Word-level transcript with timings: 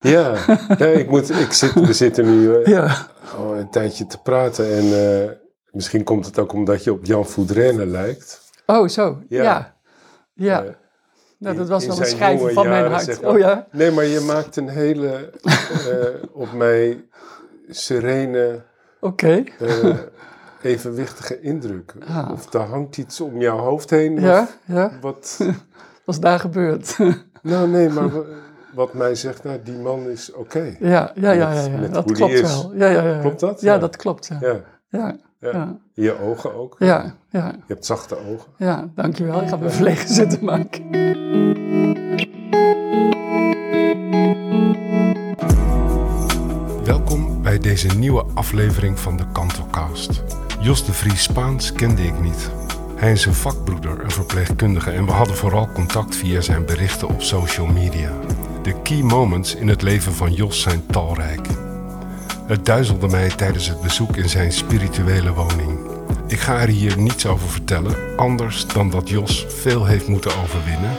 Ja, 0.00 0.34
ik 0.78 1.10
moet, 1.10 1.30
ik 1.30 1.52
zit, 1.52 1.72
we 1.72 1.92
zitten 1.92 2.24
nu 2.24 2.54
eh, 2.54 2.66
Ja. 2.66 3.06
al 3.36 3.56
een 3.56 3.70
tijdje 3.70 4.06
te 4.06 4.18
praten. 4.18 4.72
En 4.76 4.84
eh, 5.22 5.30
misschien 5.70 6.04
komt 6.04 6.26
het 6.26 6.38
ook 6.38 6.52
omdat 6.52 6.84
je 6.84 6.92
op 6.92 7.04
Jan 7.04 7.26
Voudrenne 7.26 7.86
lijkt. 7.86 8.40
Oh, 8.66 8.88
zo. 8.88 9.22
Ja. 9.28 9.42
Ja. 9.42 9.74
Ja. 10.34 10.64
Eh, 10.64 10.70
nou, 11.38 11.56
dat 11.56 11.68
was 11.68 11.86
wel 11.86 11.98
een 11.98 12.04
schrijver 12.06 12.40
jonge 12.40 12.52
van 12.52 12.68
mijn 12.68 12.90
hart. 12.90 13.04
zeg 13.04 13.20
maar. 13.20 13.30
Oh 13.30 13.38
ja? 13.38 13.66
Nee, 13.72 13.90
maar 13.90 14.04
je 14.04 14.20
maakt 14.20 14.56
een 14.56 14.68
hele 14.68 15.30
op 16.32 16.52
mij 16.52 17.04
serene, 17.68 18.62
Oké. 19.00 19.44
evenwichtige 20.62 21.40
indruk. 21.40 21.94
Ah. 22.08 22.30
Of 22.32 22.52
er 22.54 22.60
hangt 22.60 22.96
iets 22.96 23.20
om 23.20 23.40
jouw 23.40 23.58
hoofd 23.58 23.90
heen. 23.90 24.20
Ja, 24.20 24.40
Of 24.40 24.56
ja. 24.64 24.92
wat, 25.00 25.40
is 26.06 26.20
daar 26.20 26.38
gebeurd? 26.40 26.96
nou 27.42 27.68
nee, 27.68 27.88
maar 27.88 28.10
wat 28.74 28.94
mij 28.94 29.14
zegt, 29.14 29.44
nou 29.44 29.58
die 29.64 29.78
man 29.78 30.08
is 30.08 30.32
oké. 30.32 30.76
ja, 30.80 31.12
ja, 31.14 31.30
ja, 31.30 31.32
ja, 31.32 31.48
Met- 31.54 31.64
ja. 31.72 31.78
met 31.80 31.94
dat 31.94 32.12
klopt 32.12 32.32
is. 32.32 32.40
wel. 32.40 32.72
Ja, 32.74 32.86
ja, 32.88 33.02
ja. 33.02 33.18
Klopt 33.20 33.40
dat? 33.40 33.60
Ja, 33.60 33.72
Ja. 33.72 33.78
dat 33.78 33.96
klopt. 33.96 34.26
Ja. 34.26 34.38
Ja, 34.40 34.60
Ja, 34.88 35.14
ja. 35.40 35.50
ja. 35.52 35.76
Je 35.94 36.20
ogen 36.22 36.54
ook. 36.54 36.76
ja, 36.78 37.14
ja. 37.30 37.46
Je 37.46 37.72
hebt 37.74 37.86
zachte 37.86 38.16
ogen. 38.16 38.50
ja 38.56 38.88
dankjewel. 38.94 39.42
Ik 39.42 39.48
ga 39.48 39.56
me 39.56 39.70
verlegen 39.70 40.08
zitten 40.08 40.44
maken. 40.44 40.88
Welkom 46.84 47.42
bij 47.42 47.58
deze 47.58 47.88
nieuwe 47.88 48.24
aflevering 48.34 48.98
van 48.98 49.16
de 49.16 49.24
Kantelcast. 49.32 50.22
Jos 50.60 50.84
de 50.86 50.92
Vries 50.92 51.22
Spaans 51.22 51.72
kende 51.72 52.02
ik 52.02 52.20
niet. 52.20 52.50
Hij 52.96 53.12
is 53.12 53.24
een 53.26 53.34
vakbroeder, 53.34 54.04
een 54.04 54.10
verpleegkundige 54.10 54.90
en 54.90 55.04
we 55.06 55.12
hadden 55.12 55.36
vooral 55.36 55.68
contact 55.72 56.16
via 56.16 56.40
zijn 56.40 56.66
berichten 56.66 57.08
op 57.08 57.22
social 57.22 57.66
media. 57.66 58.10
De 58.62 58.74
key 58.82 59.02
moments 59.02 59.54
in 59.54 59.68
het 59.68 59.82
leven 59.82 60.12
van 60.12 60.32
Jos 60.32 60.60
zijn 60.60 60.86
talrijk. 60.86 61.46
Het 62.46 62.66
duizelde 62.66 63.08
mij 63.08 63.28
tijdens 63.28 63.68
het 63.68 63.80
bezoek 63.80 64.16
in 64.16 64.28
zijn 64.28 64.52
spirituele 64.52 65.32
woning. 65.32 65.78
Ik 66.26 66.38
ga 66.38 66.60
er 66.60 66.68
hier 66.68 66.98
niets 66.98 67.26
over 67.26 67.48
vertellen, 67.48 67.96
anders 68.16 68.66
dan 68.66 68.90
dat 68.90 69.08
Jos 69.08 69.46
veel 69.48 69.84
heeft 69.84 70.08
moeten 70.08 70.36
overwinnen. 70.42 70.96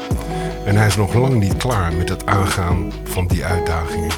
En 0.66 0.76
hij 0.76 0.88
is 0.88 0.96
nog 0.96 1.14
lang 1.14 1.40
niet 1.40 1.58
klaar 1.58 1.94
met 1.94 2.10
het 2.10 2.26
aangaan 2.26 2.92
van 3.04 3.28
die 3.28 3.46
uitdagingen. 3.46 4.12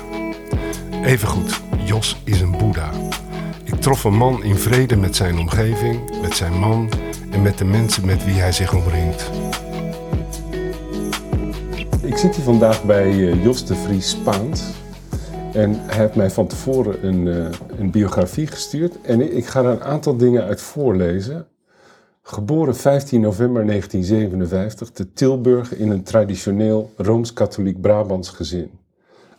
Evengoed, 1.04 1.62
Jos 1.86 2.18
is 2.24 2.42
een 2.42 2.58
boeddha. 2.58 2.90
Ik 3.64 3.82
trof 3.82 4.04
een 4.04 4.18
man 4.18 4.44
in 4.44 4.58
vrede 4.58 4.96
met 4.96 5.16
zijn 5.16 5.38
omgeving, 5.40 6.22
met 6.22 6.36
zijn 6.36 6.60
man 6.60 6.90
en 7.32 7.42
met 7.42 7.58
de 7.58 7.66
mensen 7.66 8.06
met 8.06 8.26
wie 8.26 8.40
hij 8.40 8.52
zich 8.52 8.74
omringt. 8.74 9.30
Ik 12.14 12.20
zit 12.20 12.36
hier 12.36 12.44
vandaag 12.44 12.84
bij 12.84 13.10
eh, 13.10 13.44
Jos 13.44 13.66
de 13.66 13.76
Vries 13.76 14.10
Spaans. 14.10 14.64
En 15.54 15.80
hij 15.80 15.98
heeft 15.98 16.16
mij 16.16 16.32
van 16.32 16.48
tevoren 16.48 17.06
een, 17.06 17.28
eh, 17.28 17.80
een 17.80 17.92
biografie 17.92 18.48
gestuurd. 18.48 19.02
En 19.02 19.36
ik 19.36 19.46
ga 19.46 19.60
er 19.60 19.66
een 19.66 19.84
aantal 19.84 20.18
dingen 20.18 20.44
uit 20.44 20.62
voorlezen. 20.62 21.48
Geboren 22.22 22.76
15 22.76 23.22
november 23.22 23.66
1957 23.66 24.90
te 24.90 25.14
Tilburg 25.14 25.76
in 25.76 25.90
een 25.90 26.04
traditioneel 26.04 26.92
Rooms-Katholiek 26.98 27.82
Brabants 27.82 28.30
gezin. 28.30 28.72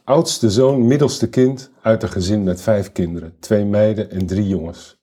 Oudste 0.04 0.50
zoon, 0.50 0.86
middelste 0.86 1.28
kind 1.28 1.70
uit 1.82 2.02
een 2.02 2.08
gezin 2.08 2.42
met 2.42 2.60
vijf 2.60 2.92
kinderen, 2.92 3.34
twee 3.38 3.64
meiden 3.64 4.10
en 4.10 4.26
drie 4.26 4.48
jongens. 4.48 4.98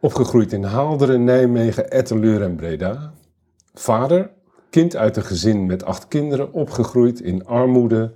Opgegroeid 0.00 0.52
in 0.52 0.64
Haalderen, 0.64 1.24
Nijmegen, 1.24 1.90
Etteleur 1.90 2.42
en 2.42 2.56
Breda. 2.56 3.12
Vader, 3.74 4.34
kind 4.76 4.96
uit 4.96 5.16
een 5.16 5.22
gezin 5.22 5.66
met 5.66 5.84
acht 5.84 6.08
kinderen, 6.08 6.52
opgegroeid 6.52 7.20
in 7.20 7.46
armoede, 7.46 8.12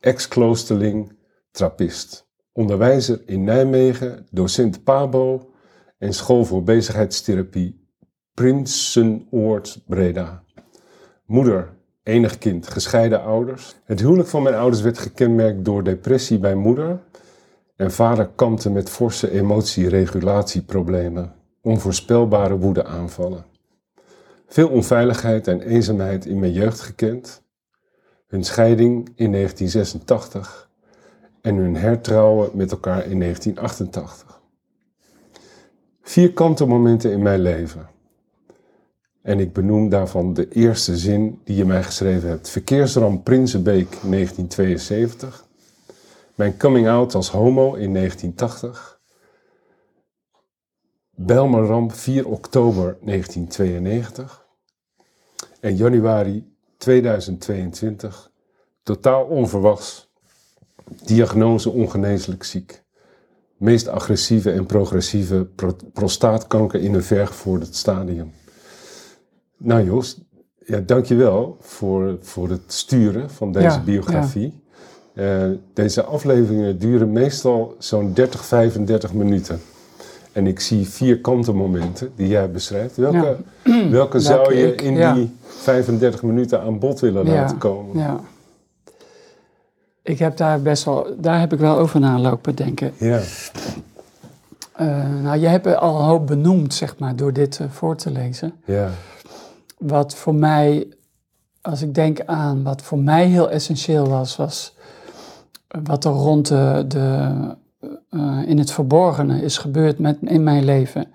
ex-kloosterling, 0.00 1.12
trappist. 1.50 2.28
Onderwijzer 2.52 3.22
in 3.26 3.44
Nijmegen, 3.44 4.26
docent 4.30 4.84
Pabo 4.84 5.52
en 5.98 6.12
school 6.12 6.44
voor 6.44 6.62
bezigheidstherapie 6.62 7.88
Prinsenoord 8.34 9.82
Breda. 9.86 10.42
Moeder, 11.26 11.72
enig 12.02 12.38
kind, 12.38 12.68
gescheiden 12.68 13.22
ouders. 13.22 13.74
Het 13.84 14.00
huwelijk 14.00 14.28
van 14.28 14.42
mijn 14.42 14.54
ouders 14.54 14.82
werd 14.82 14.98
gekenmerkt 14.98 15.64
door 15.64 15.84
depressie 15.84 16.38
bij 16.38 16.54
moeder. 16.54 17.00
En 17.76 17.92
vader 17.92 18.28
kampte 18.28 18.70
met 18.70 18.90
forse 18.90 19.30
emotieregulatieproblemen, 19.30 21.34
onvoorspelbare 21.60 22.58
woedeaanvallen. 22.58 23.51
Veel 24.52 24.68
onveiligheid 24.68 25.48
en 25.48 25.60
eenzaamheid 25.60 26.26
in 26.26 26.38
mijn 26.38 26.52
jeugd 26.52 26.80
gekend. 26.80 27.42
Hun 28.26 28.44
scheiding 28.44 29.12
in 29.14 29.32
1986 29.32 30.70
en 31.40 31.56
hun 31.56 31.76
hertrouwen 31.76 32.50
met 32.54 32.70
elkaar 32.70 33.06
in 33.06 33.20
1988. 33.20 34.40
Vier 36.02 36.32
kantelmomenten 36.32 37.12
in 37.12 37.22
mijn 37.22 37.40
leven. 37.40 37.88
En 39.22 39.40
ik 39.40 39.52
benoem 39.52 39.88
daarvan 39.88 40.34
de 40.34 40.48
eerste 40.48 40.96
zin 40.96 41.40
die 41.44 41.56
je 41.56 41.64
mij 41.64 41.82
geschreven 41.82 42.28
hebt. 42.28 42.48
Verkeersramp 42.48 43.24
Prinsenbeek 43.24 43.88
1972. 43.88 45.46
Mijn 46.34 46.58
coming 46.58 46.88
out 46.88 47.14
als 47.14 47.30
homo 47.30 47.74
in 47.74 47.94
1980. 47.94 49.00
Belmerramp 51.10 51.92
4 51.92 52.28
oktober 52.28 52.96
1992. 53.00 54.41
En 55.62 55.76
januari 55.76 56.44
2022. 56.76 58.30
Totaal 58.82 59.24
onverwachts. 59.24 60.10
Diagnose 61.04 61.70
ongeneeslijk 61.70 62.44
ziek. 62.44 62.82
Meest 63.56 63.88
agressieve 63.88 64.50
en 64.52 64.66
progressieve 64.66 65.44
pro- 65.54 65.76
prostaatkanker 65.92 66.80
in 66.80 66.94
een 66.94 67.02
vergevorderd 67.02 67.74
stadium. 67.74 68.32
Nou 69.56 69.84
Jos, 69.84 70.20
ja, 70.58 70.78
dankjewel 70.78 71.56
voor, 71.60 72.18
voor 72.20 72.50
het 72.50 72.62
sturen 72.72 73.30
van 73.30 73.52
deze 73.52 73.66
Ja, 73.66 73.82
biografie. 73.82 74.60
Eh, 75.14 75.48
deze 75.74 76.02
afleveringen 76.02 76.78
duren 76.78 77.12
meestal 77.12 77.74
zo'n 77.78 78.12
30, 78.12 78.44
35 78.44 79.12
minuten. 79.12 79.60
En 80.32 80.46
ik 80.46 80.60
zie 80.60 80.88
vier 80.88 81.20
kantenmomenten 81.20 82.12
die 82.16 82.28
jij 82.28 82.50
beschrijft. 82.50 82.96
Welke, 82.96 83.36
welke 83.90 84.20
zou 84.20 84.54
je 84.54 84.72
ik, 84.72 84.82
in 84.82 84.94
ja. 84.94 85.14
die 85.14 85.36
35 85.46 86.22
minuten 86.22 86.60
aan 86.62 86.78
bod 86.78 87.00
willen 87.00 87.24
Ja, 87.26 87.32
laten 87.32 87.58
komen? 87.58 87.98
Ja. 87.98 88.20
Ik 90.02 90.18
heb 90.18 90.36
daar 90.36 90.62
best 90.62 90.84
wel, 90.84 91.06
daar 91.18 91.40
heb 91.40 91.52
ik 91.52 91.58
wel 91.58 91.76
over 91.78 92.00
na 92.00 92.18
lopen 92.18 92.54
denken. 92.54 92.92
Ja, 92.96 93.20
Eh, 94.72 95.08
nou, 95.22 95.38
je 95.38 95.46
hebt 95.46 95.76
al 95.76 95.98
een 95.98 96.04
hoop 96.06 96.26
benoemd, 96.26 96.74
zeg 96.74 96.98
maar, 96.98 97.16
door 97.16 97.32
dit 97.32 97.60
eh, 97.60 97.66
voor 97.70 97.96
te 97.96 98.10
lezen. 98.10 98.52
ja, 98.64 98.90
Wat 99.78 100.14
voor 100.14 100.34
mij, 100.34 100.86
als 101.60 101.82
ik 101.82 101.94
denk 101.94 102.20
aan 102.24 102.62
wat 102.62 102.82
voor 102.82 102.98
mij 102.98 103.26
heel 103.26 103.50
essentieel 103.50 104.08
was, 104.08 104.36
was 104.36 104.74
wat 105.82 106.04
er 106.04 106.10
rond 106.10 106.46
de, 106.48 106.84
de 106.88 107.30
eh, 108.12 108.38
in 108.46 108.58
het 108.58 108.70
verborgene 108.70 109.42
is 109.42 109.58
gebeurd 109.58 109.98
met, 109.98 110.18
in 110.20 110.42
mijn 110.42 110.64
leven. 110.64 111.06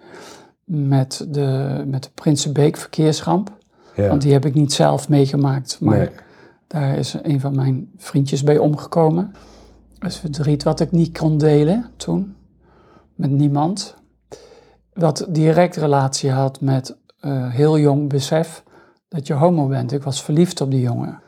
Met 0.64 1.26
de, 1.30 1.84
met 1.88 2.04
de 2.04 2.10
Prinsenbeek 2.14 2.78
verkeersramp. 2.78 3.52
ja. 3.96 4.08
Want 4.08 4.22
die 4.22 4.34
heb 4.34 4.46
ik 4.46 4.54
niet 4.54 4.74
zelf 4.74 5.10
meegemaakt, 5.10 5.78
maar 5.82 5.98
Nee. 5.98 6.10
daar 6.68 6.98
is 6.98 7.16
een 7.22 7.40
van 7.40 7.56
mijn 7.56 7.92
vriendjes 7.98 8.44
bij 8.44 8.58
omgekomen. 8.58 9.32
Dat 10.00 10.10
is 10.12 10.18
verdriet 10.18 10.64
wat 10.64 10.80
ik 10.80 10.92
niet 10.92 11.18
kon 11.18 11.38
delen 11.38 11.86
toen, 11.98 12.36
met 13.16 13.30
niemand. 13.32 13.96
Wat 14.94 15.26
direct 15.30 15.76
relatie 15.76 16.32
had 16.32 16.62
met 16.62 16.98
eh, 17.20 17.52
heel 17.52 17.80
jong 17.80 18.10
besef 18.10 18.64
dat 19.08 19.28
je 19.28 19.34
homo 19.34 19.68
bent. 19.68 19.92
Ik 19.92 20.04
was 20.04 20.24
verliefd 20.24 20.62
op 20.62 20.72
die 20.72 20.82
jongen. 20.82 21.20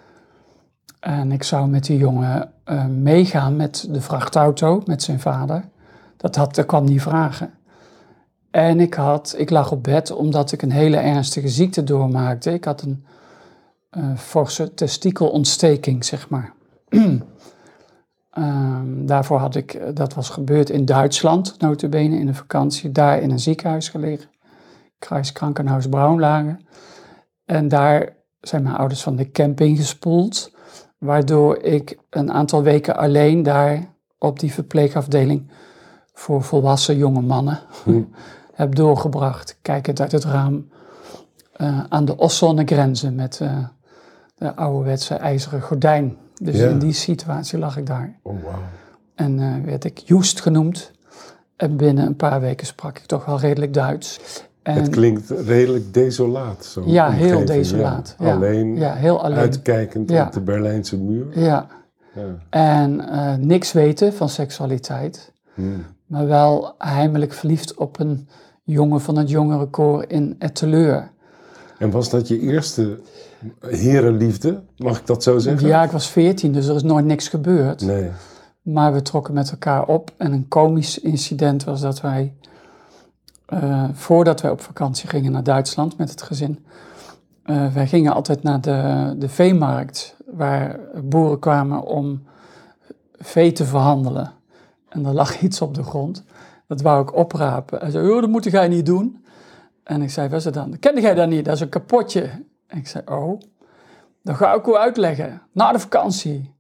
En 0.99 1.31
ik 1.31 1.43
zou 1.43 1.67
met 1.67 1.85
die 1.85 1.97
jongen 1.97 2.51
eh, 2.63 2.85
meegaan 2.85 3.55
met 3.55 3.87
de 3.89 4.01
vrachtauto, 4.01 4.81
met 4.85 5.03
zijn 5.03 5.19
vader. 5.19 5.63
Dat, 6.18 6.35
had, 6.35 6.56
dat 6.56 6.65
kwam 6.65 6.85
niet 6.85 7.01
vragen. 7.01 7.53
En 8.51 8.79
ik, 8.79 8.94
had, 8.94 9.35
ik 9.38 9.50
lag 9.50 9.71
op 9.71 9.83
bed 9.83 10.12
omdat 10.12 10.51
ik 10.51 10.62
een 10.62 10.71
hele 10.71 10.97
ernstige 10.97 11.47
ziekte 11.47 11.83
doormaakte. 11.83 12.53
Ik 12.53 12.65
had 12.65 12.81
een 12.81 13.06
eh, 13.89 14.18
forse 14.18 14.74
testikelontsteking, 14.74 16.06
zeg 16.06 16.29
maar. 16.29 16.53
Ehm, 18.29 19.06
daarvoor 19.06 19.38
had 19.38 19.56
ik, 19.56 19.74
eh, 19.74 19.88
dat 19.94 20.13
was 20.13 20.29
gebeurd 20.29 20.69
in 20.69 20.85
Duitsland, 20.85 21.56
notabene 21.59 22.18
in 22.18 22.27
een 22.27 22.35
vakantie, 22.35 22.91
daar 22.91 23.21
in 23.21 23.31
een 23.31 23.39
ziekenhuis 23.39 23.89
gelegen. 23.89 24.29
Kruiskrankenhuis 25.00 25.89
Braunlagen. 25.89 26.59
En 27.45 27.68
daar 27.68 28.15
zijn 28.41 28.63
mijn 28.63 28.75
ouders 28.75 29.01
van 29.01 29.15
de 29.15 29.31
camping 29.31 29.77
gespoeld, 29.77 30.51
waardoor 31.00 31.57
ik 31.57 31.98
een 32.10 32.31
aantal 32.31 32.63
weken 32.63 32.96
alleen 32.98 33.44
daar 33.44 33.94
op 34.18 34.40
die 34.40 34.54
verpleegafdeling 34.54 35.51
voor 36.13 36.44
volwassen 36.44 36.98
jonge 36.98 37.22
mannen 37.22 37.60
heb 38.54 38.75
doorgebracht. 38.75 39.57
Kijkend 39.62 40.01
uit 40.01 40.12
het 40.12 40.24
raam 40.24 40.69
eh, 41.54 41.84
aan 41.90 42.06
de 42.06 42.18
Ossonne 42.18 42.66
grenzen 42.66 43.16
met 43.16 43.40
eh, 43.42 43.57
de 44.36 44.56
ouderwetse 44.56 45.16
ijzeren 45.16 45.62
gordijn 45.62 46.18
Dus 46.42 46.57
Ja. 46.57 46.69
in 46.69 46.80
die 46.80 46.94
situatie 46.94 47.60
lag 47.60 47.78
ik 47.78 47.86
daar. 47.86 48.19
Oh, 48.22 48.44
wauw. 48.44 48.60
En 49.16 49.40
eh, 49.40 49.66
werd 49.66 49.84
ik 49.84 49.98
Joest 49.98 50.42
genoemd. 50.42 50.92
En 51.56 51.75
binnen 51.78 52.06
een 52.06 52.16
paar 52.16 52.42
weken 52.42 52.68
sprak 52.68 52.98
ik 52.98 53.06
toch 53.06 53.25
wel 53.25 53.40
redelijk 53.40 53.74
Duits. 53.74 54.19
En, 54.69 54.81
Het 54.81 54.89
klinkt 54.89 55.30
redelijk 55.30 55.94
desolaat. 55.94 56.66
Zo'n 56.66 56.88
ja, 56.89 57.12
heel 57.12 57.45
desolaat. 57.45 58.16
ja. 58.19 58.25
Ja. 58.25 58.36
Alleen, 58.36 58.75
Ja, 58.75 58.94
heel 58.94 59.24
alleen. 59.24 59.38
uitkijkend 59.38 60.12
op 60.12 60.31
de 60.31 60.42
Berlijnse 60.42 60.98
muur. 60.98 61.25
Ja. 61.39 61.68
Ja. 62.16 62.24
En 62.50 63.10
eh, 63.10 63.36
niks 63.36 63.71
weten 63.71 64.13
van 64.13 64.30
seksualiteit. 64.30 65.31
Hmm. 65.54 65.86
Maar 66.06 66.27
wel 66.27 66.74
heimelijk 66.77 67.33
verliefd 67.33 67.74
op 67.75 68.00
een 68.00 68.27
jongen 68.63 69.01
van 69.01 69.18
het 69.18 69.30
jongerenkoor 69.30 70.06
in 70.07 70.36
Etteleur. 70.39 71.12
En 71.77 71.92
was 71.92 72.10
dat 72.10 72.27
je 72.27 72.39
eerste 72.39 73.00
herenliefde? 73.68 74.62
Mag 74.77 75.00
ik 75.00 75.07
dat 75.07 75.24
zo 75.24 75.38
zeggen? 75.38 75.68
Ja, 75.68 75.83
ik 75.83 75.92
was 75.92 76.07
veertien, 76.10 76.51
dus 76.51 76.68
er 76.68 76.75
is 76.75 76.83
nooit 76.83 77.06
niks 77.06 77.27
gebeurd. 77.27 77.81
Nee. 77.81 78.10
Maar 78.62 78.94
we 78.94 79.01
trokken 79.01 79.33
met 79.33 79.51
elkaar 79.51 79.86
op. 79.86 80.12
En 80.18 80.31
een 80.31 80.48
komisch 80.48 81.00
incident 81.00 81.63
was 81.63 81.81
dat 81.81 82.01
wij, 82.01 82.33
eh, 83.50 83.84
voordat 83.94 84.42
wij 84.42 84.51
op 84.51 84.62
vakantie 84.62 85.10
gingen 85.10 85.31
naar 85.31 85.44
Duitsland 85.44 85.98
met 85.98 86.10
het 86.10 86.22
gezin, 86.22 86.66
eh, 87.44 87.74
wij 87.74 87.88
gingen 87.88 88.13
altijd 88.13 88.44
naar 88.44 88.62
de, 88.62 89.16
de 89.18 89.30
veemarkt, 89.30 90.16
waar 90.25 90.80
boeren 91.04 91.40
kwamen 91.40 91.84
om 91.84 92.24
vee 93.18 93.51
te 93.51 93.66
verhandelen. 93.66 94.31
En 94.90 95.06
er 95.06 95.13
lag 95.13 95.40
iets 95.42 95.62
op 95.62 95.74
de 95.74 95.84
grond. 95.84 96.24
Dat 96.68 96.81
wou 96.81 97.01
ik 97.01 97.16
oprapen. 97.16 97.80
Hij 97.80 97.92
zei, 97.92 98.22
dat 98.22 98.30
moet 98.30 98.44
jij 98.44 98.68
niet 98.68 98.86
doen. 98.86 99.24
En 99.84 100.01
ik 100.01 100.10
zei, 100.10 100.30
wat 100.30 100.40
is 100.40 100.46
het 100.46 100.54
dan? 100.54 100.80
Kende 100.80 101.01
jij 101.01 101.13
dat 101.13 101.30
niet? 101.30 101.46
Dat 101.46 101.54
is 101.56 101.62
een 101.62 101.69
kapotje. 101.69 102.30
En 102.68 102.78
ik 102.78 102.88
zei, 102.88 103.04
oh, 103.06 103.40
dat 104.22 104.36
ga 104.36 104.54
ik 104.54 104.68
u 104.68 104.75
uitleggen. 104.75 105.42
Na 105.51 105.72
de 105.72 105.80
vakantie. 105.80 106.54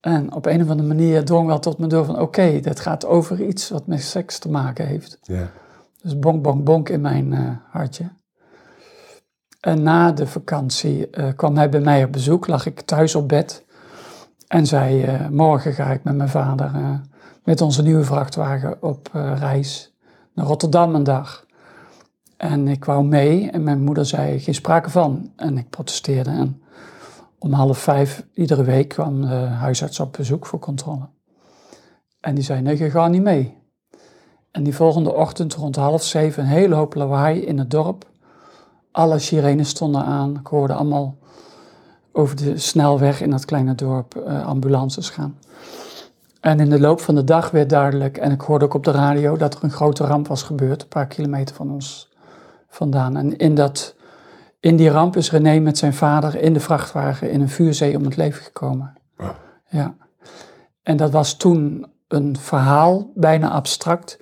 En 0.00 0.32
op 0.32 0.46
een 0.46 0.62
of 0.62 0.68
andere 0.68 0.88
manier 0.88 1.24
drong 1.24 1.46
wel 1.46 1.58
tot 1.58 1.78
me 1.78 1.86
door 1.86 2.04
van... 2.04 2.20
oké, 2.20 2.60
dat 2.60 2.80
gaat 2.80 3.06
over 3.06 3.42
iets 3.42 3.68
wat 3.68 3.86
met 3.86 4.02
seks 4.02 4.38
te 4.38 4.50
maken 4.50 4.86
heeft. 4.86 5.18
Ja. 5.22 5.50
Dus 6.06 6.18
bonk, 6.18 6.42
bonk, 6.42 6.64
bonk 6.64 6.88
in 6.88 7.00
mijn 7.00 7.32
eh, 7.32 7.50
hartje. 7.70 8.04
En 9.60 9.82
na 9.82 10.12
de 10.12 10.26
vakantie 10.26 11.10
eh, 11.10 11.28
kwam 11.36 11.56
hij 11.56 11.68
bij 11.68 11.80
mij 11.80 12.04
op 12.04 12.12
bezoek. 12.12 12.46
Lag 12.46 12.66
ik 12.66 12.80
thuis 12.80 13.14
op 13.14 13.28
bed. 13.28 13.64
En 14.46 14.66
zei, 14.66 15.02
eh, 15.02 15.28
morgen 15.28 15.72
ga 15.72 15.90
ik 15.90 16.04
met 16.04 16.16
mijn 16.16 16.28
vader... 16.28 17.00
met 17.44 17.60
onze 17.60 17.82
nieuwe 17.82 18.04
vrachtwagen 18.04 18.82
op 18.82 19.10
reis 19.38 19.94
naar 20.34 20.46
Rotterdam 20.46 20.94
een 20.94 21.04
dag. 21.04 21.46
En 22.36 22.68
ik 22.68 22.84
wou 22.84 23.04
mee 23.04 23.50
en 23.50 23.62
mijn 23.62 23.80
moeder 23.80 24.06
zei, 24.06 24.40
geen 24.40 24.54
sprake 24.54 24.90
van. 24.90 25.32
En 25.36 25.58
ik 25.58 25.70
protesteerde 25.70 26.30
en 26.30 26.62
om 27.38 27.52
half 27.52 27.78
vijf 27.78 28.26
iedere 28.34 28.64
week 28.64 28.88
kwam 28.88 29.20
de 29.20 29.34
huisarts 29.34 30.00
op 30.00 30.12
bezoek 30.12 30.46
voor 30.46 30.58
controle. 30.58 31.08
En 32.20 32.34
die 32.34 32.44
zei, 32.44 32.60
nee, 32.60 32.78
je 32.78 32.90
gaat 32.90 33.10
niet 33.10 33.22
mee. 33.22 33.55
En 34.56 34.62
die 34.62 34.74
volgende 34.74 35.14
ochtend 35.14 35.54
rond 35.54 35.76
half 35.76 36.02
zeven 36.02 36.42
een 36.42 36.48
hele 36.48 36.74
hoop 36.74 36.94
lawaai 36.94 37.40
in 37.40 37.58
het 37.58 37.70
dorp. 37.70 38.04
Alle 38.90 39.18
sirenes 39.18 39.68
stonden 39.68 40.04
aan. 40.04 40.36
Ik 40.36 40.46
hoorde 40.46 40.72
allemaal 40.72 41.16
over 42.12 42.36
de 42.36 42.58
snelweg 42.58 43.20
in 43.20 43.30
dat 43.30 43.44
kleine 43.44 43.74
dorp 43.74 44.16
eh, 44.16 44.46
ambulances 44.46 45.10
gaan. 45.10 45.38
En 46.40 46.60
in 46.60 46.70
de 46.70 46.80
loop 46.80 47.00
van 47.00 47.14
de 47.14 47.24
dag 47.24 47.50
werd 47.50 47.70
duidelijk, 47.70 48.16
en 48.16 48.30
ik 48.30 48.40
hoorde 48.40 48.64
ook 48.64 48.74
op 48.74 48.84
de 48.84 48.90
radio, 48.90 49.36
dat 49.36 49.54
er 49.54 49.64
een 49.64 49.70
grote 49.70 50.04
ramp 50.04 50.28
was 50.28 50.42
gebeurd, 50.42 50.82
een 50.82 50.88
paar 50.88 51.06
kilometer 51.06 51.54
van 51.54 51.70
ons 51.70 52.12
vandaan. 52.68 53.16
En 53.16 53.36
in, 53.36 53.54
dat, 53.54 53.94
in 54.60 54.76
die 54.76 54.90
ramp 54.90 55.16
is 55.16 55.30
René 55.30 55.58
met 55.58 55.78
zijn 55.78 55.94
vader 55.94 56.40
in 56.40 56.52
de 56.52 56.60
vrachtwagen 56.60 57.30
in 57.30 57.40
een 57.40 57.48
vuurzee 57.48 57.96
om 57.96 58.04
het 58.04 58.16
leven 58.16 58.42
gekomen. 58.42 58.94
Ah. 59.16 59.28
Ja. 59.68 59.94
En 60.82 60.96
dat 60.96 61.10
was 61.10 61.34
toen 61.34 61.86
een 62.08 62.36
verhaal, 62.36 63.10
bijna 63.14 63.50
abstract. 63.50 64.18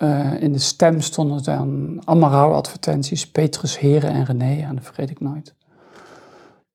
Eh, 0.00 0.42
in 0.42 0.52
de 0.52 0.58
stem 0.58 1.00
stonden 1.00 1.42
dan 1.42 1.98
allemaal 2.04 2.30
rouwadvertenties. 2.30 3.30
Petrus, 3.30 3.78
Heren 3.78 4.10
en 4.10 4.24
René, 4.24 4.62
en 4.62 4.74
dat 4.74 4.84
vergeet 4.84 5.10
ik 5.10 5.20
nooit. 5.20 5.54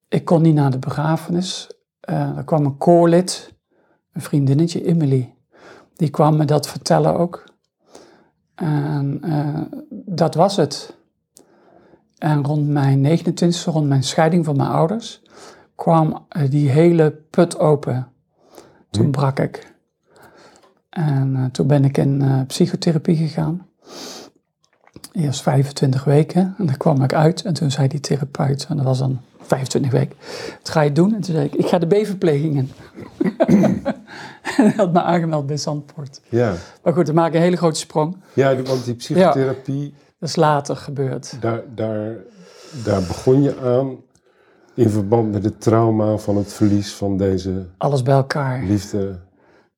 Ik 0.08 0.26
kon 0.26 0.42
niet 0.42 0.54
naar 0.56 0.72
de 0.72 0.80
begrafenis. 0.80 1.70
Eh, 2.00 2.38
er 2.38 2.44
kwam 2.44 2.66
een 2.66 2.78
koorlid, 2.78 3.54
een 4.14 4.22
vriendinnetje, 4.22 4.86
Emily. 4.86 5.34
Die 5.96 6.10
kwam 6.10 6.38
me 6.38 6.46
dat 6.46 6.68
vertellen 6.68 7.18
ook. 7.18 7.44
En 8.56 9.20
eh, 9.22 9.80
dat 9.90 10.36
was 10.36 10.56
het. 10.56 10.96
En 12.18 12.44
rond 12.44 12.68
mijn 12.68 13.02
29e, 13.02 13.64
rond 13.66 13.88
mijn 13.88 14.04
scheiding 14.04 14.46
van 14.46 14.58
mijn 14.58 14.70
ouders, 14.70 15.22
kwam 15.76 16.28
die 16.50 16.70
hele 16.70 17.12
put 17.30 17.60
open. 17.60 18.08
Toen 18.90 19.06
Hm. 19.06 19.12
brak 19.12 19.40
ik. 19.40 19.75
En 20.96 21.36
eh, 21.36 21.46
toen 21.52 21.68
ben 21.68 21.86
ik 21.86 21.98
in 21.98 22.22
eh, 22.22 22.40
psychotherapie 22.48 23.16
gegaan. 23.16 23.68
Eerst 25.12 25.42
25 25.42 26.04
weken 26.04 26.56
en 26.58 26.66
dan 26.66 26.78
kwam 26.78 27.04
ik 27.04 27.14
uit. 27.14 27.42
En 27.42 27.54
toen 27.54 27.72
zei 27.72 27.88
die 27.88 28.00
therapeut, 28.00 28.66
en 28.70 28.76
dat 28.76 28.86
was 28.86 28.98
dan 29.00 29.20
25 29.40 29.92
weken, 29.92 30.16
wat 30.62 30.70
ga 30.70 30.82
je 30.82 30.92
doen? 30.92 31.14
En 31.16 31.22
toen 31.22 31.34
zei 31.36 31.46
ik, 31.46 31.54
ik 31.54 31.66
ga 31.68 31.78
de 31.80 31.86
B-verpleging 31.88 32.56
in. 32.58 32.72
en 33.48 33.82
hij 34.66 34.74
had 34.78 34.94
me 34.94 35.02
aangemeld 35.02 35.46
bij 35.46 35.58
Zandpoort. 35.58 36.22
Ja. 36.30 36.54
Maar 36.84 36.94
goed, 36.94 37.14
maak 37.14 37.28
ik 37.28 37.34
een 37.36 37.42
hele 37.42 37.58
grote 37.58 37.80
sprong. 37.80 38.18
ja, 38.34 38.62
want 38.62 38.86
die 38.86 38.94
psychotherapie, 38.96 39.94
Dat 40.20 40.30
is 40.30 40.36
later 40.36 40.76
gebeurd. 40.76 41.38
daar, 41.42 41.62
daar, 41.76 42.16
daar 42.84 43.02
begon 43.02 43.42
je 43.42 43.60
aan 43.60 43.96
in 44.74 44.90
verband 44.90 45.32
met 45.32 45.44
het 45.44 45.62
trauma 45.62 46.18
van 46.18 46.38
het 46.38 46.54
verlies 46.54 46.94
van 46.94 47.18
deze 47.18 47.66
Alles 47.78 48.02
bij 48.04 48.14
elkaar. 48.16 48.64
liefde. 48.64 49.20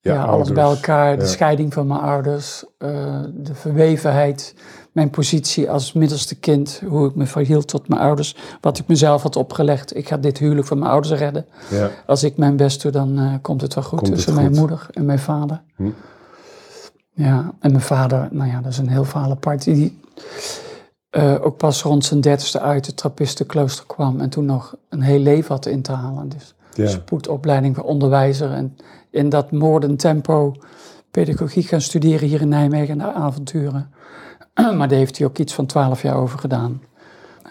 Ja, 0.08 0.14
Ja, 0.14 0.24
alles 0.24 0.52
bij 0.52 0.64
elkaar. 0.64 1.16
De 1.16 1.22
Ja. 1.22 1.28
scheiding 1.28 1.72
van 1.72 1.86
mijn 1.86 2.00
ouders, 2.00 2.64
eh, 2.78 2.88
de 3.34 3.54
verwevenheid, 3.54 4.54
mijn 4.92 5.10
positie 5.10 5.70
als 5.70 5.92
middelste 5.92 6.34
kind, 6.38 6.82
hoe 6.86 7.08
ik 7.08 7.14
me 7.14 7.26
verhield 7.26 7.68
tot 7.68 7.88
mijn 7.88 8.00
ouders, 8.00 8.36
wat 8.60 8.78
ik 8.78 8.86
mezelf 8.86 9.22
had 9.22 9.36
opgelegd. 9.36 9.96
Ik 9.96 10.08
ga 10.08 10.16
dit 10.16 10.38
huwelijk 10.38 10.66
van 10.66 10.78
mijn 10.78 10.90
ouders 10.90 11.20
redden. 11.20 11.46
Ja, 11.70 11.90
Als 12.06 12.22
ik 12.22 12.36
mijn 12.36 12.56
best 12.56 12.82
doe, 12.82 12.92
dan 12.92 13.18
eh, 13.18 13.32
komt 13.42 13.60
het 13.60 13.74
wel 13.74 13.84
goed 13.84 13.98
Komt 13.98 14.12
tussen 14.14 14.34
mijn 14.34 14.52
moeder 14.52 14.86
en 14.90 15.04
mijn 15.04 15.18
vader. 15.18 15.62
Hm. 15.76 15.90
Ja, 17.12 17.52
en 17.60 17.70
mijn 17.70 17.82
vader, 17.82 18.28
nou 18.30 18.50
ja, 18.50 18.60
dat 18.60 18.72
is 18.72 18.78
een 18.78 18.88
heel 18.88 19.04
verhaal 19.04 19.30
apart. 19.30 19.64
Die 19.64 20.00
eh, 21.10 21.34
ook 21.40 21.56
pas 21.56 21.82
rond 21.82 22.04
zijn 22.04 22.20
dertigste 22.20 22.60
uit 22.60 22.86
het 22.86 22.96
trappistenklooster 22.96 23.86
kwam 23.86 24.20
en 24.20 24.28
toen 24.28 24.44
nog 24.44 24.74
een 24.88 25.00
heel 25.02 25.18
leven 25.18 25.54
had 25.54 25.66
in 25.66 25.82
te 25.82 25.92
halen. 25.92 26.28
Dus 26.28 26.54
spoedopleiding 26.92 27.74
voor 27.76 27.84
onderwijzer. 27.84 28.52
En 28.52 28.76
in 29.10 29.28
dat 29.28 29.50
moorden 29.50 29.96
tempo 29.96 30.54
pedagogiek 31.10 31.66
gaan 31.66 31.80
studeren 31.80 32.28
hier 32.28 32.40
in 32.40 32.48
Nijmegen 32.48 32.96
naar 32.96 33.12
avonturen. 33.12 33.90
maar 34.76 34.88
daar 34.88 34.98
heeft 34.98 35.18
hij 35.18 35.26
ook 35.26 35.38
iets 35.38 35.54
van 35.54 35.66
twaalf 35.66 36.02
jaar 36.02 36.16
over 36.16 36.38
gedaan. 36.38 36.82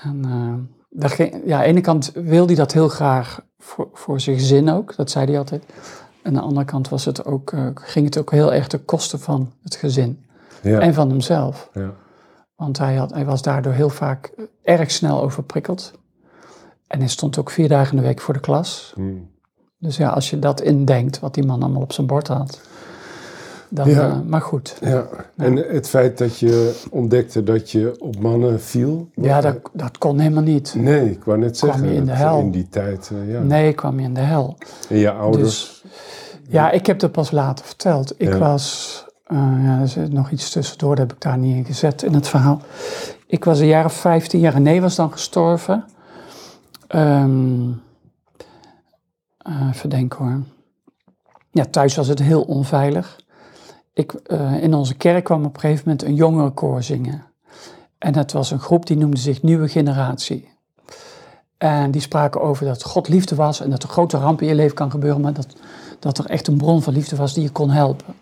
En 0.02 0.26
eh, 0.26 0.54
daar 0.90 1.10
ging, 1.10 1.42
ja, 1.46 1.56
aan 1.56 1.64
de 1.64 1.68
ene 1.68 1.82
kant 1.82 2.12
wilde 2.14 2.46
hij 2.46 2.56
dat 2.56 2.74
heel 2.74 2.90
graag 2.90 3.42
voor, 3.60 3.90
voor 3.94 4.20
zijn 4.20 4.38
gezin 4.38 4.70
ook, 4.70 4.96
dat 4.96 5.12
zei 5.12 5.26
hij 5.26 5.38
altijd. 5.38 5.64
En 5.66 5.74
aan 6.24 6.34
de 6.34 6.48
andere 6.48 6.66
kant 6.66 6.90
was 6.90 7.06
het 7.06 7.26
ook, 7.26 7.52
eh, 7.52 7.68
ging 7.74 8.06
het 8.06 8.18
ook 8.18 8.32
heel 8.32 8.54
erg 8.54 8.68
ten 8.68 8.86
koste 8.86 9.18
van 9.18 9.54
het 9.64 9.76
gezin 9.76 10.26
ja. 10.62 10.80
en 10.80 10.94
van 10.94 11.10
hemzelf. 11.10 11.70
ja. 11.74 11.94
Want 12.56 12.78
hij, 12.78 12.96
had, 12.96 13.14
hij 13.14 13.26
was 13.26 13.42
daardoor 13.42 13.74
heel 13.74 13.90
vaak 13.90 14.32
erg 14.64 14.92
snel 14.92 15.22
overprikkeld. 15.22 15.94
En 16.88 17.00
hij 17.00 17.08
stond 17.08 17.38
ook 17.38 17.50
vier 17.50 17.68
dagen 17.68 17.96
in 17.96 18.02
de 18.02 18.08
week 18.08 18.22
voor 18.22 18.34
de 18.34 18.40
klas. 18.40 18.92
Hm. 18.96 19.04
Dus 19.80 19.98
ja, 19.98 20.10
als 20.10 20.30
je 20.30 20.40
dat 20.40 20.62
indenkt, 20.62 21.20
wat 21.20 21.34
die 21.34 21.46
man 21.46 21.62
allemaal 21.64 21.82
op 21.82 21.94
zijn 21.94 22.08
bord 22.08 22.28
had. 22.28 22.60
Dan, 23.70 23.90
Ja. 23.90 24.08
eh, 24.10 24.16
maar 24.28 24.42
goed. 24.42 24.78
Ja, 24.82 25.08
en 25.36 25.56
het 25.56 25.90
feit 25.90 26.18
dat 26.18 26.40
je 26.40 26.82
ontdekte 26.92 27.44
dat 27.44 27.72
je 27.72 27.96
op 28.00 28.20
mannen 28.20 28.62
viel. 28.62 29.10
Ja, 29.14 29.42
dat, 29.42 29.58
dat 29.74 29.98
kon 29.98 30.20
helemaal 30.20 30.44
niet. 30.44 30.74
Nee, 30.78 31.12
ik 31.12 31.24
wou 31.24 31.38
net 31.38 31.58
Kwam 31.58 31.72
zeggen. 31.72 31.90
je 31.90 31.96
in 31.96 32.06
de 32.06 32.12
hel. 32.12 32.40
In 32.40 32.52
die 32.52 32.68
tijd, 32.70 33.12
eh, 33.14 33.32
ja. 33.32 33.42
Nee, 33.42 33.68
ik 33.70 33.76
kwam 33.76 34.00
je 34.00 34.06
in 34.06 34.14
de 34.14 34.20
hel. 34.20 34.58
En 34.90 34.98
je 34.98 35.12
ouders. 35.12 35.84
Ja, 36.50 36.72
ik 36.72 36.86
heb 36.86 37.00
dat 37.00 37.12
pas 37.12 37.32
later 37.32 37.66
verteld. 37.66 38.14
Ik 38.18 38.28
Ja. 38.32 38.38
was, 38.38 39.06
eh, 39.26 39.38
ja, 39.64 39.80
er 39.82 39.88
zit 39.88 40.14
nog 40.14 40.32
iets 40.32 40.50
tussendoor, 40.50 40.96
dat 40.96 41.08
heb 41.08 41.14
ik 41.16 41.22
daar 41.22 41.38
niet 41.38 41.56
in 41.56 41.66
gezet 41.66 42.04
in 42.04 42.14
het 42.14 42.28
verhaal. 42.28 42.62
Ik 43.28 43.44
was 43.44 43.60
een 43.60 43.68
jaar 43.68 43.86
of 43.86 43.94
15 43.94 44.40
jaar, 44.40 44.54
René 44.54 44.80
was 44.80 44.96
dan 44.96 45.12
gestorven. 45.12 45.86
Ehm 46.88 47.70
eh, 49.48 49.70
even 49.74 49.90
denken 49.90 50.26
hoor. 50.26 50.42
Ja, 51.52 51.66
thuis 51.66 51.96
was 51.96 52.08
het 52.08 52.20
heel 52.20 52.42
onveilig. 52.42 53.20
Ik, 53.94 54.12
eh, 54.14 54.64
in 54.64 54.74
onze 54.74 54.96
kerk 54.96 55.24
kwam 55.24 55.46
op 55.46 55.54
een 55.54 55.60
gegeven 55.60 55.84
moment 55.86 56.04
een 56.04 56.16
jongerenkoor 56.16 56.84
zingen. 56.84 57.24
En 57.98 58.16
het 58.16 58.32
was 58.32 58.52
een 58.52 58.60
groep 58.60 58.86
die 58.86 58.98
noemde 58.98 59.18
zich 59.18 59.42
Nieuwe 59.42 59.68
Generatie. 59.68 60.50
En 61.58 61.92
die 61.92 62.02
spraken 62.02 62.42
over 62.42 62.66
dat 62.66 62.84
God 62.84 63.08
liefde 63.08 63.36
was 63.36 63.60
en 63.60 63.70
dat 63.70 63.84
er 63.84 63.90
grote 63.90 64.18
rampen 64.18 64.44
in 64.44 64.52
je 64.52 64.56
leven 64.56 64.76
kan 64.76 64.92
gebeuren, 64.92 65.22
maar 65.22 65.34
dat, 65.34 65.48
dat 66.00 66.18
er 66.18 66.26
echt 66.26 66.48
een 66.48 66.58
bron 66.58 66.82
van 66.82 66.94
liefde 66.94 67.16
was 67.16 67.34
die 67.34 67.44
je 67.44 67.50
kon 67.50 67.70
helpen. 67.70 68.14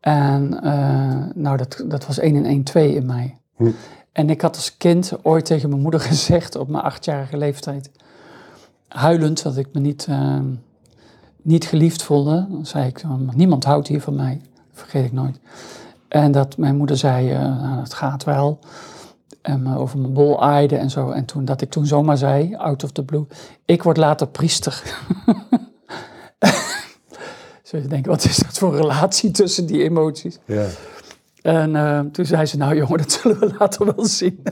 En 0.00 0.62
eh, 0.62 1.34
nou, 1.34 1.56
dat, 1.56 1.84
dat 1.86 2.06
was 2.06 2.18
1 2.18 2.36
en 2.36 2.44
1, 2.44 2.62
2 2.62 2.94
in 2.94 3.06
mij. 3.06 3.38
Hm. 3.56 3.70
En 4.12 4.30
ik 4.30 4.40
had 4.40 4.56
als 4.56 4.76
kind 4.76 5.12
ooit 5.22 5.44
tegen 5.44 5.68
mijn 5.68 5.82
moeder 5.82 6.00
gezegd 6.10 6.56
op 6.56 6.68
mijn 6.68 6.84
achtjarige 6.84 7.36
leeftijd, 7.36 7.90
huilend, 8.88 9.42
dat 9.42 9.56
ik 9.56 9.68
me 9.72 9.80
niet, 9.80 10.06
eh, 10.08 10.38
niet 11.42 11.64
geliefd 11.64 12.02
voelde. 12.02 12.46
Dan 12.50 12.66
zei 12.66 12.86
ik, 12.86 13.02
niemand 13.34 13.64
houdt 13.64 13.88
hier 13.88 14.00
van 14.00 14.14
mij. 14.14 14.40
Dat 14.54 14.62
vergeet 14.72 15.04
ik 15.04 15.12
nooit. 15.12 15.38
En 16.08 16.32
dat 16.32 16.56
mijn 16.56 16.76
moeder 16.76 16.96
zei, 16.96 17.32
uh, 17.32 17.40
nou, 17.40 17.80
het 17.80 17.94
gaat 17.94 18.24
wel. 18.24 18.58
En 19.42 19.62
me 19.62 19.76
over 19.76 19.98
mijn 19.98 20.12
bol 20.12 20.42
aaide 20.42 20.76
en 20.76 20.90
zo. 20.90 21.10
En 21.10 21.24
toen, 21.24 21.44
dat 21.44 21.60
ik 21.60 21.70
toen 21.70 21.86
zomaar 21.86 22.16
zei, 22.16 22.54
out 22.56 22.84
of 22.84 22.90
the 22.90 23.04
blue, 23.04 23.26
ik 23.64 23.82
word 23.82 23.96
later 23.96 24.26
priester. 24.26 24.82
Zo 27.62 27.76
je 27.76 27.86
denkt, 27.86 28.06
wat 28.06 28.24
is 28.24 28.36
dat 28.36 28.58
voor 28.58 28.76
relatie 28.76 29.30
tussen 29.30 29.66
die 29.66 29.82
emoties? 29.82 30.38
Ja. 30.44 30.66
En 31.42 31.74
uh, 31.74 32.00
toen 32.00 32.26
zei 32.26 32.46
ze, 32.46 32.56
nou 32.56 32.76
jongen, 32.76 32.98
dat 32.98 33.12
zullen 33.12 33.38
we 33.38 33.54
later 33.58 33.94
wel 33.94 34.04
zien. 34.04 34.42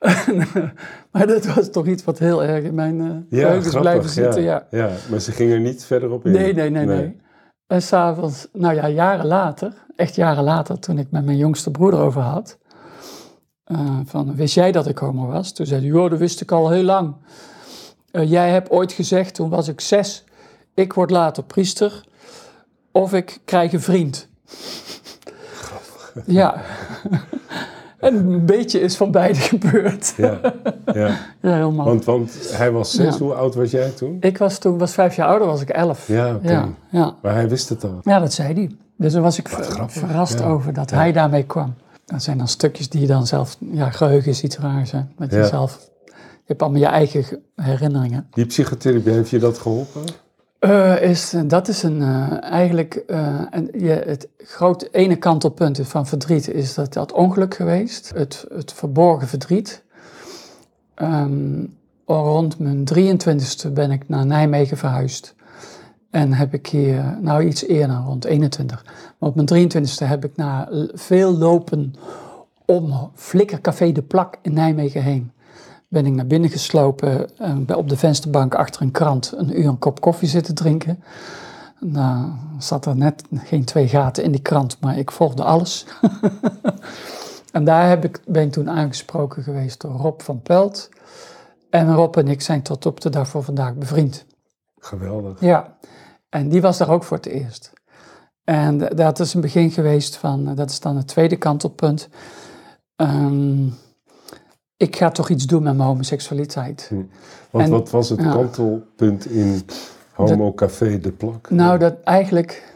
maar 1.12 1.26
dat 1.26 1.46
was 1.46 1.70
toch 1.70 1.86
iets 1.86 2.04
wat 2.04 2.18
heel 2.18 2.44
erg 2.44 2.64
in 2.64 2.74
mijn 2.74 3.00
uh, 3.30 3.40
ja, 3.40 3.80
blijven 3.80 4.10
zitten. 4.10 4.42
Ja. 4.42 4.66
Ja. 4.70 4.86
ja, 4.86 4.94
maar 5.10 5.20
ze 5.20 5.32
ging 5.32 5.52
er 5.52 5.60
niet 5.60 5.84
verder 5.84 6.10
op 6.10 6.26
in. 6.26 6.32
Nee, 6.32 6.54
nee, 6.54 6.70
nee, 6.70 6.86
nee. 6.86 6.96
nee. 6.96 7.20
En 7.66 7.82
s'avonds, 7.82 8.48
nou 8.52 8.74
ja, 8.74 8.88
jaren 8.88 9.26
later, 9.26 9.72
echt 9.96 10.14
jaren 10.14 10.44
later, 10.44 10.78
toen 10.78 10.98
ik 10.98 11.10
met 11.10 11.24
mijn 11.24 11.36
jongste 11.36 11.70
broeder 11.70 12.00
over 12.00 12.22
had, 12.22 12.58
uh, 13.66 14.00
van, 14.04 14.36
wist 14.36 14.54
jij 14.54 14.72
dat 14.72 14.86
ik 14.86 14.98
homo 14.98 15.26
was? 15.26 15.52
Toen 15.52 15.66
zei 15.66 15.80
hij, 15.80 15.90
joh, 15.90 16.10
dat 16.10 16.18
wist 16.18 16.40
ik 16.40 16.52
al 16.52 16.70
heel 16.70 16.82
lang. 16.82 17.14
Uh, 18.12 18.30
jij 18.30 18.50
hebt 18.50 18.70
ooit 18.70 18.92
gezegd, 18.92 19.34
toen 19.34 19.48
was 19.48 19.68
ik 19.68 19.80
zes, 19.80 20.24
ik 20.74 20.92
word 20.92 21.10
later 21.10 21.42
priester, 21.42 22.04
of 22.92 23.12
ik 23.12 23.38
krijg 23.44 23.72
een 23.72 23.80
vriend. 23.80 24.28
Ja. 26.26 26.62
En 28.00 28.14
een 28.14 28.44
beetje 28.44 28.80
is 28.80 28.96
van 28.96 29.10
beide 29.10 29.38
gebeurd. 29.54 30.14
Ja, 30.16 30.40
ja. 30.86 31.16
ja 31.40 31.54
helemaal. 31.54 31.86
Want, 31.86 32.04
want 32.04 32.50
hij 32.52 32.70
was 32.70 32.94
zes, 32.94 33.18
hoe 33.18 33.34
oud 33.34 33.54
was 33.54 33.70
jij 33.70 33.90
toen? 33.90 34.16
Ik 34.20 34.38
was 34.38 34.58
toen 34.58 34.78
was 34.78 34.92
vijf 34.92 35.16
jaar 35.16 35.28
ouder, 35.28 35.46
was 35.46 35.60
ik 35.60 35.68
elf. 35.68 36.08
Ja, 36.08 36.34
oké. 36.34 36.50
Ja, 36.52 36.68
ja, 36.90 37.14
Maar 37.22 37.34
hij 37.34 37.48
wist 37.48 37.68
het 37.68 37.84
al. 37.84 37.98
Ja, 38.02 38.18
dat 38.18 38.32
zei 38.32 38.54
hij. 38.54 38.70
Dus 38.96 39.12
daar 39.12 39.22
was 39.22 39.38
ik 39.38 39.48
verrast 39.86 40.42
over 40.42 40.72
dat 40.72 40.90
hij 40.90 41.12
daarmee 41.12 41.44
kwam. 41.44 41.74
Dat 42.04 42.22
zijn 42.22 42.38
dan 42.38 42.48
stukjes 42.48 42.88
die 42.88 43.00
je 43.00 43.06
dan 43.06 43.26
zelf, 43.26 43.56
ja, 43.58 43.90
geheugen 43.90 44.30
is 44.30 44.42
iets 44.42 44.58
raar 44.58 44.86
zijn. 44.86 45.12
Met 45.18 45.30
jezelf. 45.30 45.88
Je 46.04 46.56
hebt 46.56 46.62
allemaal 46.62 46.80
je 46.80 46.86
eigen 46.86 47.42
herinneringen. 47.54 48.26
Die 48.30 48.46
psychotherapie, 48.46 49.12
heeft 49.12 49.30
je 49.30 49.38
dat 49.38 49.58
geholpen? 49.58 50.02
Uh, 50.60 51.02
is, 51.02 51.34
dat 51.46 51.68
is 51.68 51.82
een, 51.82 52.00
uh, 52.00 52.42
eigenlijk 52.42 53.04
het 53.82 54.28
grote 54.38 54.88
ene 54.90 55.16
kantelpunt 55.16 55.80
van 55.82 56.06
verdriet 56.06 56.48
is 56.48 56.74
dat 56.74 56.92
dat 56.92 57.12
ongeluk 57.12 57.54
geweest. 57.54 58.12
Het, 58.14 58.46
het 58.54 58.72
verborgen 58.72 59.28
verdriet. 59.28 59.82
Um, 60.96 61.78
rond 62.06 62.58
mijn 62.58 62.88
23ste 62.94 63.72
ben 63.72 63.90
ik 63.90 64.08
naar 64.08 64.26
Nijmegen 64.26 64.76
verhuisd. 64.76 65.34
En 66.10 66.32
heb 66.32 66.54
ik 66.54 66.66
hier, 66.66 67.18
nou 67.20 67.44
iets 67.44 67.66
eerder, 67.66 67.96
rond 67.96 68.24
21. 68.24 68.84
Maar 69.18 69.28
op 69.28 69.34
mijn 69.34 69.70
23ste 69.70 70.06
heb 70.06 70.24
ik 70.24 70.36
na 70.36 70.68
veel 70.92 71.36
lopen 71.36 71.94
om 72.64 73.10
Flikkercafé 73.14 73.92
de 73.92 74.02
Plak 74.02 74.38
in 74.42 74.52
Nijmegen 74.52 75.02
heen 75.02 75.32
ben 75.90 76.06
ik 76.06 76.12
naar 76.12 76.26
binnen 76.26 76.50
geslopen, 76.50 77.30
uh, 77.68 77.76
op 77.76 77.88
de 77.88 77.96
vensterbank 77.96 78.54
achter 78.54 78.82
een 78.82 78.90
krant 78.90 79.32
een 79.36 79.60
uur 79.60 79.66
een 79.66 79.78
kop 79.78 80.00
koffie 80.00 80.28
zitten 80.28 80.54
drinken. 80.54 81.02
Nou, 81.80 82.30
zat 82.58 82.86
er 82.86 82.96
net 82.96 83.24
geen 83.32 83.64
twee 83.64 83.88
gaten 83.88 84.24
in 84.24 84.30
die 84.30 84.42
krant, 84.42 84.80
maar 84.80 84.98
ik 84.98 85.10
volgde 85.10 85.44
alles. 85.44 85.86
en 87.52 87.64
daar 87.64 87.88
heb 87.88 88.04
ik, 88.04 88.20
ben 88.26 88.42
ik 88.42 88.52
toen 88.52 88.70
aangesproken 88.70 89.42
geweest 89.42 89.80
door 89.80 89.92
Rob 89.92 90.20
van 90.20 90.42
Pelt. 90.42 90.88
En 91.70 91.94
Rob 91.94 92.16
en 92.16 92.28
ik 92.28 92.40
zijn 92.40 92.62
tot 92.62 92.86
op 92.86 93.00
de 93.00 93.10
dag 93.10 93.28
voor 93.28 93.42
vandaag 93.42 93.74
bevriend. 93.74 94.26
Geweldig. 94.78 95.40
Ja, 95.40 95.76
en 96.28 96.48
die 96.48 96.60
was 96.60 96.78
daar 96.78 96.90
ook 96.90 97.04
voor 97.04 97.16
het 97.16 97.26
eerst. 97.26 97.72
En 98.44 98.78
dat 98.78 99.18
is 99.18 99.34
een 99.34 99.40
begin 99.40 99.70
geweest 99.70 100.16
van, 100.16 100.54
dat 100.54 100.70
is 100.70 100.80
dan 100.80 100.96
het 100.96 101.06
tweede 101.06 101.36
kantelpunt. 101.36 102.08
Um, 102.96 103.74
ik 104.80 104.96
ga 104.96 105.10
toch 105.10 105.28
iets 105.28 105.46
doen 105.46 105.62
met 105.62 105.76
mijn 105.76 105.88
homoseksualiteit. 105.88 106.86
Hm. 106.88 107.02
Wat, 107.50 107.68
wat 107.68 107.90
was 107.90 108.08
het 108.08 108.22
kantelpunt 108.22 109.26
in 109.26 109.62
Homo 110.14 110.52
Café 110.52 110.98
de 110.98 111.12
Plak? 111.12 111.50
Nou, 111.50 111.78
dat 111.78 111.94
eigenlijk, 112.04 112.74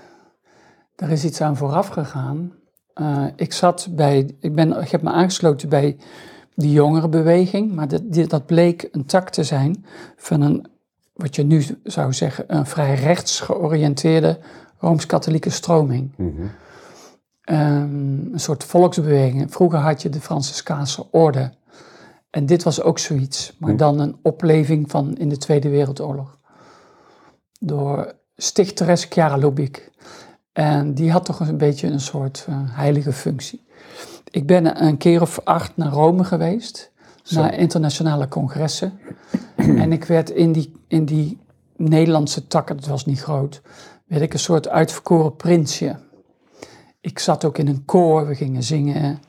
er 0.97 1.11
is 1.11 1.25
iets 1.25 1.41
aan 1.41 1.57
vooraf 1.57 1.89
gegaan. 1.89 2.53
Uh, 2.95 3.25
ik 3.37 3.53
zat 3.53 3.89
bij, 3.91 4.37
ik, 4.41 4.55
ben, 4.55 4.81
ik 4.81 4.91
heb 4.91 5.03
me 5.03 5.11
aangesloten 5.11 5.69
bij 5.69 5.97
die 6.55 6.73
jongerenbeweging, 6.73 7.75
maar 7.75 7.89
dat, 7.89 8.03
dat 8.29 8.47
bleek 8.47 8.89
een 8.93 9.07
tak 9.07 9.31
te 9.31 9.45
zijn 9.45 9.85
van 10.17 10.41
een, 10.41 10.67
wat 11.13 11.37
je 11.37 11.45
nu 11.45 11.65
zou 11.85 12.13
zeggen, 12.13 12.45
een 12.47 12.67
vrij 12.67 12.95
rechts 12.95 13.41
georiënteerde 13.41 14.39
Rooms-Katholieke 14.79 15.51
stroming. 15.51 16.11
-hmm. 16.17 16.51
um, 17.45 18.29
een 18.33 18.41
soort 18.41 18.65
volksbeweging. 18.65 19.53
Vroeger 19.53 19.79
had 19.79 20.03
je 20.03 20.09
de 20.09 20.21
Franciscaanse 20.21 21.07
orde. 21.11 21.53
En 22.35 22.47
dit 22.47 22.63
was 22.63 22.83
ook 22.83 22.99
zoiets, 22.99 23.57
maar 23.59 23.77
dan 23.77 23.99
een 23.99 24.17
opleving 24.23 24.91
van 24.91 25.17
in 25.17 25.29
de 25.29 25.37
Tweede 25.37 25.69
Wereldoorlog. 25.69 26.39
Door 27.61 28.15
stichteres 28.37 29.07
Chiara 29.11 29.37
Lubik. 29.37 29.91
En 30.53 30.95
die 30.95 31.11
had 31.11 31.25
toch 31.25 31.41
een 31.41 31.57
beetje 31.57 31.87
een 31.87 32.01
soort 32.01 32.47
uh, 32.49 32.57
heilige 32.59 33.13
functie. 33.13 33.65
Ik 34.31 34.47
ben 34.47 34.85
een 34.85 34.97
keer 34.97 35.21
of 35.21 35.41
acht 35.45 35.77
naar 35.77 35.93
Rome 35.93 36.25
geweest, 36.25 36.91
naar 37.31 37.55
internationale 37.55 38.29
congressen. 38.29 38.99
en 39.57 39.93
ik 39.93 40.05
werd 40.05 40.31
in 40.31 40.53
die, 40.53 40.73
in 40.89 41.05
die 41.05 41.41
Nederlandse 41.77 42.47
takken, 42.47 42.77
dat 42.77 42.87
was 42.87 43.07
niet 43.07 43.23
groot, 43.23 43.63
werd 44.07 44.23
ik 44.23 44.33
een 44.33 44.39
soort 44.39 44.69
uitverkoren 44.69 45.37
prinsje. 45.37 45.97
Ik 47.01 47.19
zat 47.19 47.45
ook 47.45 47.59
in 47.59 47.69
een 47.69 47.85
koor, 47.85 48.27
we 48.27 48.35
gingen 48.35 48.63
zingen. 48.63 49.21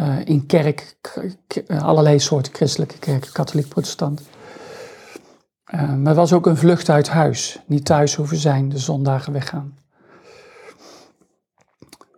Uh, 0.00 0.16
in 0.24 0.46
kerk, 0.46 0.96
allerlei 1.78 2.20
soorten 2.20 2.54
christelijke 2.54 2.98
kerken, 2.98 3.32
katholiek, 3.32 3.68
protestant. 3.68 4.22
Uh, 5.74 5.80
maar 5.80 6.06
het 6.06 6.16
was 6.16 6.32
ook 6.32 6.46
een 6.46 6.56
vlucht 6.56 6.90
uit 6.90 7.08
huis. 7.08 7.60
Niet 7.66 7.84
thuis 7.84 8.14
hoeven 8.14 8.36
zijn, 8.36 8.68
de 8.68 8.78
zondagen 8.78 9.32
weggaan. 9.32 9.78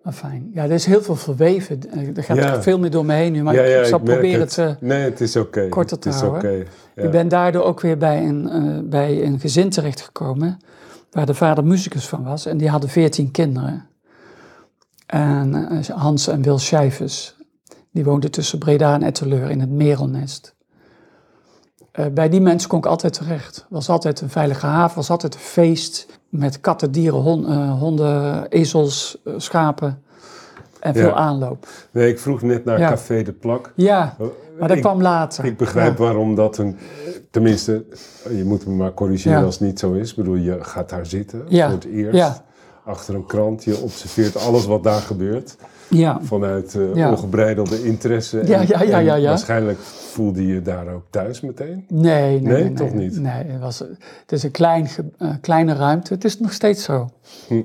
Maar 0.03 0.13
fijn. 0.13 0.51
Ja, 0.55 0.65
er 0.65 0.71
is 0.71 0.87
heel 0.87 1.03
veel 1.03 1.17
verweven. 1.17 1.81
Er 2.17 2.23
gaat 2.23 2.37
ja. 2.37 2.63
veel 2.63 2.79
meer 2.79 2.91
door 2.91 3.05
me 3.05 3.15
heen 3.15 3.33
nu, 3.33 3.43
maar 3.43 3.55
ik 3.55 3.85
zal 3.85 3.99
proberen 3.99 4.41
het, 4.41 4.57
het 4.57 4.81
nee, 4.81 5.03
het 5.03 5.21
is 5.21 5.37
okay. 5.37 5.69
korter 5.69 5.99
te 5.99 6.09
het 6.09 6.17
is 6.17 6.25
houden. 6.25 6.67
Ik 6.95 7.11
ben 7.11 7.29
daardoor 7.29 7.63
ook 7.63 7.81
weer 7.81 7.99
bij 7.99 8.25
een, 8.25 8.49
uh, 8.53 8.91
bij 8.91 9.25
een 9.25 9.41
gezin 9.41 9.71
terechtgekomen 9.71 10.59
waar 11.11 11.27
de 11.27 11.35
vader 11.35 11.65
muzikus 11.65 12.09
van 12.09 12.25
was. 12.25 12.47
En 12.47 12.57
die 12.57 12.69
hadden 12.69 12.91
veertien 12.91 13.31
kinderen. 13.31 13.87
En 15.07 15.83
Hans 15.93 16.29
en 16.29 16.43
Wil 16.43 16.59
Schijvers. 16.59 17.36
Die 17.97 18.05
woonde 18.05 18.31
tussen 18.31 18.59
Breda 18.59 18.95
en 18.95 19.03
Etteleur 19.03 19.51
in 19.51 19.61
het 19.61 19.71
Merelnest. 19.71 20.55
Uh, 21.93 22.07
bij 22.07 22.29
die 22.29 22.41
mensen 22.41 22.69
kon 22.69 22.79
ik 22.79 22.87
altijd 22.87 23.13
terecht. 23.13 23.67
was 23.69 23.89
altijd 23.89 24.21
een 24.21 24.31
veilige 24.31 24.67
haven, 24.67 24.97
was 24.97 25.11
altijd 25.11 25.35
een 25.35 25.41
feest 25.41 26.07
met 26.29 26.61
katten, 26.61 26.93
dieren, 26.93 27.21
hon, 27.21 27.51
uh, 27.51 27.79
honden, 27.79 28.49
ezels, 28.49 29.19
uh, 29.25 29.35
schapen 29.37 30.03
en 30.81 30.95
veel 30.95 31.15
aanloop. 31.15 31.67
Nee, 31.91 32.09
ik 32.09 32.19
vroeg 32.19 32.43
net 32.43 32.65
naar 32.65 32.79
Café 32.79 33.23
de 33.23 33.33
Plak. 33.33 33.73
Ja, 33.75 34.17
maar 34.59 34.69
dat 34.69 34.81
kwam 34.81 35.03
later. 35.03 35.45
Ik 35.45 35.57
begrijp 35.57 35.97
waarom 35.97 36.35
dat 36.35 36.59
een... 36.59 36.79
Tenminste, 37.31 37.85
je 38.37 38.45
moet 38.45 38.67
me 38.67 38.75
maar 38.75 38.95
corrigeren 38.95 39.45
als 39.45 39.59
het 39.59 39.69
niet 39.69 39.79
zo 39.79 39.93
is. 39.93 40.11
Ik 40.11 40.17
bedoel, 40.17 40.35
je 40.35 40.65
gaat 40.65 40.89
daar 40.89 41.07
zitten 41.07 41.41
voor 41.49 41.71
het 41.71 41.85
eerst. 41.85 42.43
Achter 42.85 43.15
een 43.15 43.27
krant, 43.27 43.65
je 43.65 43.81
observeert 43.81 44.37
alles 44.37 44.67
wat 44.67 44.83
daar 44.83 45.01
gebeurt. 45.01 45.57
Ja. 45.89 46.19
Vanuit 46.23 46.75
uh, 46.75 47.11
ongebreidelde 47.11 47.85
interesse. 47.85 48.47
Ja, 48.47 48.61
ja, 48.61 48.83
ja, 48.83 48.99
ja, 48.99 49.15
ja. 49.15 49.29
Waarschijnlijk 49.29 49.79
voelde 49.79 50.47
je 50.47 50.63
daar 50.63 50.89
ook 50.89 51.05
thuis 51.11 51.41
meteen? 51.41 51.85
Nee, 51.89 52.41
nee, 52.41 52.63
nee, 52.63 52.73
toch 52.73 52.95
niet? 52.95 53.21
Nee, 53.21 53.45
het, 53.45 53.61
was, 53.61 53.79
het 53.79 54.33
is 54.33 54.43
een 54.43 54.51
klein, 54.51 54.89
uh, 55.19 55.31
kleine 55.41 55.75
ruimte. 55.75 56.15
Het 56.15 56.25
is 56.25 56.41
nog 56.41 56.53
steeds 56.53 56.85
zo. 56.85 57.11
Hm. 57.49 57.55
Uh, 57.55 57.63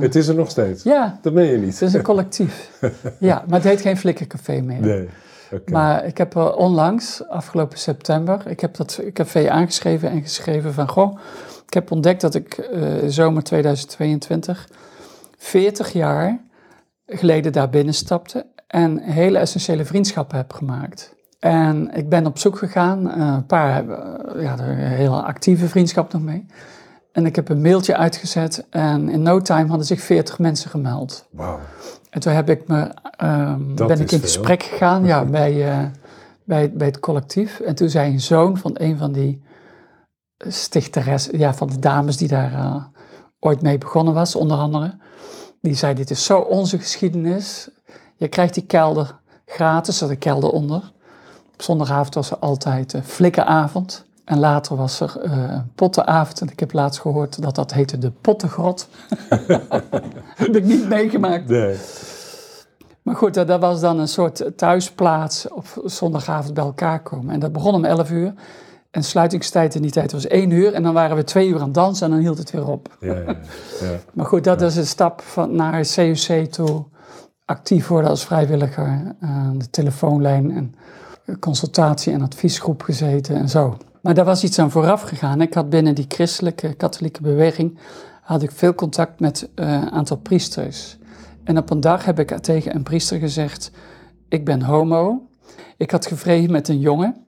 het 0.00 0.14
is 0.14 0.28
er 0.28 0.34
nog 0.34 0.50
steeds? 0.50 0.82
Ja. 0.82 1.18
Dat 1.22 1.32
meen 1.32 1.50
je 1.50 1.58
niet? 1.58 1.80
Het 1.80 1.88
is 1.88 1.94
een 1.94 2.02
collectief. 2.02 2.70
ja, 3.18 3.44
maar 3.48 3.58
het 3.58 3.68
heet 3.68 3.80
geen 3.80 3.96
flikkercafé 3.96 4.60
meer. 4.60 4.80
Nee. 4.80 5.08
Okay. 5.52 5.72
Maar 5.72 6.04
ik 6.04 6.18
heb 6.18 6.36
onlangs, 6.36 7.28
afgelopen 7.28 7.78
september, 7.78 8.42
ik 8.46 8.60
heb 8.60 8.76
dat 8.76 9.02
café 9.12 9.50
aangeschreven 9.50 10.10
en 10.10 10.22
geschreven 10.22 10.74
van, 10.74 10.88
goh, 10.88 11.18
ik 11.66 11.74
heb 11.74 11.90
ontdekt 11.90 12.20
dat 12.20 12.34
ik 12.34 12.70
zomer 13.06 13.42
2022 13.42 14.68
40 15.38 15.92
jaar 15.92 16.38
geleden 17.08 17.52
daar 17.52 17.70
binnenstapte 17.70 18.46
en 18.66 18.98
hele 18.98 19.38
essentiële 19.38 19.84
vriendschappen 19.84 20.36
heb 20.36 20.52
gemaakt. 20.52 21.16
En 21.38 21.90
ik 21.94 22.08
ben 22.08 22.26
op 22.26 22.38
zoek 22.38 22.58
gegaan, 22.58 23.10
eh, 23.10 23.32
een 23.36 23.46
paar 23.46 23.74
hebben 23.74 24.20
ja, 24.40 24.58
er 24.58 24.68
een 24.68 24.76
hele 24.76 25.22
actieve 25.22 25.68
vriendschap 25.68 26.12
nog 26.12 26.22
mee. 26.22 26.46
En 27.12 27.26
ik 27.26 27.36
heb 27.36 27.48
een 27.48 27.60
mailtje 27.60 27.96
uitgezet 27.96 28.66
en 28.70 29.08
in 29.08 29.22
no 29.22 29.40
time 29.40 29.68
hadden 29.68 29.86
zich 29.86 30.00
40 30.00 30.38
mensen 30.38 30.70
gemeld. 30.70 31.26
Wauw. 31.30 31.58
En 32.10 32.20
toen 32.20 32.32
heb 32.32 32.50
ik 32.50 32.68
me, 32.68 32.94
um, 33.22 33.74
ben 33.74 34.00
ik 34.00 34.12
in 34.12 34.20
gesprek 34.20 34.62
gegaan 34.62 35.04
ja, 35.04 35.24
bij, 35.40 35.68
uh, 35.68 35.84
bij, 36.44 36.72
bij 36.72 36.86
het 36.86 37.00
collectief. 37.00 37.60
En 37.60 37.74
toen 37.74 37.88
zei 37.88 38.12
een 38.12 38.20
zoon 38.20 38.56
van 38.56 38.70
een 38.74 38.98
van 38.98 39.12
die 39.12 39.42
stichteres, 40.38 41.28
ja, 41.32 41.54
van 41.54 41.68
de 41.68 41.78
dames 41.78 42.16
die 42.16 42.28
daar 42.28 42.52
eh, 42.52 42.84
ooit 43.40 43.62
mee 43.62 43.78
begonnen 43.78 44.14
was, 44.14 44.34
onder 44.34 44.56
andere. 44.56 44.96
Die 45.60 45.74
zei, 45.74 45.94
dit 45.94 46.10
is 46.10 46.24
zo 46.24 46.38
onze 46.38 46.78
geschiedenis. 46.78 47.68
Je 48.16 48.28
krijgt 48.28 48.54
die 48.54 48.66
kelder 48.66 49.16
gratis, 49.46 50.00
er 50.00 50.08
de 50.08 50.16
kelder 50.16 50.50
onder. 50.50 50.92
Op 51.52 51.62
zondagavond 51.62 52.14
was 52.14 52.30
er 52.30 52.36
altijd 52.38 52.94
uh, 52.94 53.02
flikkeravond. 53.02 54.04
En 54.24 54.38
later 54.38 54.76
was 54.76 55.00
er 55.00 55.20
uh, 55.24 55.32
een 55.32 55.72
pottenavond. 55.74 56.40
En 56.40 56.48
ik 56.48 56.60
heb 56.60 56.72
laatst 56.72 57.00
gehoord 57.00 57.42
dat 57.42 57.54
dat 57.54 57.72
heette 57.72 57.98
de 57.98 58.10
pottengrot. 58.10 58.88
heb 60.42 60.56
ik 60.56 60.64
niet 60.64 60.88
meegemaakt. 60.88 61.48
Nee. 61.48 61.76
Maar 63.02 63.16
goed, 63.16 63.34
dat, 63.34 63.46
dat 63.46 63.60
was 63.60 63.80
dan 63.80 63.98
een 63.98 64.08
soort 64.08 64.50
thuisplaats 64.56 65.48
op 65.48 65.82
zondagavond 65.84 66.54
bij 66.54 66.64
elkaar 66.64 67.02
komen. 67.02 67.34
En 67.34 67.40
dat 67.40 67.52
begon 67.52 67.74
om 67.74 67.84
11 67.84 68.10
uur. 68.10 68.34
En 68.90 69.04
sluitingstijd 69.04 69.74
in 69.74 69.82
die 69.82 69.90
tijd 69.90 70.12
was 70.12 70.26
1 70.26 70.50
uur. 70.50 70.72
En 70.72 70.82
dan 70.82 70.94
waren 70.94 71.16
we 71.16 71.24
twee 71.24 71.48
uur 71.48 71.58
aan 71.58 71.64
het 71.64 71.74
dansen 71.74 72.06
en 72.06 72.12
dan 72.12 72.20
hield 72.20 72.38
het 72.38 72.50
weer 72.50 72.68
op. 72.68 72.96
Ja, 73.00 73.14
ja, 73.14 73.36
ja. 73.80 73.98
Maar 74.14 74.26
goed, 74.26 74.44
dat 74.44 74.62
is 74.62 74.76
een 74.76 74.86
stap 74.86 75.20
van, 75.20 75.54
naar 75.54 75.86
CUC 75.94 76.52
toe. 76.52 76.84
Actief 77.44 77.86
worden 77.86 78.10
als 78.10 78.24
vrijwilliger. 78.24 79.14
aan 79.20 79.58
de 79.58 79.70
telefoonlijn 79.70 80.50
en 80.50 80.74
consultatie- 81.40 82.12
en 82.12 82.22
adviesgroep 82.22 82.82
gezeten 82.82 83.36
en 83.36 83.48
zo. 83.48 83.76
Maar 84.02 84.14
daar 84.14 84.24
was 84.24 84.44
iets 84.44 84.58
aan 84.58 84.70
vooraf 84.70 85.02
gegaan. 85.02 85.40
Ik 85.40 85.54
had 85.54 85.70
binnen 85.70 85.94
die 85.94 86.04
christelijke 86.08 86.74
katholieke 86.74 87.22
beweging 87.22 87.78
had 88.22 88.42
ik 88.42 88.50
veel 88.50 88.74
contact 88.74 89.20
met 89.20 89.48
een 89.54 89.68
uh, 89.68 89.86
aantal 89.86 90.16
priesters. 90.16 90.98
En 91.44 91.58
op 91.58 91.70
een 91.70 91.80
dag 91.80 92.04
heb 92.04 92.18
ik 92.18 92.38
tegen 92.38 92.74
een 92.74 92.82
priester 92.82 93.18
gezegd: 93.18 93.70
Ik 94.28 94.44
ben 94.44 94.62
homo. 94.62 95.28
Ik 95.76 95.90
had 95.90 96.06
gevreden 96.06 96.50
met 96.50 96.68
een 96.68 96.80
jongen 96.80 97.26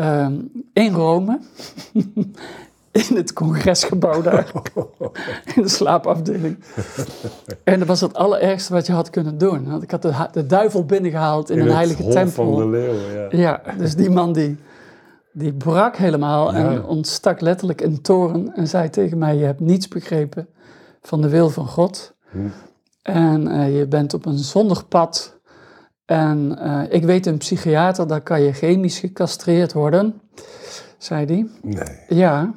um, 0.00 0.50
in 0.72 0.92
Rome. 0.94 1.38
in 3.08 3.16
het 3.16 3.32
congresgebouw 3.32 4.22
daar. 4.22 4.52
in 5.56 5.62
de 5.62 5.68
slaapafdeling. 5.68 6.58
en 7.64 7.78
dat 7.78 7.88
was 7.88 8.00
het 8.00 8.14
allerergste 8.14 8.72
wat 8.72 8.86
je 8.86 8.92
had 8.92 9.10
kunnen 9.10 9.38
doen. 9.38 9.70
Want 9.70 9.82
ik 9.82 9.90
had 9.90 10.02
de, 10.02 10.28
de 10.32 10.46
duivel 10.46 10.84
binnengehaald 10.84 11.50
in, 11.50 11.58
In 11.58 11.66
een 11.66 11.74
heilige 11.74 12.08
tempel. 12.08 12.44
van 12.44 12.56
de 12.56 12.68
leeuw, 12.68 12.94
ja. 13.14 13.26
Ja, 13.30 13.62
dus 13.78 13.94
die 13.94 14.10
man 14.10 14.32
die, 14.32 14.56
die 15.32 15.52
brak 15.52 15.96
helemaal 15.96 16.52
Ja. 16.54 16.70
en 16.70 16.84
ontstak 16.84 17.40
letterlijk 17.40 17.80
in 17.80 18.00
toren 18.02 18.52
en 18.54 18.68
zei 18.68 18.90
tegen 18.90 19.18
mij: 19.18 19.36
Je 19.36 19.44
hebt 19.44 19.60
niets 19.60 19.88
begrepen 19.88 20.48
van 21.02 21.20
de 21.20 21.28
wil 21.28 21.48
van 21.50 21.66
God. 21.66 22.14
Hm. 22.30 22.38
En 23.02 23.48
eh, 23.48 23.78
je 23.78 23.86
bent 23.86 24.14
op 24.14 24.26
een 24.26 24.38
zondig 24.38 24.88
pad. 24.88 25.38
En 26.10 26.58
eh, 26.58 26.82
ik 26.88 27.04
weet 27.04 27.26
een 27.26 27.38
psychiater, 27.38 28.06
daar 28.06 28.20
kan 28.20 28.42
je 28.42 28.52
chemisch 28.52 28.98
gecastreerd 28.98 29.72
worden, 29.72 30.20
zei 30.98 31.26
hij. 31.26 31.46
Nee. 31.62 32.18
Ja. 32.18 32.54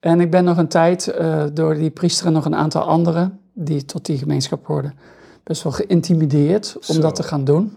En 0.00 0.20
ik 0.20 0.30
ben 0.30 0.44
nog 0.44 0.56
een 0.56 0.68
tijd 0.68 1.06
eh, 1.06 1.44
door 1.52 1.74
die 1.74 1.90
priester 1.90 2.26
en 2.26 2.32
nog 2.32 2.44
een 2.44 2.54
aantal 2.54 2.82
anderen 2.82 3.40
die 3.52 3.84
tot 3.84 4.06
die 4.06 4.18
gemeenschap 4.18 4.66
hoorden, 4.66 4.94
best 5.42 5.62
wel 5.62 5.72
geïntimideerd 5.72 6.76
om 6.76 6.94
Zo. 6.94 7.00
dat 7.00 7.14
te 7.14 7.22
gaan 7.22 7.44
doen. 7.44 7.76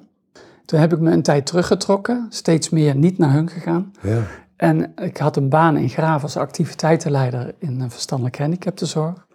Toen 0.65 0.79
heb 0.79 0.93
ik 0.93 0.99
me 0.99 1.11
een 1.11 1.23
tijd 1.23 1.45
teruggetrokken, 1.45 2.25
steeds 2.29 2.69
meer 2.69 2.95
niet 2.95 3.17
naar 3.17 3.33
hun 3.33 3.49
gegaan. 3.49 3.93
Ja. 4.01 4.21
En 4.55 4.93
ik 4.95 5.17
had 5.17 5.37
een 5.37 5.49
baan 5.49 5.77
in 5.77 5.89
Graaf 5.89 6.23
als 6.23 6.37
activiteitenleider 6.37 7.55
in 7.57 7.81
een 7.81 7.91
verstandelijke 7.91 8.41
handicaptenzorg. 8.41 9.27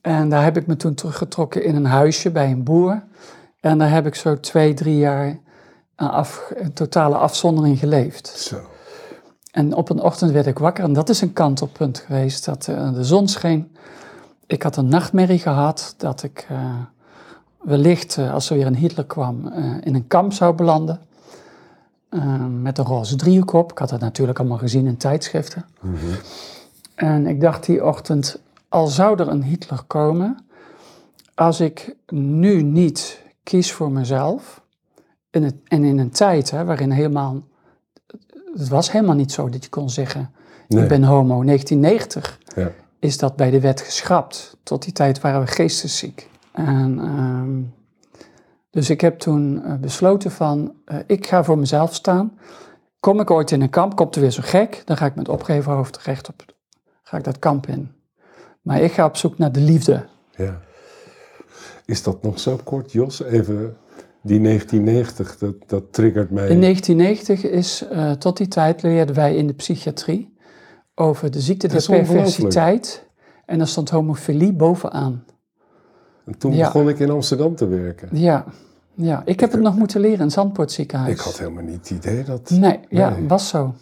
En 0.00 0.28
daar 0.28 0.44
heb 0.44 0.56
ik 0.56 0.66
me 0.66 0.76
toen 0.76 0.94
teruggetrokken 0.94 1.64
in 1.64 1.76
een 1.76 1.84
huisje 1.84 2.30
bij 2.30 2.50
een 2.50 2.64
boer. 2.64 3.02
En 3.62 3.78
daar 3.78 3.90
heb 3.90 4.06
ik 4.06 4.14
zo 4.14 4.40
twee, 4.40 4.74
drie 4.74 4.96
jaar 4.96 5.38
een, 5.96 6.08
af, 6.08 6.52
een 6.54 6.72
totale 6.72 7.16
afzondering 7.16 7.78
geleefd. 7.78 8.28
Zo. 8.28 8.60
En 9.50 9.74
op 9.74 9.90
een 9.90 10.00
ochtend 10.00 10.30
werd 10.30 10.46
ik 10.46 10.58
wakker 10.58 10.84
en 10.84 10.92
dat 10.92 11.08
is 11.08 11.20
een 11.20 11.32
kantelpunt 11.32 11.98
geweest. 11.98 12.44
Dat 12.44 12.68
eh, 12.68 12.94
de 12.94 13.04
zon 13.04 13.28
scheen. 13.28 13.76
Ik 14.46 14.62
had 14.62 14.76
een 14.76 14.88
nachtmerrie 14.88 15.38
gehad 15.38 15.94
dat 15.96 16.22
ik 16.22 16.46
eh, 16.48 16.74
wellicht, 17.62 18.16
eh, 18.16 18.32
als 18.32 18.50
er 18.50 18.56
weer 18.56 18.66
een 18.66 18.76
Hitler 18.76 19.04
kwam, 19.04 19.46
eh, 19.46 19.74
in 19.80 19.94
een 19.94 20.06
kamp 20.06 20.32
zou 20.32 20.54
belanden. 20.54 21.00
Eh, 22.08 22.44
met 22.46 22.78
een 22.78 22.84
roze 22.84 23.16
driehoek 23.16 23.52
op. 23.52 23.70
Ik 23.70 23.78
had 23.78 23.90
het 23.90 24.00
natuurlijk 24.00 24.38
allemaal 24.38 24.58
gezien 24.58 24.86
in 24.86 24.96
tijdschriften. 24.96 25.64
Mhm. 25.80 25.96
En 26.94 27.26
ik 27.26 27.40
dacht 27.40 27.66
die 27.66 27.84
ochtend, 27.84 28.38
al 28.68 28.86
zou 28.86 29.20
er 29.20 29.28
een 29.28 29.42
Hitler 29.42 29.82
komen, 29.86 30.38
als 31.34 31.60
ik 31.60 31.94
nu 32.08 32.62
niet 32.62 33.21
kies 33.42 33.72
voor 33.72 33.90
mezelf, 33.92 34.62
in 35.30 35.42
het, 35.42 35.54
en 35.64 35.84
in 35.84 35.98
een 35.98 36.10
tijd 36.10 36.50
hè, 36.50 36.64
waarin 36.64 36.90
helemaal, 36.90 37.42
het 38.54 38.68
was 38.68 38.92
helemaal 38.92 39.14
niet 39.14 39.32
zo 39.32 39.48
dat 39.48 39.64
je 39.64 39.70
kon 39.70 39.90
zeggen, 39.90 40.30
Nee. 40.68 40.82
ik 40.82 40.88
ben 40.88 41.04
homo. 41.04 41.42
1990 41.44 42.38
Ja. 42.56 42.70
is 42.98 43.18
dat 43.18 43.36
bij 43.36 43.50
de 43.50 43.60
wet 43.60 43.80
geschrapt. 43.80 44.56
Tot 44.62 44.82
die 44.82 44.92
tijd 44.92 45.20
waren 45.20 45.40
we 45.40 45.46
geestesziek. 45.46 46.28
En, 46.52 46.98
ehm, 47.00 47.60
dus 48.70 48.90
ik 48.90 49.00
heb 49.00 49.18
toen 49.18 49.64
eh, 49.64 49.74
besloten 49.76 50.30
van, 50.30 50.74
eh, 50.84 50.98
ik 51.06 51.26
ga 51.26 51.44
voor 51.44 51.58
mezelf 51.58 51.94
staan. 51.94 52.38
Kom 53.00 53.20
ik 53.20 53.30
ooit 53.30 53.50
in 53.50 53.60
een 53.62 53.70
kamp, 53.70 53.96
komt 53.96 54.14
er 54.14 54.20
weer 54.20 54.30
zo 54.30 54.42
gek, 54.44 54.82
dan 54.84 54.96
ga 54.96 55.06
ik 55.06 55.14
met 55.14 55.28
opgeheven 55.28 55.72
hoofd 55.72 55.98
recht 55.98 56.28
op, 56.28 56.44
ga 57.02 57.16
ik 57.16 57.24
dat 57.24 57.38
kamp 57.38 57.66
in. 57.66 57.92
Maar 58.62 58.80
ik 58.80 58.92
ga 58.92 59.04
op 59.04 59.16
zoek 59.16 59.38
naar 59.38 59.52
de 59.52 59.60
liefde. 59.60 60.06
Ja. 60.36 60.60
Is 61.92 62.02
dat 62.02 62.22
nog 62.22 62.40
zo 62.40 62.58
kort, 62.64 62.92
Jos? 62.92 63.22
Even 63.22 63.76
die 64.22 64.40
1990, 64.40 65.38
dat, 65.38 65.54
dat 65.66 65.92
triggert 65.92 66.30
mij. 66.30 66.48
In 66.48 66.60
1990 66.60 67.50
is, 67.50 67.86
eh, 67.90 68.10
tot 68.12 68.36
die 68.36 68.48
tijd 68.48 68.82
leerden 68.82 69.14
wij 69.14 69.36
in 69.36 69.46
de 69.46 69.52
psychiatrie 69.52 70.36
over 70.94 71.30
de 71.30 71.40
ziekte 71.40 71.68
der 71.68 71.86
perversiteit. 71.86 73.06
En 73.46 73.58
daar 73.58 73.66
stond 73.66 73.90
homofilie 73.90 74.52
bovenaan. 74.52 75.24
En 76.24 76.38
toen 76.38 76.52
Ja. 76.54 76.64
begon 76.64 76.88
ik 76.88 76.98
in 76.98 77.10
Amsterdam 77.10 77.54
te 77.54 77.66
werken. 77.68 78.08
Ja, 78.12 78.44
ja. 78.94 79.22
ik 79.24 79.40
heb 79.40 79.52
het 79.52 79.60
nog 79.60 79.76
moeten 79.76 80.00
leren 80.00 80.20
in 80.20 80.30
Zandpoort 80.30 80.72
ziekenhuis. 80.72 81.12
Ik 81.12 81.20
had 81.20 81.38
helemaal 81.38 81.62
niet 81.64 81.88
het 81.88 81.90
idee 81.90 82.24
dat... 82.24 82.50
Nee, 82.50 82.80
ja, 82.88 83.10
Nee. 83.10 83.26
was 83.28 83.48
zo. 83.48 83.74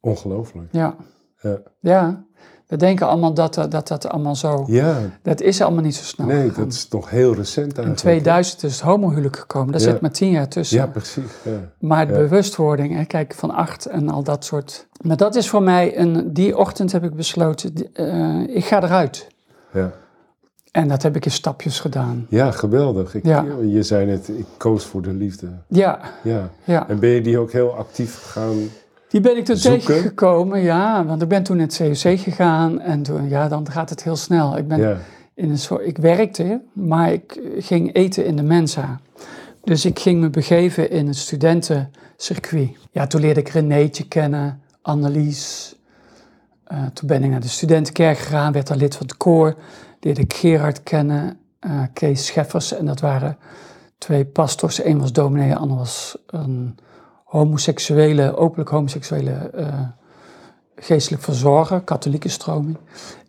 Ongelooflijk. 0.00 0.68
Ja, 0.72 0.96
Ja. 1.40 1.58
ja. 1.80 2.25
We 2.66 2.76
denken 2.76 3.06
allemaal 3.06 3.34
dat 3.34 3.54
dat, 3.54 3.70
dat, 3.70 3.88
dat 3.88 4.08
allemaal 4.08 4.34
zo... 4.36 4.64
ja, 4.66 4.96
Dat 5.22 5.40
is 5.40 5.60
allemaal 5.60 5.82
niet 5.82 5.94
zo 5.94 6.04
snel 6.04 6.26
nee, 6.26 6.48
gegaan. 6.48 6.64
dat 6.64 6.72
is 6.72 6.88
nog 6.88 7.10
heel 7.10 7.34
recent 7.34 7.66
In 7.70 7.84
eigenlijk. 7.84 7.98
2000 7.98 8.62
is 8.62 8.72
het 8.72 8.80
homohuwelijk 8.80 9.36
gekomen. 9.36 9.72
Daar 9.72 9.80
Ja. 9.80 9.90
zit 9.90 10.00
maar 10.00 10.10
tien 10.10 10.30
jaar 10.30 10.48
tussen. 10.48 10.76
Ja, 10.78 10.86
precies. 10.86 11.22
Ja. 11.44 11.50
Maar 11.78 12.06
de 12.06 12.12
bewustwording, 12.12 12.94
hè, 12.94 13.04
kijk, 13.04 13.34
van 13.34 13.50
acht 13.50 13.86
en 13.86 14.08
al 14.08 14.22
dat 14.22 14.44
soort... 14.44 14.86
Maar 15.00 15.16
dat 15.16 15.34
is 15.34 15.48
voor 15.48 15.62
mij, 15.62 15.98
een, 15.98 16.32
die 16.32 16.56
ochtend 16.58 16.92
heb 16.92 17.04
ik 17.04 17.14
besloten, 17.14 17.72
eh, 17.92 18.56
ik 18.56 18.64
ga 18.64 18.82
eruit. 18.82 19.26
Ja. 19.72 19.92
En 20.70 20.88
dat 20.88 21.02
heb 21.02 21.16
ik 21.16 21.24
in 21.24 21.30
stapjes 21.30 21.80
gedaan. 21.80 22.26
ja, 22.28 22.50
geweldig. 22.50 23.14
Ik, 23.14 23.26
Ja. 23.26 23.44
Je 23.62 23.82
zei 23.82 24.06
net, 24.06 24.28
ik 24.28 24.46
koos 24.56 24.84
voor 24.84 25.02
de 25.02 25.12
liefde. 25.12 25.48
Ja, 25.68 26.00
Ja. 26.22 26.50
ja. 26.64 26.88
En 26.88 26.98
ben 26.98 27.08
je 27.10 27.20
die 27.20 27.38
ook 27.38 27.52
heel 27.52 27.74
actief 27.76 28.22
gegaan? 28.22 28.56
Die 29.16 29.24
ben 29.24 29.36
ik 29.36 29.44
toen 29.44 29.56
Zoeken? 29.56 29.80
tegengekomen, 29.86 30.60
ja. 30.60 31.04
Want 31.04 31.22
ik 31.22 31.28
ben 31.28 31.42
toen 31.42 31.56
in 31.56 31.62
het 31.62 31.76
COC 31.76 32.18
gegaan 32.20 32.80
en 32.80 33.02
toen, 33.02 33.28
ja, 33.28 33.48
dan 33.48 33.70
gaat 33.70 33.90
het 33.90 34.02
heel 34.02 34.16
snel. 34.16 34.56
Ik 34.56 34.68
ben 34.68 34.80
Ja. 34.80 34.96
in 35.34 35.50
een 35.50 35.58
soort, 35.58 35.86
ik 35.86 35.98
werkte, 35.98 36.60
maar 36.72 37.12
ik 37.12 37.40
ging 37.58 37.94
eten 37.94 38.24
in 38.26 38.36
de 38.36 38.42
Mensa. 38.42 39.00
Dus 39.64 39.84
ik 39.84 39.98
ging 39.98 40.20
me 40.20 40.30
begeven 40.30 40.90
in 40.90 41.06
het 41.06 41.16
studentencircuit. 41.16 42.70
Ja, 42.90 43.06
toen 43.06 43.20
leerde 43.20 43.40
ik 43.40 43.48
Renéetje 43.48 44.08
kennen, 44.08 44.60
Annelies. 44.82 45.74
Eh, 46.64 46.78
toen 46.92 47.08
ben 47.08 47.24
ik 47.24 47.30
naar 47.30 47.40
de 47.40 47.48
studentenkerk 47.48 48.18
gegaan, 48.18 48.52
werd 48.52 48.66
daar 48.66 48.76
lid 48.76 48.96
van 48.96 49.06
het 49.06 49.16
koor. 49.16 49.54
Leerde 50.00 50.20
ik 50.20 50.32
Gerard 50.34 50.82
kennen, 50.82 51.38
eh, 51.60 51.82
Kees 51.92 52.26
Scheffers. 52.26 52.72
En 52.72 52.86
dat 52.86 53.00
waren 53.00 53.36
twee 53.98 54.24
pastors. 54.24 54.84
Eén 54.84 54.98
was 55.00 55.12
dominee, 55.12 55.48
de 55.48 55.56
ander 55.56 55.76
was 55.76 56.16
een 56.26 56.78
homoseksuele, 57.26 58.36
openlijk 58.36 58.70
homoseksuele 58.70 59.30
eh, 59.30 59.80
geestelijk 60.76 61.22
verzorger, 61.22 61.80
katholieke 61.80 62.28
stroming. 62.28 62.78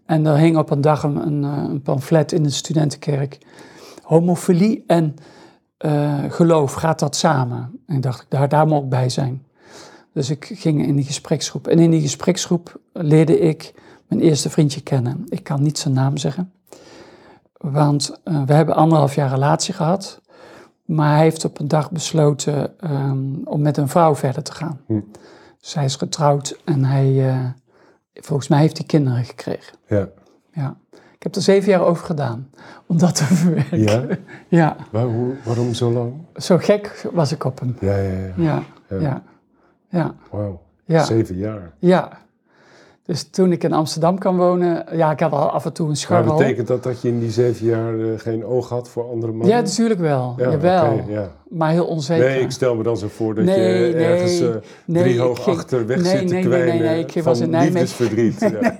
En 0.05 0.25
er 0.25 0.37
hing 0.37 0.57
op 0.57 0.69
een 0.69 0.81
dag 0.81 1.03
een, 1.03 1.15
een, 1.15 1.43
eh, 1.43 1.81
pamflet 1.83 2.31
in 2.31 2.43
de 2.43 2.49
studentenkerk. 2.49 3.37
Homofilie 4.03 4.83
en 4.87 5.15
eh, 5.77 6.23
geloof, 6.29 6.73
gaat 6.73 6.99
dat 6.99 7.15
samen? 7.15 7.81
En 7.87 7.95
ik 7.95 8.01
dacht, 8.01 8.25
daar, 8.29 8.49
daar 8.49 8.67
moet 8.67 8.83
ik 8.83 8.89
bij 8.89 9.09
zijn. 9.09 9.45
Dus 10.13 10.29
ik 10.29 10.51
ging 10.53 10.85
in 10.85 10.95
die 10.95 11.05
gespreksgroep. 11.05 11.67
En 11.67 11.79
in 11.79 11.91
die 11.91 12.01
gespreksgroep 12.01 12.79
leerde 12.93 13.39
ik 13.39 13.73
mijn 14.07 14.21
eerste 14.21 14.49
vriendje 14.49 14.81
kennen. 14.81 15.23
Ik 15.29 15.43
kan 15.43 15.63
niet 15.63 15.77
zijn 15.77 15.93
naam 15.93 16.17
zeggen. 16.17 16.51
Want 17.57 18.19
we 18.23 18.53
hebben 18.53 18.75
anderhalf 18.75 19.15
jaar 19.15 19.29
relatie 19.29 19.73
gehad. 19.73 20.21
Maar 20.87 21.13
hij 21.15 21.23
heeft 21.23 21.45
op 21.45 21.59
een 21.59 21.67
dag 21.67 21.91
besloten 21.91 22.79
ehm, 22.79 23.33
om 23.43 23.61
met 23.61 23.77
een 23.77 23.87
vrouw 23.89 24.15
verder 24.15 24.43
te 24.43 24.51
gaan. 24.51 24.79
Hm. 24.85 24.99
Dus 25.59 25.73
hij 25.73 25.85
is 25.85 25.95
getrouwd 25.95 26.59
en 26.65 26.85
hij, 26.85 27.29
eh, 27.29 27.45
volgens 28.13 28.47
mij 28.47 28.59
heeft 28.59 28.77
hij 28.77 28.85
kinderen 28.85 29.23
gekregen. 29.23 29.77
Ja. 29.87 30.07
Ja. 30.51 30.77
Ik 30.91 31.23
heb 31.23 31.35
er 31.35 31.41
zeven 31.41 31.69
jaar 31.71 31.81
over 31.81 32.05
gedaan 32.05 32.49
om 32.87 32.97
dat 32.97 33.15
te 33.15 33.23
verwerken. 33.35 33.79
Ja? 33.79 34.05
Ja, 34.47 34.75
Waar, 34.91 35.05
hoe, 35.05 35.33
waarom 35.45 35.73
zo 35.73 35.91
lang? 35.91 36.13
zo 36.35 36.57
gek 36.57 37.07
was 37.13 37.31
ik 37.31 37.43
op 37.43 37.59
hem. 37.59 37.75
Ja, 37.79 37.97
ja, 37.97 38.11
ja. 38.19 38.33
Ja, 38.37 38.63
Ja. 38.99 39.23
ja, 39.89 40.15
Wauw. 40.31 40.61
ja. 40.85 41.03
Zeven 41.03 41.35
jaar. 41.37 41.71
ja. 41.79 42.25
Dus 43.07 43.23
toen 43.29 43.51
ik 43.51 43.63
in 43.63 43.73
Amsterdam 43.73 44.17
kan 44.17 44.37
wonen, 44.37 44.85
ja, 44.91 45.11
ik 45.11 45.19
had 45.19 45.31
al 45.31 45.49
af 45.49 45.65
en 45.65 45.73
toe 45.73 45.83
een 45.85 45.91
Maar 45.91 45.97
scharrel. 46.01 46.37
betekent 46.37 46.67
dat 46.67 46.83
dat 46.83 47.01
je 47.01 47.07
in 47.07 47.19
die 47.19 47.31
zeven 47.31 47.65
jaar 47.65 47.99
eh, 47.99 48.05
geen 48.17 48.45
oog 48.45 48.69
had 48.69 48.89
voor 48.89 49.09
andere 49.09 49.31
mannen? 49.31 49.49
Ja, 49.55 49.61
natuurlijk 49.61 49.99
wel. 49.99 50.33
Ja, 50.37 50.49
Jawel. 50.49 51.01
ja. 51.07 51.31
Maar 51.49 51.71
heel 51.71 51.85
onzeker. 51.85 52.25
Nee, 52.25 52.39
ik 52.41 52.51
stel 52.51 52.75
me 52.75 52.83
dan 52.83 52.97
zo 52.97 53.07
voor 53.07 53.35
dat 53.35 53.43
Nee, 53.45 53.87
je 53.87 53.93
ergens 53.95 54.39
nee, 54.39 54.49
eh, 54.49 54.55
nee, 54.85 55.03
driehoog 55.03 55.37
ik 55.37 55.43
ging- 55.43 55.57
achter 55.57 55.85
weg 55.87 55.97
nee, 56.01 56.05
zit 56.17 56.27
te 56.27 56.33
nee, 56.33 56.33
nee, 56.33 56.43
kwijnen 56.43 56.75
nee, 56.85 56.89
nee, 56.89 56.99
ik 56.99 57.11
van 57.11 57.23
was 57.23 57.39
in 57.39 57.49
Nijmegen. 57.49 57.79
liefdesverdriet. 57.79 58.39
ja. 58.61 58.75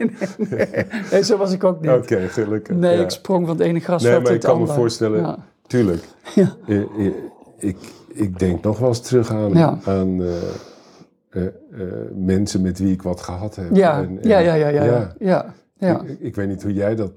Nee, 1.12 1.24
zo 1.24 1.38
was 1.38 1.52
ik 1.52 1.64
ook 1.64 1.82
niet. 1.82 1.92
Oké, 1.92 2.18
gelukkig. 2.28 2.76
Nee, 2.76 3.00
ik 3.02 3.10
sprong 3.10 3.46
van 3.48 3.56
het 3.56 3.64
ene 3.64 3.72
Nee, 3.72 3.82
grasveld 3.82 4.14
maar 4.14 4.24
tot 4.24 4.34
ik 4.34 4.42
kan 4.42 4.60
me 4.62 4.68
voorstellen, 4.68 5.36
tuurlijk. 5.68 6.04
Ja. 6.36 6.56
Eh, 6.68 6.78
ik, 7.58 7.78
ik 8.08 8.40
denk 8.40 8.64
nog 8.64 8.80
wel 8.80 8.88
eens 8.88 9.02
terug 9.02 9.32
aan, 9.32 9.80
aan 9.86 10.22
mensen 12.16 12.62
met 12.62 12.80
wie 12.80 12.92
ik 12.94 13.02
wat 13.02 13.22
gehad 13.22 13.56
heb. 13.56 13.76
Ja, 13.76 13.98
En- 13.98 14.20
en- 14.22 14.28
ja, 14.30 14.38
ja, 14.40 14.54
ja, 14.54 14.68
ja, 14.68 14.84
ja. 14.84 14.94
ja. 14.94 15.14
ja, 15.20 15.46
ja. 15.78 16.02
Ik, 16.06 16.20
ik 16.20 16.36
weet 16.36 16.48
niet 16.48 16.64
hoe 16.64 16.74
jij 16.74 16.96
dat 16.96 17.12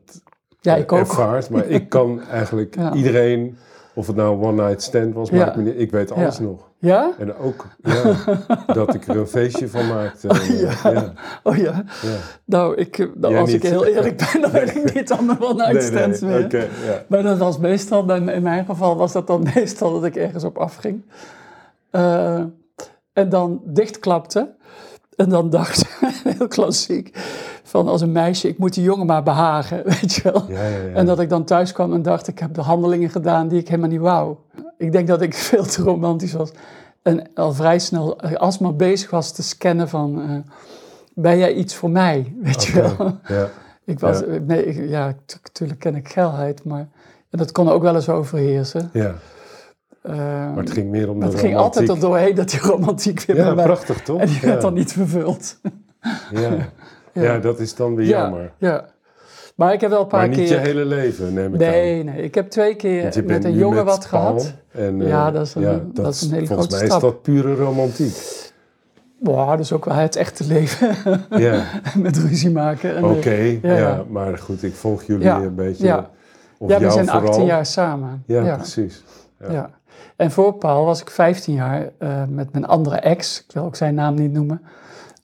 Ja, 0.60 0.74
eh, 0.74 0.80
ik 0.80 0.92
ook. 0.92 0.98
ervaart, 0.98 1.50
maar 1.50 1.66
ik 1.78 1.88
kan 1.88 2.20
eigenlijk 2.22 2.74
Ja. 2.74 2.92
iedereen, 2.94 3.56
of 3.94 4.06
het 4.06 4.16
nou 4.16 4.34
een 4.36 4.42
one-night 4.44 4.82
stand 4.82 5.14
was, 5.14 5.28
Ja. 5.30 5.36
maakt 5.36 5.56
me 5.56 5.62
niet, 5.62 5.74
ik 5.78 5.90
weet 5.90 6.12
alles 6.12 6.36
Ja. 6.36 6.42
nog. 6.44 6.68
Ja? 6.78 7.12
En 7.18 7.36
ook 7.36 7.66
ja, 7.82 8.14
dat 8.74 8.94
ik 8.94 9.06
er 9.08 9.16
een 9.16 9.26
feestje 9.26 9.68
van 9.68 9.88
maakte. 9.88 10.28
En, 10.28 10.36
eh, 10.40 10.60
ja. 10.94 11.12
Oh 11.42 11.56
ja. 11.56 11.84
ja. 12.02 12.16
Nou, 12.44 12.74
ik, 12.76 12.98
eh, 12.98 13.06
nou, 13.14 13.36
als 13.36 13.52
ik 13.52 13.62
heel 13.62 13.86
eerlijk 13.86 14.16
ben, 14.32 14.40
dan 14.42 14.50
weet 14.50 14.76
ik 14.76 14.94
niet 14.94 15.12
allemaal 15.12 15.38
wel 15.38 15.54
Nee, 15.54 15.80
stands 15.80 16.20
nee, 16.20 16.30
meer. 16.36 16.44
Oké, 16.44 16.58
ja. 16.58 17.02
Maar 17.06 17.22
dat 17.22 17.38
was 17.38 17.58
meestal, 17.58 18.14
in 18.14 18.42
mijn 18.42 18.64
geval 18.64 18.96
was 18.96 19.12
dat 19.12 19.26
dan 19.26 19.42
meestal 19.54 19.92
dat 19.92 20.04
ik 20.04 20.16
ergens 20.16 20.44
op 20.44 20.58
afging. 20.58 21.02
Eh, 21.90 22.42
en 23.20 23.28
dan 23.28 23.60
dichtklapte. 23.64 24.50
En 25.16 25.28
dan 25.28 25.50
dacht, 25.50 26.00
heel 26.36 26.48
klassiek, 26.48 27.10
van 27.62 27.88
als 27.88 28.00
een 28.00 28.12
meisje, 28.12 28.48
ik 28.48 28.58
moet 28.58 28.74
die 28.74 28.84
jongen 28.84 29.06
maar 29.06 29.22
behagen, 29.22 29.82
weet 30.00 30.14
je 30.14 30.22
wel. 30.32 30.44
Ja, 30.48 30.62
ja, 30.62 30.76
ja. 30.78 30.94
En 30.94 31.06
dat 31.06 31.20
ik 31.20 31.28
dan 31.28 31.44
thuis 31.44 31.72
kwam 31.72 31.92
en 31.94 32.02
dacht, 32.02 32.28
ik 32.28 32.38
heb 32.38 32.54
de 32.54 32.60
handelingen 32.60 33.10
gedaan 33.10 33.48
die 33.48 33.58
ik 33.60 33.68
helemaal 33.68 33.90
niet 33.90 34.00
wou. 34.00 34.36
Ik 34.78 34.92
denk 34.92 35.06
dat 35.08 35.22
ik 35.22 35.34
veel 35.50 35.64
te 35.64 35.82
romantisch 35.82 36.32
was. 36.32 36.50
En 37.02 37.28
al 37.34 37.52
vrij 37.52 37.78
snel 37.78 38.18
eh, 38.20 38.32
alsmaar 38.32 38.74
bezig 38.76 39.10
was 39.10 39.32
te 39.32 39.42
scannen 39.42 39.88
van, 39.88 40.22
eh, 40.22 40.52
ben 41.14 41.38
jij 41.38 41.54
iets 41.54 41.74
voor 41.74 41.90
mij, 41.90 42.32
weet 42.42 42.64
je 42.64 42.72
wel. 42.80 43.18
ja. 43.26 43.48
Ik 43.84 44.00
was, 44.00 44.18
Ja. 44.18 44.26
nee, 44.46 44.64
ik- 44.66 44.88
ja, 44.88 45.14
natuurlijk 45.42 45.80
ken 45.80 45.94
ik 45.96 46.08
geilheid, 46.08 46.64
maar 46.64 46.88
en 47.30 47.38
dat 47.38 47.52
kon 47.52 47.68
ook 47.70 47.82
wel 47.82 47.94
eens 47.94 48.08
overheersen. 48.08 48.90
ja, 48.92 49.14
Eh, 50.02 50.16
maar 50.16 50.56
het 50.56 50.70
ging 50.70 50.90
meer 50.90 51.10
om 51.10 51.20
de 51.20 51.26
het 51.26 51.34
ging 51.34 51.56
altijd 51.56 51.88
er 51.88 52.00
doorheen 52.00 52.34
dat 52.34 52.50
die 52.50 52.60
romantiek 52.60 53.20
weer 53.26 53.36
Ja, 53.36 53.54
mij... 53.54 53.64
prachtig 53.64 54.02
toch? 54.02 54.20
En 54.20 54.26
die 54.26 54.38
ja. 54.40 54.46
werd 54.46 54.60
dan 54.60 54.74
niet 54.74 54.92
vervuld. 54.92 55.60
Ja. 56.32 56.50
Ja. 57.12 57.38
dat 57.38 57.60
is 57.60 57.74
dan 57.74 57.94
weer 57.94 58.06
Ja, 58.06 58.20
jammer. 58.20 58.52
ja. 58.58 58.84
Maar 59.54 59.72
ik 59.72 59.80
heb 59.80 59.90
wel 59.90 60.00
een 60.00 60.06
paar 60.06 60.20
Maar 60.20 60.28
niet 60.28 60.38
keer... 60.48 60.48
je 60.48 60.66
hele 60.66 60.84
leven, 60.84 61.32
neem 61.34 61.46
ik 61.54 61.62
aan. 61.62 61.68
nee, 61.70 62.04
nee, 62.04 62.22
ik 62.22 62.34
heb 62.34 62.50
twee 62.50 62.74
keer 62.74 63.22
met 63.26 63.44
een 63.44 63.54
jongen 63.54 63.84
met 63.84 63.94
wat 63.94 64.08
Paul 64.10 64.22
gehad. 64.38 64.52
En, 64.70 65.02
eh, 65.02 65.08
Ja, 65.08 65.30
dat 65.30 65.46
is 65.46 65.54
een- 65.54 65.90
dat 65.94 66.14
is 66.14 66.22
een 66.22 66.32
hele 66.32 66.46
Volgens 66.46 66.66
grote 66.68 66.76
mij 66.76 66.86
stap. 66.86 67.02
is 67.02 67.08
dat 67.10 67.22
pure 67.22 67.54
romantiek. 67.54 68.16
Wow, 69.18 69.48
dat 69.50 69.58
is 69.60 69.72
ook 69.72 69.84
wel 69.84 69.94
het 69.94 70.16
echte 70.16 70.46
leven. 70.46 70.96
Ja, 71.30 71.64
met 71.96 72.16
ruzie 72.16 72.50
maken. 72.50 72.96
en, 72.96 73.04
oké. 73.04 73.58
ja, 73.62 73.76
ja. 73.76 74.04
maar 74.08 74.38
goed, 74.38 74.62
ik 74.62 74.74
volg 74.74 75.02
jullie 75.02 75.24
Ja, 75.24 75.40
een 75.40 75.54
beetje. 75.54 75.86
ja. 75.86 76.10
Of 76.58 76.70
ja, 76.70 76.78
we 76.78 76.90
zijn 76.90 77.06
vooral. 77.06 77.28
18 77.28 77.44
jaar 77.44 77.66
samen. 77.66 78.22
Ja, 78.26 78.42
ja. 78.44 78.56
precies. 78.56 79.04
Ja. 79.50 79.70
En 80.20 80.30
voor 80.30 80.54
Paul 80.54 80.84
was 80.84 81.00
ik 81.00 81.10
15 81.10 81.54
jaar 81.54 81.90
eh, 81.98 82.24
met 82.28 82.52
mijn 82.52 82.66
andere 82.66 82.96
ex. 82.96 83.44
Ik 83.44 83.52
wil 83.52 83.64
ook 83.64 83.76
zijn 83.76 83.94
naam 83.94 84.14
niet 84.14 84.32
noemen. 84.32 84.62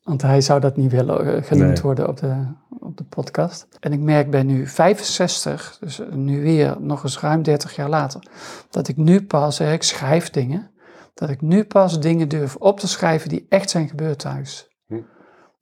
Want 0.03 0.23
hij 0.23 0.41
zou 0.41 0.61
dat 0.61 0.77
niet 0.77 0.91
willen 0.91 1.37
eh, 1.37 1.43
genoemd 1.43 1.73
Nee. 1.73 1.83
worden 1.83 2.09
op 2.09 2.17
de, 2.17 2.35
op 2.79 2.97
de 2.97 3.05
podcast. 3.05 3.67
En 3.81 3.93
ik 3.93 4.01
merk 4.01 4.31
ben 4.31 4.47
nu 4.47 4.67
65, 4.67 5.77
dus 5.81 6.01
nu 6.11 6.43
weer 6.43 6.77
nog 6.81 7.03
eens 7.03 7.21
ruim 7.21 7.43
30 7.43 7.77
jaar 7.77 7.89
later, 7.89 8.23
dat 8.71 8.89
ik 8.89 8.97
nu 8.97 9.23
pas, 9.23 9.61
ik 9.61 9.83
schrijf 9.83 10.31
dingen, 10.31 10.71
dat 11.15 11.29
ik 11.29 11.41
nu 11.41 11.65
pas 11.65 12.01
dingen 12.01 12.29
durf 12.29 12.57
op 12.57 12.81
te 12.81 12.89
schrijven 12.89 13.29
die 13.29 13.47
echt 13.49 13.71
zijn 13.71 13.89
gebeurd 13.89 14.19
thuis. 14.19 14.69
Hm. 14.87 14.95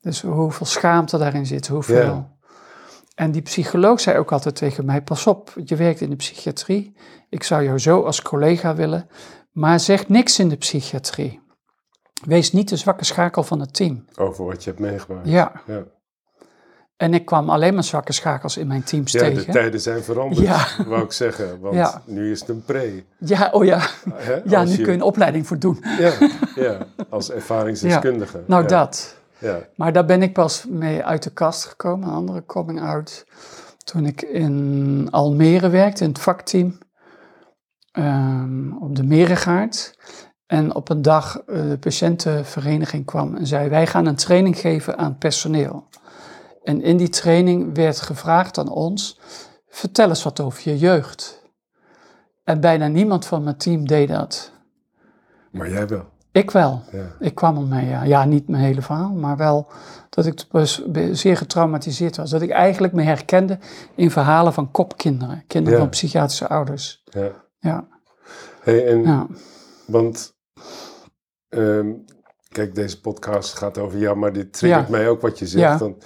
Dus 0.01 0.23
hoeveel 0.23 0.66
schaamte 0.66 1.18
daarin 1.18 1.47
zit, 1.47 1.66
hoeveel. 1.68 2.05
Ja. 2.05 2.34
En 3.14 3.31
die 3.33 3.42
psycholoog 3.42 4.00
zei 4.00 4.18
ook 4.18 4.33
altijd 4.33 4.57
tegen 4.57 4.85
mij: 4.85 5.03
Pas 5.03 5.27
op, 5.27 5.53
je 5.64 5.77
werkt 5.77 6.00
in 6.00 6.11
de 6.11 6.16
psychiatrie. 6.16 6.96
Ik 7.29 7.42
zou 7.42 7.64
jou 7.64 7.79
zo 7.79 8.03
als 8.03 8.22
collega 8.22 8.74
willen, 8.74 9.09
maar 9.53 9.81
zeg 9.81 10.09
niks 10.09 10.38
in 10.38 10.48
de 10.48 10.57
psychiatrie. 10.57 11.42
Wees 12.27 12.53
niet 12.53 12.68
de 12.68 12.77
zwakke 12.77 13.05
schakel 13.05 13.42
van 13.42 13.61
het 13.61 13.74
team. 13.74 14.05
Over 14.14 14.44
wat 14.44 14.64
je 14.64 14.70
hebt 14.70 14.83
meegemaakt. 14.83 15.29
Ja, 15.29 15.53
Ja, 15.66 15.85
en 16.96 17.14
ik 17.14 17.24
kwam 17.24 17.50
alleen 17.50 17.74
maar 17.74 17.85
zwakke 17.85 18.12
schakels 18.12 18.57
in 18.57 18.66
mijn 18.66 18.83
teams 18.85 19.12
ja 19.12 19.18
de 19.29 19.33
tegen. 19.35 19.53
tijden 19.53 19.81
zijn 19.81 20.03
veranderd, 20.03 20.46
Ja. 20.46 20.66
wou 20.87 21.03
ik 21.03 21.12
zeggen. 21.12 21.61
Want 21.61 21.74
Ja. 21.74 22.03
nu 22.07 22.31
is 22.31 22.40
het 22.40 22.48
een 22.48 22.62
pre. 22.64 23.05
Ja, 23.18 23.48
oh 23.53 23.64
ja, 23.64 23.88
ja 24.44 24.64
nu 24.64 24.77
kun 24.77 24.87
je 24.87 24.92
een 24.92 25.03
opleiding 25.03 25.46
voor 25.46 25.59
doen. 25.59 25.85
Ja, 25.98 26.12
ja, 26.55 26.87
als 27.11 27.31
ervaringsdeskundige. 27.31 28.42
Nou, 28.46 28.62
ja. 28.62 28.68
dat. 28.68 29.22
Ja. 29.44 29.68
Maar 29.76 29.92
daar 29.92 30.04
ben 30.04 30.22
ik 30.22 30.33
pas 30.33 30.64
mee 30.68 31.04
uit 31.04 31.22
de 31.22 31.33
kast 31.33 31.64
gekomen, 31.64 32.09
een 32.09 32.14
andere 32.14 32.44
coming 32.44 32.80
out. 32.80 33.26
Toen 33.85 34.07
ik 34.07 34.22
in 34.22 35.09
Almere 35.11 35.68
werkte, 35.68 36.02
in 36.04 36.09
het 36.09 36.18
vakteam, 36.18 36.78
ehm, 37.92 38.76
op 38.76 38.96
de 38.96 39.02
Merengaard. 39.02 39.98
En 40.46 40.74
op 40.74 40.88
een 40.88 41.02
dag 41.02 41.38
eh, 41.38 41.68
de 41.68 41.78
patiëntenvereniging 41.78 43.04
kwam 43.04 43.37
en 43.37 43.46
zei: 43.46 43.68
Wij 43.68 43.87
gaan 43.87 44.07
een 44.07 44.16
training 44.16 44.59
geven 44.59 44.98
aan 44.98 45.18
personeel. 45.18 45.88
En 46.62 46.83
in 46.83 46.96
die 46.96 47.09
training 47.09 47.74
werd 47.74 48.00
gevraagd 48.00 48.59
aan 48.59 48.68
ons: 48.68 49.20
Vertel 49.68 50.09
eens 50.09 50.22
wat 50.22 50.40
over 50.40 50.70
je 50.70 50.78
jeugd. 50.78 51.42
En 52.44 52.61
bijna 52.61 52.87
niemand 52.87 53.26
van 53.26 53.42
mijn 53.42 53.57
team 53.57 53.87
deed 53.87 54.09
dat. 54.09 54.52
Maar 55.50 55.70
jij 55.70 55.88
wel. 55.88 56.13
Ik 56.35 56.51
wel. 56.51 56.83
Ja. 56.92 57.07
Ik 57.20 57.35
kwam 57.35 57.57
ermee, 57.57 57.87
ja. 57.88 58.03
ja, 58.03 58.25
niet 58.25 58.49
mijn 58.49 58.62
hele 58.62 58.83
verhaal, 58.83 59.12
maar 59.12 59.37
wel 59.37 59.66
dat 60.11 60.27
ik 60.27 60.44
dus 60.51 60.85
zeer 61.12 61.37
getraumatiseerd 61.37 62.16
was. 62.16 62.31
Dat 62.31 62.42
ik 62.42 62.51
eigenlijk 62.51 62.92
me 62.92 63.03
herkende 63.03 63.59
in 63.94 64.11
verhalen 64.11 64.53
van 64.53 64.70
kopkinderen, 64.70 65.44
kinderen 65.47 65.79
Ja. 65.79 65.85
van 65.85 65.90
psychiatrische 65.90 66.49
ouders. 66.49 67.03
Ja. 67.05 67.31
Ja, 67.59 67.87
Hey, 68.61 68.87
en, 68.87 69.03
ja, 69.03 69.27
Want, 69.87 70.35
ehm, 71.49 71.92
kijk, 72.49 72.75
deze 72.75 73.01
podcast 73.01 73.59
gaat 73.59 73.79
over 73.79 73.99
jou, 73.99 74.16
maar 74.16 74.33
dit 74.33 74.53
triggert 74.53 74.88
mij 74.88 75.09
ook 75.09 75.20
wat 75.20 75.38
je 75.38 75.47
zegt. 75.47 75.81
Want 75.81 76.05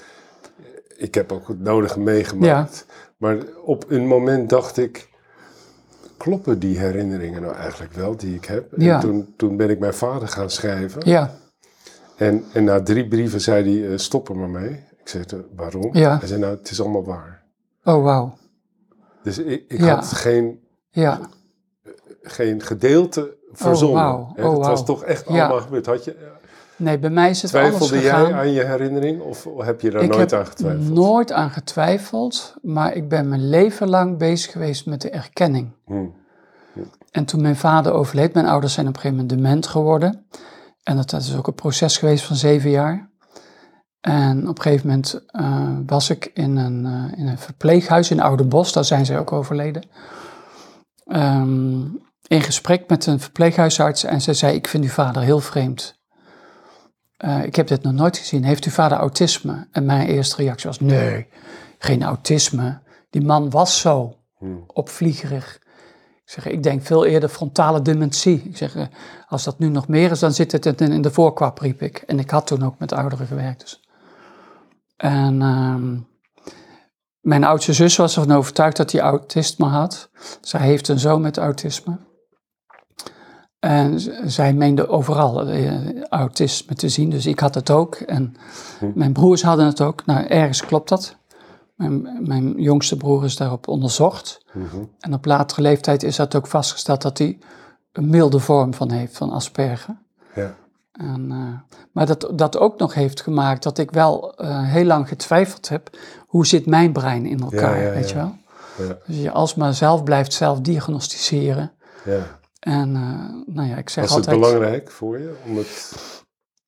ik 0.97 1.15
heb 1.15 1.33
ook 1.33 1.49
het 1.49 1.61
nodige 1.61 2.01
meegemaakt. 2.01 2.87
Maar 3.17 3.37
op 3.65 3.85
een 3.91 4.07
moment 4.07 4.49
dacht 4.51 4.77
ik, 4.77 5.08
kloppen 6.19 6.59
die 6.59 6.79
herinneringen 6.79 7.43
nou 7.43 7.55
eigenlijk 7.55 7.93
wel 7.93 8.17
die 8.17 8.35
ik 8.35 8.45
heb? 8.45 8.73
Ja. 8.77 8.95
En 8.95 9.01
toen, 9.01 9.35
toen 9.37 9.57
ben 9.57 9.71
ik 9.71 9.79
mijn 9.79 9.95
vader 9.95 10.29
gaan 10.29 10.51
schrijven. 10.51 11.03
ja, 11.05 11.35
En, 12.17 12.45
en 12.53 12.65
na 12.65 12.83
drie 12.83 13.09
brieven 13.09 13.41
zei 13.41 13.81
hij, 13.81 13.91
eh, 13.93 13.99
stop 13.99 14.29
er 14.29 14.37
maar 14.37 14.49
mee. 14.49 14.71
Ik 15.01 15.09
zei, 15.09 15.25
"Eh, 15.27 15.39
waarom? 15.57 15.89
Ja. 15.97 16.19
Hij 16.19 16.29
zei, 16.29 16.41
nou, 16.41 16.57
het 16.57 16.71
is 16.71 16.81
allemaal 16.81 17.05
waar. 17.05 17.43
oh 17.85 18.03
wauw, 18.05 18.37
Dus 19.23 19.39
ik, 19.39 19.65
ik 19.69 19.79
Ja. 19.81 19.95
had 19.95 20.07
geen, 20.07 20.61
ja, 20.91 21.21
geen 22.23 22.63
gedeelte 22.63 23.37
verzonnen. 23.53 24.03
wauw. 24.03 24.33
Hè, 24.35 24.47
Oh, 24.47 24.57
het 24.57 24.67
was 24.67 24.85
toch 24.85 25.05
echt 25.05 25.27
allemaal 25.27 25.61
gebeurd. 25.61 25.87
Had 25.87 26.05
je, 26.05 26.17
Nee, 26.79 26.99
bij 26.99 27.11
mij 27.11 27.31
is 27.31 27.43
het 27.43 27.55
anders 27.55 27.75
Twijfelde 27.77 28.03
gegaan. 28.03 28.29
jij 28.29 28.39
aan 28.39 28.53
je 28.53 28.65
herinnering 28.65 29.21
of 29.21 29.47
heb 29.59 29.81
je 29.81 29.91
daar 29.91 30.03
ik 30.03 30.09
nooit 30.09 30.31
heb 30.31 30.41
aan 30.41 30.47
getwijfeld? 30.47 30.89
nooit 30.89 31.33
aan 31.33 31.51
getwijfeld, 31.51 32.55
maar 32.63 32.95
ik 32.95 33.09
ben 33.09 33.29
mijn 33.29 33.49
leven 33.49 33.89
lang 33.89 34.19
bezig 34.19 34.53
geweest 34.53 34.87
met 34.87 35.01
de 35.01 35.11
erkenning. 35.11 35.71
Hm. 35.85 36.07
En 37.11 37.25
toen 37.25 37.43
mijn 37.43 37.57
vader 37.57 37.93
overleed, 37.93 38.35
mijn 38.35 38.47
ouders 38.47 38.73
zijn 38.73 38.89
op 38.89 38.95
een 38.95 39.01
gegeven 39.01 39.23
moment 39.23 39.43
dement 39.43 39.67
geworden. 39.67 40.27
En 40.83 40.97
dat, 40.97 41.11
dat 41.11 41.21
is 41.21 41.37
ook 41.37 41.47
een 41.47 41.55
proces 41.55 41.97
geweest 41.97 42.25
van 42.25 42.37
zeven 42.37 42.71
jaar. 42.71 43.11
En 44.01 44.49
op 44.49 44.57
een 44.57 44.63
gegeven 44.63 44.87
moment 44.87 45.25
eh, 45.27 45.77
was 45.87 46.11
ik 46.11 46.31
in 46.35 46.57
een, 46.57 46.87
eh, 46.87 47.19
in 47.19 47.27
een 47.27 47.39
verpleeghuis 47.39 48.11
in 48.11 48.21
Oudenbosch, 48.21 48.73
daar 48.73 48.85
zijn 48.85 49.07
zij 49.07 49.19
ook 49.19 49.33
overleden. 49.33 49.83
Ehm, 51.05 51.81
in 52.27 52.43
gesprek 52.43 52.89
met 52.89 53.07
een 53.07 53.21
verpleeghuisarts 53.21 54.05
en 54.05 54.21
zij 54.21 54.35
zei, 54.35 54.55
ik 54.55 54.69
vind 54.69 54.85
uw 54.85 54.91
vader 54.91 55.23
heel 55.23 55.41
vreemd. 55.41 55.98
Eh, 57.19 57.45
ik 57.45 57.57
heb 57.57 57.67
dit 57.67 57.83
nog 57.83 57.93
nooit 57.93 58.17
gezien. 58.19 58.45
Heeft 58.45 58.65
uw 58.65 58.71
vader 58.71 58.99
autisme? 58.99 59.67
En 59.73 59.85
mijn 59.85 60.07
eerste 60.07 60.37
reactie 60.37 60.69
was, 60.69 60.81
nee, 60.81 61.27
geen 61.79 62.03
autisme. 62.03 62.79
Die 63.11 63.23
man 63.23 63.51
was 63.51 63.81
zo, 63.81 64.17
Hm. 64.39 64.47
opvliegerig. 64.67 65.59
Ik 66.25 66.35
zeg, 66.35 66.47
ik 66.47 66.63
denk 66.63 66.83
veel 66.83 67.05
eerder 67.05 67.29
frontale 67.29 67.83
dementie. 67.83 68.43
Ik 68.45 68.57
zeg, 68.57 68.75
eh, 68.77 68.87
als 69.29 69.45
dat 69.45 69.59
nu 69.59 69.69
nog 69.69 69.89
meer 69.89 70.11
is, 70.11 70.19
dan 70.19 70.33
zit 70.33 70.53
het 70.53 70.81
in 70.81 71.03
de 71.03 71.11
voorkwap, 71.11 71.59
riep 71.59 71.83
ik. 71.83 71.97
En 72.07 72.19
ik 72.19 72.31
had 72.31 72.47
toen 72.47 72.65
ook 72.65 72.79
met 72.79 72.93
ouderen 72.93 73.27
gewerkt. 73.27 73.61
Dus. 73.61 73.81
En 74.97 75.43
ehm, 75.43 75.97
mijn 77.21 77.45
oudste 77.45 77.73
zus 77.73 77.97
was 77.97 78.17
ervan 78.17 78.37
overtuigd 78.37 78.77
dat 78.77 78.93
hij 78.93 79.01
autisme 79.01 79.67
had. 79.67 80.11
Zij 80.41 80.61
heeft 80.61 80.89
een 80.89 80.99
zoon 80.99 81.21
met 81.21 81.39
autisme. 81.39 81.99
En 83.59 84.01
zij 84.31 84.53
meende 84.53 84.89
overal 84.89 85.49
eh, 85.49 86.03
autisme 86.09 86.75
te 86.75 86.89
zien, 86.89 87.11
dus 87.11 87.27
ik 87.27 87.39
had 87.41 87.55
het 87.55 87.71
ook. 87.71 87.95
En 87.95 88.35
Hm. 88.79 88.91
mijn 88.95 89.13
broers 89.13 89.43
hadden 89.43 89.67
het 89.67 89.81
ook. 89.81 90.07
Nou, 90.07 90.27
ergens 90.27 90.65
klopt 90.67 90.89
dat. 90.89 91.17
Mijn, 91.75 92.19
mijn 92.27 92.61
jongste 92.61 92.97
broer 92.97 93.25
is 93.25 93.37
daarop 93.37 93.69
onderzocht. 93.69 94.45
Mhm. 94.53 94.77
En 95.01 95.15
op 95.15 95.25
latere 95.25 95.63
leeftijd 95.63 96.03
is 96.03 96.17
dat 96.17 96.35
ook 96.35 96.47
vastgesteld 96.47 97.03
dat 97.03 97.19
hij 97.19 97.39
een 97.93 98.09
milde 98.11 98.39
vorm 98.39 98.75
van 98.75 98.91
heeft, 98.91 99.17
van 99.17 99.31
Asperger. 99.31 99.97
Ja. 100.35 100.55
En, 100.93 101.27
eh, 101.31 101.77
maar 101.93 102.07
dat, 102.07 102.31
dat 102.35 102.59
ook 102.59 102.79
nog 102.79 102.95
heeft 102.95 103.21
gemaakt 103.21 103.63
dat 103.63 103.79
ik 103.79 103.91
wel 103.91 104.35
eh, 104.35 104.63
heel 104.63 104.85
lang 104.85 105.09
getwijfeld 105.09 105.69
heb. 105.69 105.91
Hoe 106.27 106.47
zit 106.47 106.67
mijn 106.67 106.93
brein 106.93 107.27
in 107.27 107.41
elkaar, 107.41 107.83
ja, 107.83 107.91
weet 107.91 108.09
je 108.09 108.15
wel? 108.15 108.35
Ja. 108.79 108.97
Dus 109.07 109.17
je 109.17 109.31
alsmaar 109.31 109.75
zelf 109.75 110.03
blijft 110.03 110.33
zelf 110.33 110.61
diagnosticeren. 110.61 111.73
ja. 112.05 112.37
En 112.59 112.89
uh, 112.89 113.55
nou 113.55 113.69
ja, 113.69 113.77
ik 113.77 113.89
zeg 113.89 114.05
Was 114.05 114.15
het 114.17 114.27
altijd... 114.29 114.41
belangrijk 114.41 114.91
voor 114.91 115.19
je? 115.19 115.35
Om 115.47 115.57
het... 115.57 115.97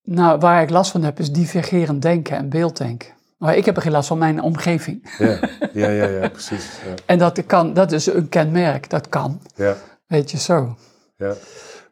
Nou, 0.02 0.38
waar 0.38 0.62
ik 0.62 0.70
last 0.70 0.90
van 0.90 1.02
heb 1.02 1.18
is 1.18 1.32
divergerend 1.32 2.02
denken 2.02 2.36
en 2.36 2.48
beelddenken. 2.48 3.08
Maar 3.38 3.56
ik 3.56 3.64
heb 3.64 3.76
er 3.76 3.82
geen 3.82 3.92
last 3.92 4.08
van 4.08 4.18
mijn 4.18 4.42
omgeving. 4.42 5.14
Ja, 5.18 5.26
ja, 5.72 5.88
ja, 5.88 6.06
ja 6.06 6.28
precies. 6.28 6.64
Ja. 6.86 6.94
En 7.06 7.18
dat, 7.18 7.46
kan, 7.46 7.74
dat 7.74 7.92
is 7.92 8.06
een 8.06 8.28
kenmerk, 8.28 8.90
dat 8.90 9.08
kan. 9.08 9.40
Ja, 9.54 9.76
Weet 10.06 10.30
je 10.30 10.38
zo. 10.38 10.76
ja. 11.16 11.34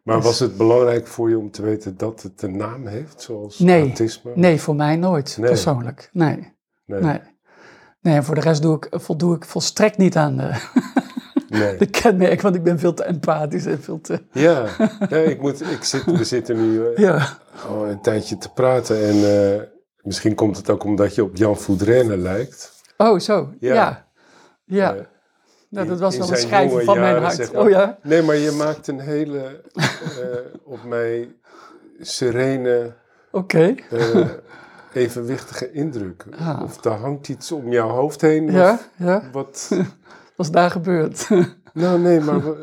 Maar 0.05 0.17
Dus- 0.17 0.25
was 0.25 0.39
het 0.39 0.57
belangrijk 0.57 1.07
voor 1.07 1.29
je 1.31 1.39
om 1.39 1.51
te 1.51 1.63
weten 1.63 1.97
dat 1.97 2.23
het 2.23 2.43
een 2.43 2.57
naam 2.57 2.87
heeft, 2.87 3.23
zoals 3.23 3.59
Nee. 3.59 3.81
autisme? 3.81 4.33
Nee, 4.35 4.61
voor 4.61 4.75
mij 4.75 4.97
nooit, 4.97 5.37
Nee. 5.41 5.49
persoonlijk. 5.49 6.11
Nee, 6.13 6.53
Nee. 6.87 7.01
nee. 7.01 7.21
Nee, 8.01 8.15
en 8.15 8.25
voor 8.25 8.35
de 8.35 8.41
rest 8.41 8.63
doe 8.63 8.77
ik, 8.77 8.89
voldoe 8.91 9.37
ik 9.37 9.45
volstrekt 9.45 9.97
niet 9.99 10.17
aan 10.17 10.37
de, 10.37 10.51
Nee. 11.49 11.77
de 11.83 11.87
kenmerk, 11.87 12.41
want 12.41 12.55
ik 12.55 12.63
ben 12.63 12.79
veel 12.79 12.95
te 12.95 13.05
empathisch 13.05 13.67
en 13.67 13.83
veel 13.83 14.01
te... 14.01 14.23
Ja, 14.33 14.67
ja 15.11 15.17
ik 15.17 15.41
moet, 15.41 15.61
ik 15.61 15.85
zit, 15.85 16.05
we 16.05 16.25
zitten 16.25 16.57
nu 16.57 16.87
eh, 16.87 16.97
Ja, 16.97 17.29
al 17.69 17.87
een 17.87 18.01
tijdje 18.01 18.39
te 18.39 18.49
praten 18.53 19.05
en 19.07 19.15
eh, 19.55 19.63
misschien 20.03 20.35
komt 20.35 20.57
het 20.57 20.71
ook 20.71 20.85
omdat 20.85 21.15
je 21.15 21.23
op 21.23 21.37
Jan 21.37 21.57
Voudrenne 21.59 22.17
lijkt. 22.17 22.73
oh 22.97 23.19
zo, 23.19 23.53
Ja. 23.61 23.75
ja. 23.75 24.07
Ja, 24.65 24.95
nou, 25.71 25.89
dat 25.89 25.99
was 26.01 26.17
wel 26.19 26.31
een 26.31 26.37
schrijven 26.37 26.85
van 26.85 27.01
mijn 27.01 27.23
hart. 27.23 27.35
zeg 27.35 27.53
maar. 27.53 27.63
Oh 27.63 27.69
ja? 27.71 27.99
Nee, 28.03 28.23
maar 28.23 28.37
je 28.37 28.51
maakt 28.51 28.87
een 28.89 29.01
hele 29.01 29.63
eh, 29.75 29.85
op 30.65 30.85
mij 30.85 31.29
serene, 32.01 32.95
Oké. 33.31 33.75
evenwichtige 34.93 35.73
indruk. 35.73 36.25
Ah. 36.39 36.61
Of 36.65 36.85
er 36.85 36.91
hangt 36.93 37.29
iets 37.29 37.53
om 37.53 37.73
jouw 37.73 37.89
hoofd 37.89 38.21
heen. 38.21 38.53
Ja, 38.53 38.73
Of 38.73 38.89
ja. 38.97 39.23
wat, 39.33 39.71
Wat 40.39 40.47
is 40.47 40.53
daar 40.53 40.71
gebeurd? 40.71 41.29
nou 41.73 41.99
nee, 41.99 42.21
maar 42.21 42.41
wa- 42.43 42.55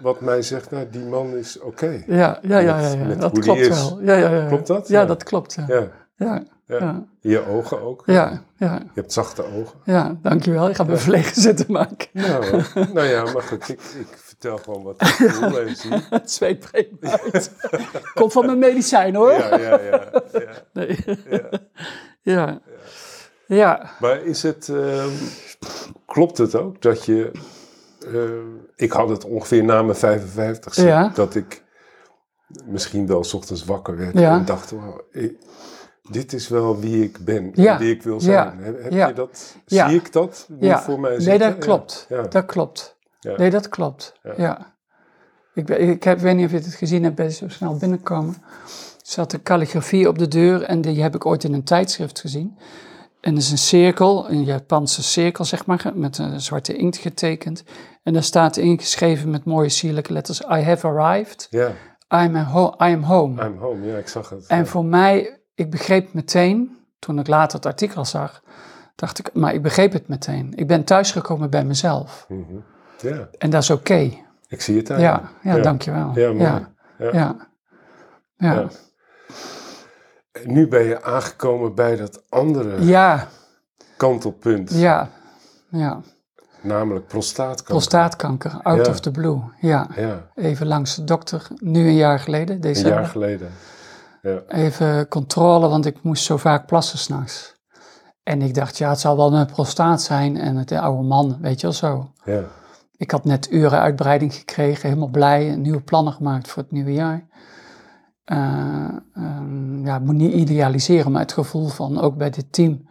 wat 0.00 0.20
mij 0.20 0.42
zegt, 0.42 0.70
nou 0.70 0.86
die 0.90 1.04
man 1.04 1.36
is 1.36 1.60
oké. 1.60 2.02
ja, 2.06 2.38
ja, 2.42 2.58
ja, 2.58 2.58
ja, 2.58 2.88
Met- 2.88 2.92
ja. 2.98 3.04
met 3.06 3.20
dat 3.20 3.38
klopt 3.38 3.60
is. 3.60 3.68
wel. 3.68 4.00
Ja, 4.02 4.14
ja, 4.14 4.30
ja. 4.30 4.46
Klopt 4.46 4.66
dat? 4.66 4.88
Ja, 4.88 5.00
Ja. 5.00 5.06
dat 5.06 5.22
klopt. 5.22 5.56
Ja, 5.66 5.88
Ja, 6.16 6.42
ja. 6.66 7.04
Je 7.20 7.46
ogen 7.48 7.82
ook. 7.82 8.02
ja, 8.06 8.42
ja. 8.56 8.74
Je 8.74 9.00
hebt 9.00 9.12
zachte 9.12 9.44
ogen. 9.44 9.78
ja 9.84 10.16
dankjewel. 10.22 10.68
Ik 10.68 10.76
ga 10.76 10.84
me 10.84 10.96
verlegen 10.96 11.40
zitten 11.42 11.72
maken. 11.72 12.08
Nou, 12.12 12.62
nou 12.94 13.06
ja, 13.06 13.22
maar 13.22 13.42
goed, 13.42 13.68
ik, 13.68 13.80
ik 13.80 14.06
vertel 14.16 14.56
gewoon 14.58 14.82
wat 14.82 15.00
ik 15.02 15.06
voel 15.34 15.60
en 15.60 15.76
zie. 15.76 15.92
Het 16.10 16.30
zweet 16.30 16.58
breekt 16.70 17.04
uit. 17.32 17.50
Komt 18.14 18.32
van 18.32 18.46
mijn 18.46 18.58
medicijn 18.58 19.14
hoor. 19.14 19.32
Ja, 19.32 19.58
ja, 19.58 19.80
ja. 19.80 20.04
ja, 20.32 20.48
Nee. 20.72 20.98
ja. 22.22 22.60
Ja. 23.46 23.90
Maar 24.00 24.22
is 24.22 24.42
het, 24.42 24.68
ehm, 24.68 25.08
klopt 26.06 26.38
het 26.38 26.54
ook 26.54 26.82
dat 26.82 27.04
je, 27.04 27.30
eh, 28.12 28.20
ik 28.76 28.92
had 28.92 29.08
het 29.08 29.24
ongeveer 29.24 29.64
na 29.64 29.82
mijn 29.82 29.96
55 29.96 30.76
Ja. 30.76 31.08
dat 31.14 31.34
ik 31.34 31.62
misschien 32.64 33.06
wel 33.06 33.24
's 33.24 33.34
ochtends 33.34 33.64
wakker 33.64 33.96
werd 33.96 34.18
Ja. 34.18 34.32
en 34.38 34.44
dacht, 34.44 34.70
wow, 34.70 35.00
ik- 35.10 35.36
dit 36.10 36.32
is 36.32 36.48
wel 36.48 36.80
wie 36.80 37.02
ik 37.02 37.18
ben, 37.24 37.50
Ja. 37.54 37.72
en 37.72 37.78
wie 37.78 37.94
ik 37.94 38.02
wil 38.02 38.20
zijn. 38.20 38.58
Heb, 38.58 38.92
je 38.92 39.12
dat, 39.14 39.56
zie 39.66 39.84
ik 39.94 40.12
dat 40.12 40.46
nu 40.48 40.76
voor 40.78 41.00
mij 41.00 41.16
Nee, 41.16 41.38
dat 41.38 41.58
klopt. 41.58 42.06
Dat 42.28 42.44
klopt. 42.46 42.96
Nee, 43.36 43.50
dat 43.50 43.68
klopt. 43.68 44.14
Ja. 44.36 44.72
Ik, 45.54 45.66
ben- 45.66 45.80
ik, 45.80 46.02
heb, 46.04 46.18
weet 46.18 46.36
niet 46.36 46.44
of 46.46 46.50
je 46.50 46.56
het 46.56 46.74
gezien 46.74 47.02
hebt, 47.02 47.14
ben 47.14 47.24
je 47.26 47.32
zo 47.32 47.48
snel 47.48 47.76
binnenkomen. 47.76 48.34
Er 48.44 49.10
zat 49.10 49.32
een 49.32 49.42
calligrafie 49.42 50.08
op 50.08 50.18
de 50.18 50.28
deur 50.28 50.62
en 50.62 50.80
die 50.80 51.02
heb 51.02 51.14
ik 51.14 51.26
ooit 51.26 51.44
in 51.44 51.52
een 51.54 51.64
tijdschrift 51.64 52.20
gezien. 52.20 52.58
En 53.24 53.34
dat 53.34 53.42
is 53.42 53.50
een 53.50 53.58
cirkel, 53.58 54.30
een 54.30 54.44
Japanse 54.44 55.02
cirkel 55.02 55.44
zeg 55.44 55.66
maar, 55.66 55.92
met 55.94 56.18
een 56.18 56.40
zwarte 56.40 56.76
inkt 56.76 56.96
getekend. 56.96 57.64
En 58.02 58.12
daar 58.12 58.22
staat 58.22 58.56
ingeschreven 58.56 59.30
met 59.30 59.44
mooie 59.44 59.68
sierlijke 59.68 60.12
letters, 60.12 60.40
I 60.40 60.62
have 60.62 60.86
arrived, 60.86 61.46
Ja, 61.50 61.68
I'm, 62.08 62.36
a 62.36 62.44
ho- 62.44 62.74
I 62.80 62.92
am 62.92 63.02
home. 63.02 63.44
I'm 63.46 63.58
home, 63.58 63.86
ja, 63.86 63.96
ik 63.96 64.08
zag 64.08 64.28
het. 64.30 64.46
En 64.46 64.58
ja. 64.58 64.64
voor 64.64 64.84
mij, 64.84 65.40
ik 65.54 65.70
begreep 65.70 66.12
meteen, 66.12 66.76
toen 66.98 67.18
ik 67.18 67.26
later 67.26 67.56
het 67.56 67.66
artikel 67.66 68.04
zag, 68.04 68.42
dacht 68.94 69.18
ik, 69.18 69.30
maar 69.34 69.54
ik 69.54 69.62
begreep 69.62 69.92
het 69.92 70.08
meteen. 70.08 70.52
Ik 70.56 70.66
ben 70.66 70.84
thuisgekomen 70.84 71.50
bij 71.50 71.64
mezelf. 71.64 72.26
Mhm. 72.28 72.54
ja, 73.00 73.28
En 73.38 73.50
dat 73.50 73.62
is 73.62 73.70
oké. 73.70 74.10
ik 74.48 74.60
zie 74.60 74.76
het 74.76 74.90
aan 74.90 75.00
Ja, 75.00 75.30
je. 75.42 75.48
ja, 75.48 75.58
dankjewel. 75.58 76.10
Ja, 76.14 76.28
mooi. 76.32 76.40
Ja, 76.40 76.66
Ja. 77.12 77.36
ja. 78.36 78.68
Nu 80.42 80.68
ben 80.68 80.82
je 80.84 81.02
aangekomen 81.02 81.74
bij 81.74 81.96
dat 81.96 82.22
andere 82.28 82.84
Ja, 82.84 83.28
kantelpunt, 83.96 84.70
ja, 84.74 85.08
ja. 85.68 86.00
namelijk 86.62 87.06
prostaatkanker. 87.06 87.64
Prostaatkanker, 87.64 88.58
out 88.62 88.86
Ja. 88.86 88.92
of 88.92 89.00
the 89.00 89.10
blue. 89.10 89.40
Ja, 89.60 89.86
Ja, 89.96 90.26
even 90.34 90.66
langs 90.66 90.94
de 90.96 91.04
dokter, 91.04 91.46
nu 91.58 91.86
een 91.86 91.94
jaar 91.94 92.18
geleden, 92.18 92.54
een 92.54 92.60
december. 92.60 92.92
jaar 92.92 93.06
geleden. 93.06 93.48
Ja, 94.22 94.38
Even 94.48 95.08
controle, 95.08 95.68
want 95.68 95.86
ik 95.86 96.02
moest 96.02 96.24
zo 96.24 96.36
vaak 96.36 96.66
plassen 96.66 96.98
s'nachts. 96.98 97.54
En 98.22 98.42
ik 98.42 98.54
dacht, 98.54 98.78
ja, 98.78 98.88
het 98.88 99.00
zal 99.00 99.16
wel 99.16 99.30
mijn 99.30 99.46
prostaat 99.46 100.02
zijn 100.02 100.36
en 100.36 100.56
het 100.56 100.72
oude 100.72 101.02
man, 101.02 101.38
weet 101.40 101.60
je 101.60 101.66
wel 101.66 101.76
zo. 101.76 102.10
ja, 102.24 102.42
Ik 102.96 103.10
had 103.10 103.24
net 103.24 103.50
uren 103.50 103.80
uitbreiding 103.80 104.34
gekregen, 104.34 104.88
helemaal 104.88 105.08
blij, 105.10 105.56
nieuwe 105.56 105.80
plannen 105.80 106.12
gemaakt 106.12 106.48
voor 106.48 106.62
het 106.62 106.72
nieuwe 106.72 106.92
jaar. 106.92 107.26
Ehm, 108.24 109.86
ja, 109.86 109.96
ik 109.96 110.02
moet 110.02 110.14
niet 110.14 110.32
idealiseren, 110.32 111.12
maar 111.12 111.20
het 111.20 111.32
gevoel 111.32 111.68
van 111.68 112.00
ook 112.00 112.16
bij 112.16 112.30
dit 112.30 112.52
team. 112.52 112.88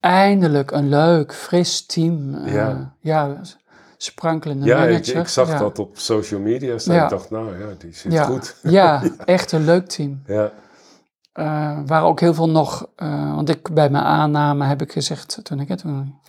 Eindelijk 0.00 0.70
een 0.70 0.88
leuk, 0.88 1.34
fris 1.34 1.86
team. 1.86 2.34
eh, 2.34 2.52
Ja. 2.54 2.94
ja, 3.00 3.40
sprankelende 3.96 4.66
ja 4.66 4.82
ik, 4.82 4.90
manager. 4.90 5.16
ik 5.20 5.28
zag 5.28 5.48
ja. 5.48 5.58
dat 5.58 5.78
op 5.78 5.98
social 5.98 6.40
media 6.40 6.78
staan. 6.78 6.94
Ja. 6.94 7.04
Ik 7.04 7.10
dacht, 7.10 7.30
nou 7.30 7.58
ja, 7.58 7.66
die 7.78 7.92
zit 7.94 8.20
goed. 8.20 8.56
Ja, 8.62 9.02
echt 9.24 9.52
een 9.52 9.64
leuk 9.64 9.86
team. 9.86 10.22
Ja, 10.26 10.50
Eh 11.32 11.78
waar 11.86 12.04
ook 12.04 12.20
heel 12.20 12.34
veel 12.34 12.50
nog, 12.50 12.86
want 13.34 13.48
ik 13.48 13.74
bij 13.74 13.90
mijn 13.90 14.04
aanname 14.04 14.64
heb 14.64 14.82
ik 14.82 14.92
gezegd 14.92 15.40
toen 15.42 15.60
ik 15.60 15.76
toen 15.76 16.20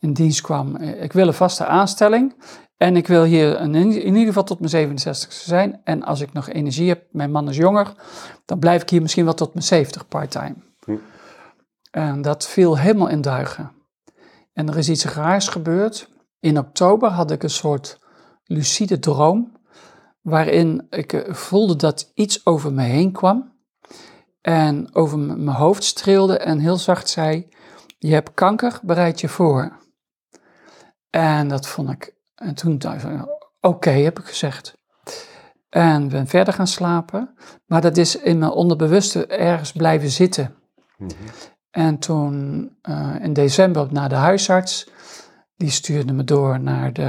in 0.00 0.12
dienst 0.12 0.40
kwam, 0.40 0.76
ik 0.76 1.12
wil 1.12 1.26
een 1.26 1.34
vaste 1.34 1.66
aanstelling 1.66 2.34
en 2.76 2.96
ik 2.96 3.06
wil 3.06 3.24
hier 3.24 3.60
in, 3.60 3.74
in 3.74 4.06
ieder 4.06 4.26
geval 4.26 4.44
tot 4.44 4.58
mijn 4.58 4.70
67 4.70 5.32
zijn. 5.32 5.80
En 5.84 6.02
als 6.02 6.20
ik 6.20 6.32
nog 6.32 6.48
energie 6.48 6.88
heb, 6.88 7.04
mijn 7.10 7.30
man 7.30 7.48
is 7.48 7.56
jonger, 7.56 7.92
dan 8.44 8.58
blijf 8.58 8.82
ik 8.82 8.90
hier 8.90 9.02
misschien 9.02 9.24
wel 9.24 9.34
tot 9.34 9.54
mijn 9.54 9.66
70 9.66 10.08
part-time. 10.08 10.54
Hm. 10.84 10.96
En 11.90 12.22
dat 12.22 12.48
viel 12.48 12.78
helemaal 12.78 13.08
in 13.08 13.20
duigen. 13.20 13.72
En 14.52 14.68
er 14.68 14.76
is 14.76 14.88
iets 14.88 15.04
raars 15.04 15.48
gebeurd. 15.48 16.08
In 16.40 16.58
oktober 16.58 17.10
had 17.10 17.30
ik 17.30 17.42
een 17.42 17.50
soort 17.50 17.98
lucide 18.44 18.98
droom, 18.98 19.52
waarin 20.20 20.86
ik 20.90 21.12
eh, 21.12 21.34
voelde 21.34 21.76
dat 21.76 22.10
iets 22.14 22.46
over 22.46 22.72
me 22.72 22.82
heen 22.82 23.12
kwam 23.12 23.54
en 24.40 24.94
over 24.94 25.18
mijn 25.18 25.56
hoofd 25.56 25.84
streelde 25.84 26.38
en 26.38 26.58
heel 26.58 26.76
zacht 26.76 27.08
zei: 27.08 27.48
Je 27.98 28.12
hebt 28.12 28.34
kanker, 28.34 28.80
bereid 28.82 29.20
je 29.20 29.28
voor. 29.28 29.78
En 31.10 31.48
dat 31.48 31.66
vond 31.66 31.90
ik. 31.90 32.15
En 32.36 32.54
toen 32.54 32.78
dacht 32.78 33.04
ik: 33.04 33.10
Oké, 33.60 33.90
heb 33.90 34.18
ik 34.18 34.24
gezegd. 34.24 34.78
En 35.68 36.08
ben 36.08 36.26
verder 36.26 36.54
gaan 36.54 36.66
slapen. 36.66 37.34
Maar 37.66 37.80
dat 37.80 37.96
is 37.96 38.16
in 38.16 38.38
mijn 38.38 38.50
onderbewuste 38.50 39.26
ergens 39.26 39.72
blijven 39.72 40.10
zitten. 40.10 40.54
Mhm. 40.96 41.12
En 41.70 41.98
toen 41.98 42.70
eh, 42.82 43.14
in 43.20 43.32
december 43.32 43.88
naar 43.90 44.08
de 44.08 44.14
huisarts. 44.14 44.88
Die 45.56 45.70
stuurde 45.70 46.12
me 46.12 46.24
door 46.24 46.60
naar 46.60 46.92
de, 46.92 47.02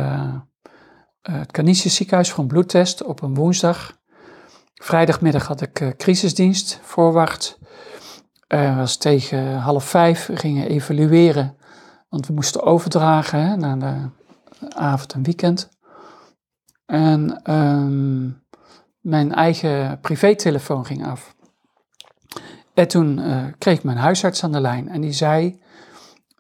eh, 1.22 1.36
het 1.40 1.52
Canisius 1.52 1.96
ziekenhuis 1.96 2.32
voor 2.32 2.40
een 2.40 2.50
bloedtest 2.50 3.04
op 3.04 3.22
een 3.22 3.36
woensdag. 3.36 3.98
Vrijdagmiddag 4.74 5.48
had 5.48 5.62
ik 5.62 5.80
eh, 5.80 5.90
crisisdienst, 5.98 6.80
voorwacht. 6.82 7.60
Was 8.48 8.98
tegen 8.98 9.58
half 9.58 9.84
vijf, 9.84 10.26
we 10.26 10.36
gingen 10.36 10.68
evalueren. 10.68 11.58
Want 12.10 12.28
we 12.28 12.34
moesten 12.34 12.64
overdragen 12.64 13.40
hè, 13.40 13.56
naar 13.56 13.80
de 13.80 14.10
avond 14.70 15.14
en 15.14 15.24
weekend. 15.24 15.70
En 16.86 17.42
ehm, 17.44 18.30
mijn 19.00 19.34
eigen 19.34 20.00
privételefoon 20.00 20.86
ging 20.86 21.06
af. 21.06 21.36
En 22.74 22.88
toen 22.88 23.20
eh, 23.20 23.46
kreeg 23.58 23.78
ik 23.78 23.84
mijn 23.84 23.98
huisarts 23.98 24.44
aan 24.44 24.52
de 24.52 24.62
lijn 24.62 24.90
en 24.90 25.02
die 25.02 25.12
zei: 25.12 25.62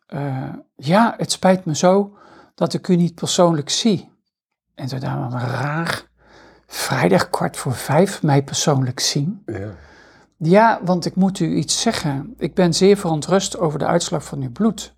eh, 0.07 0.49
Ja, 0.75 1.13
het 1.17 1.31
spijt 1.31 1.65
me 1.65 1.75
zo 1.75 2.17
dat 2.55 2.73
ik 2.73 2.87
u 2.87 2.95
niet 2.95 3.15
persoonlijk 3.15 3.69
zie. 3.69 4.11
En 4.75 4.87
toen 4.87 4.99
dacht 4.99 5.33
ik, 5.33 5.39
raar. 5.39 6.03
vrijdag 6.67 7.29
kwart 7.29 7.57
voor 7.57 7.73
vijf 7.73 8.23
mij 8.23 8.43
persoonlijk 8.43 8.99
zien? 8.99 9.43
Ja. 9.45 9.69
Ja, 10.37 10.79
want 10.83 11.05
ik 11.05 11.15
moet 11.15 11.39
u 11.39 11.55
iets 11.55 11.81
zeggen. 11.81 12.33
Ik 12.37 12.53
ben 12.53 12.73
zeer 12.73 12.97
verontrust 12.97 13.57
over 13.57 13.79
de 13.79 13.85
uitslag 13.85 14.23
van 14.23 14.41
uw 14.41 14.51
bloed. 14.51 14.95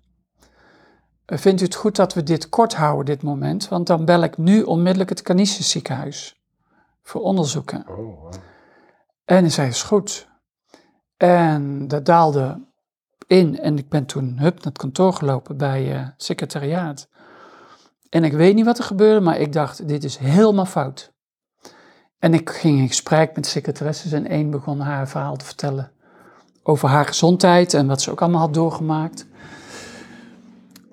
Vindt 1.38 1.60
u 1.60 1.64
het 1.64 1.74
goed 1.74 1.96
dat 1.96 2.14
we 2.14 2.22
dit 2.22 2.48
kort 2.48 2.74
houden, 2.74 3.04
dit 3.04 3.22
moment? 3.22 3.68
Want 3.68 3.86
dan 3.86 4.04
bel 4.04 4.22
ik 4.22 4.38
nu 4.38 4.62
onmiddellijk 4.62 5.10
het 5.10 5.22
Canisius 5.22 5.70
ziekenhuis 5.70 6.40
voor 7.02 7.20
onderzoeken. 7.20 7.84
Oh, 7.88 7.96
wow. 7.96 8.32
En 9.24 9.36
hij 9.36 9.50
zei, 9.50 9.68
is 9.68 9.82
goed. 9.82 10.28
En 11.16 11.88
dat 11.88 12.04
daalde 12.04 12.68
in 13.26 13.58
en 13.58 13.78
ik 13.78 13.88
ben 13.88 14.06
toen 14.06 14.38
hup 14.38 14.54
naar 14.54 14.64
het 14.64 14.78
kantoor 14.78 15.12
gelopen 15.12 15.56
bij 15.56 15.94
eh 15.94 16.08
secretariaat. 16.16 17.08
En 18.08 18.24
ik 18.24 18.32
weet 18.32 18.54
niet 18.54 18.64
wat 18.64 18.78
er 18.78 18.84
gebeurde, 18.84 19.20
maar 19.20 19.38
ik 19.38 19.52
dacht, 19.52 19.88
dit 19.88 20.04
is 20.04 20.16
helemaal 20.16 20.66
fout. 20.66 21.12
En 22.18 22.34
ik 22.34 22.50
ging 22.50 22.78
in 22.78 22.88
gesprek 22.88 23.34
met 23.34 23.44
de 23.44 23.50
secretaresses 23.50 24.12
en 24.12 24.26
één 24.26 24.50
begon 24.50 24.80
haar 24.80 25.08
verhaal 25.08 25.36
te 25.36 25.44
vertellen 25.44 25.92
over 26.62 26.88
haar 26.88 27.04
gezondheid 27.06 27.74
en 27.74 27.86
wat 27.86 28.02
ze 28.02 28.10
ook 28.10 28.20
allemaal 28.22 28.40
had 28.40 28.54
doorgemaakt. 28.54 29.26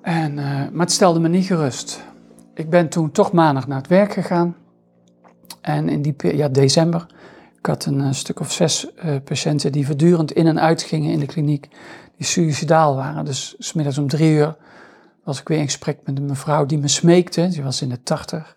En, 0.08 0.39
eh, 0.39 0.46
maar 0.46 0.86
het 0.86 0.91
stelde 0.91 1.20
me 1.20 1.28
niet 1.28 1.46
gerust. 1.46 2.04
Ik 2.54 2.70
ben 2.70 2.89
toen 2.89 3.12
toch 3.12 3.32
maandag 3.32 3.67
naar 3.67 3.78
het 3.78 3.88
werk 3.88 4.13
gegaan. 4.13 4.56
En 5.62 5.89
in 5.89 6.02
die 6.02 6.15
ja, 6.36 6.48
december, 6.48 7.06
ik 7.58 7.65
had 7.65 7.86
een 7.86 8.02
eh, 8.02 8.12
stuk 8.12 8.39
of 8.39 8.52
zes 8.52 8.93
eh, 8.93 9.15
patiënten 9.24 9.72
die 9.72 9.86
voortdurend 9.86 10.32
in 10.32 10.48
en 10.48 10.60
uit 10.60 10.82
gingen 10.82 11.12
in 11.12 11.20
de 11.20 11.26
kliniek, 11.26 11.67
die 12.17 12.26
suicidaal 12.26 12.96
waren. 12.96 13.26
Dus 13.26 13.56
smiddags 13.58 13.98
om 13.98 14.08
drie 14.08 14.32
uur 14.32 14.56
was 15.24 15.39
ik 15.39 15.48
weer 15.48 15.58
in 15.58 15.65
gesprek 15.65 16.00
met 16.04 16.17
een 16.17 16.26
mevrouw 16.26 16.65
die 16.65 16.78
me 16.78 16.88
smeekte, 16.88 17.48
die 17.48 17.63
was 17.63 17.82
in 17.82 17.89
de 17.89 18.04
tachtig, 18.04 18.56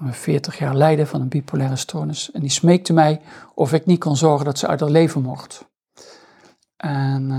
40 0.00 0.58
jaar 0.58 0.76
lijden 0.76 1.06
van 1.06 1.20
een 1.20 1.28
bipolaire 1.28 1.76
stoornis. 1.76 2.30
En 2.30 2.40
die 2.40 2.50
smeekte 2.50 2.92
mij 2.92 3.20
of 3.54 3.72
ik 3.72 3.86
niet 3.86 4.00
kon 4.00 4.16
zorgen 4.16 4.44
dat 4.44 4.58
ze 4.58 4.66
uit 4.66 4.80
haar 4.80 4.90
leven 4.90 5.22
mocht. 5.22 5.68
En 6.76 7.30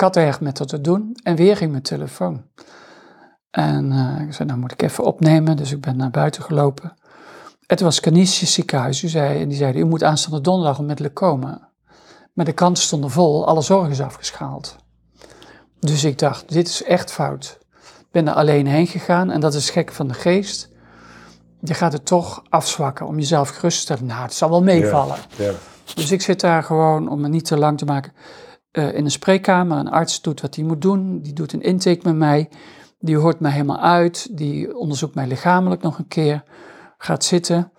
ik 0.00 0.06
had 0.06 0.24
erg 0.24 0.40
met 0.40 0.58
haar 0.58 0.66
te 0.66 0.80
doen 0.80 1.16
en 1.22 1.36
weer 1.36 1.56
ging 1.56 1.70
mijn 1.70 1.82
telefoon. 1.82 2.44
En 3.50 3.92
eh, 3.92 4.26
ik 4.26 4.32
zei, 4.32 4.48
nou 4.48 4.60
moet 4.60 4.72
ik 4.72 4.82
even 4.82 5.04
opnemen, 5.04 5.56
dus 5.56 5.72
ik 5.72 5.80
ben 5.80 5.96
naar 5.96 6.10
buiten 6.10 6.42
gelopen. 6.42 6.96
Het 7.66 7.80
was 7.80 8.00
Canisius 8.00 8.52
ziekenhuis, 8.52 9.02
u 9.02 9.08
zei, 9.08 9.40
en 9.40 9.48
die 9.48 9.56
zeiden, 9.56 9.80
u 9.80 9.84
moet 9.84 10.02
aanstaande 10.02 10.40
donderdag 10.40 10.78
onmiddellijk 10.78 11.14
komen. 11.14 11.68
Maar 12.32 12.44
de 12.44 12.52
kanten 12.52 12.82
stonden 12.82 13.10
vol, 13.10 13.46
alle 13.46 13.60
zorg 13.60 13.88
is 13.88 14.00
afgeschaald. 14.00 14.76
Dus 15.80 16.04
ik 16.04 16.18
dacht, 16.18 16.52
dit 16.52 16.68
is 16.68 16.82
echt 16.82 17.12
fout. 17.12 17.58
Ik 18.00 18.10
ben 18.10 18.28
er 18.28 18.34
alleen 18.34 18.66
heen 18.66 18.86
gegaan 18.86 19.30
en 19.30 19.40
dat 19.40 19.54
is 19.54 19.70
gek 19.70 19.92
van 19.92 20.08
de 20.08 20.14
geest. 20.14 20.68
Je 21.60 21.74
gaat 21.74 21.92
het 21.92 22.06
toch 22.06 22.42
afzwakken 22.48 23.06
om 23.06 23.18
jezelf 23.18 23.48
gerust 23.48 23.76
te 23.76 23.82
stellen. 23.82 24.06
Nou, 24.06 24.22
het 24.22 24.34
zal 24.34 24.50
wel 24.50 24.62
meevallen. 24.62 25.16
Ja. 25.36 25.52
Dus 25.94 26.10
ik 26.10 26.22
zit 26.22 26.40
daar 26.40 26.62
gewoon, 26.62 27.08
om 27.08 27.22
het 27.22 27.32
niet 27.32 27.44
te 27.44 27.58
lang 27.58 27.78
te 27.78 27.84
maken, 27.84 28.12
eh, 28.70 28.94
in 28.94 29.04
een 29.04 29.10
spreekkamer. 29.10 29.78
Een 29.78 29.90
arts 29.90 30.22
doet 30.22 30.40
wat 30.40 30.54
hij 30.54 30.64
moet 30.64 30.82
doen. 30.82 31.20
Die 31.20 31.32
doet 31.32 31.52
een 31.52 31.62
intake 31.62 32.00
met 32.02 32.16
mij. 32.16 32.48
Die 32.98 33.16
hoort 33.16 33.40
mij 33.40 33.50
helemaal 33.50 33.80
uit. 33.80 34.36
Die 34.36 34.76
onderzoekt 34.76 35.14
mij 35.14 35.26
lichamelijk 35.26 35.82
nog 35.82 35.98
een 35.98 36.08
keer. 36.08 36.42
Gaat 36.98 37.24
zitten, 37.24 37.72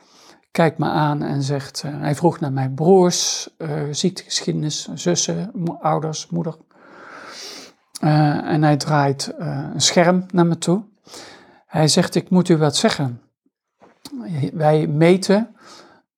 kijkt 0.51 0.77
me 0.77 0.86
aan 0.86 1.23
en 1.23 1.41
zegt... 1.43 1.84
eh, 1.86 1.91
hij 1.99 2.15
vroeg 2.15 2.39
naar 2.39 2.51
mijn 2.51 2.73
broers, 2.73 3.49
eh, 3.58 3.69
ziektegeschiedenis, 3.91 4.89
zussen, 4.93 5.51
ouders, 5.80 6.27
moeder. 6.27 6.58
En 7.99 8.63
hij 8.63 8.77
draait 8.77 9.34
een 9.38 9.82
scherm 9.82 10.25
naar 10.32 10.45
me 10.45 10.58
toe. 10.58 10.84
Hij 11.67 11.88
zegt, 11.88 12.15
ik 12.15 12.30
moet 12.30 12.49
u 12.49 12.58
wat 12.58 12.75
zeggen. 12.75 13.21
Wij 14.54 14.88
meten 14.88 15.56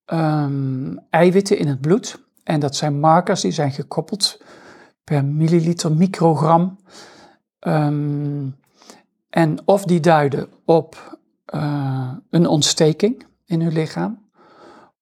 ehm, 0.05 0.95
eiwitten 1.09 1.57
in 1.57 1.67
het 1.67 1.81
bloed. 1.81 2.19
En 2.43 2.59
dat 2.59 2.75
zijn 2.75 2.99
markers 2.99 3.41
die 3.41 3.51
zijn 3.51 3.71
gekoppeld 3.71 4.41
per 5.04 5.26
milliliter 5.26 5.92
microgram. 5.92 6.78
Ehm, 7.60 8.50
en 9.30 9.62
of 9.66 9.84
die 9.84 10.00
duiden 10.00 10.50
op 10.66 11.18
eh, 11.46 12.12
een 12.30 12.48
ontsteking 12.48 13.26
in 13.46 13.62
uw 13.62 13.70
lichaam, 13.70 14.30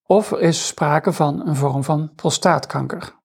of 0.06 0.32
er 0.32 0.42
is 0.42 0.68
sprake 0.68 1.14
van 1.14 1.48
een 1.48 1.56
vorm 1.56 1.84
van 1.84 2.12
prostaatkanker. 2.16 3.20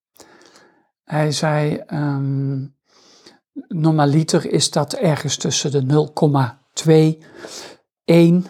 Hij 1.05 1.33
zei, 1.33 1.77
ehm 1.77 2.65
normaliter 3.69 4.51
is 4.51 4.71
dat 4.71 4.93
ergens 4.93 5.37
tussen 5.37 5.71
de 5.71 5.83
0,2, 6.85 7.25
1 8.05 8.47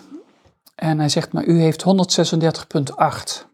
en 0.75 0.99
hij 0.99 1.09
zegt, 1.09 1.33
maar 1.33 1.45
u 1.45 1.61
heeft 1.61 1.83
136,8. 1.83 3.47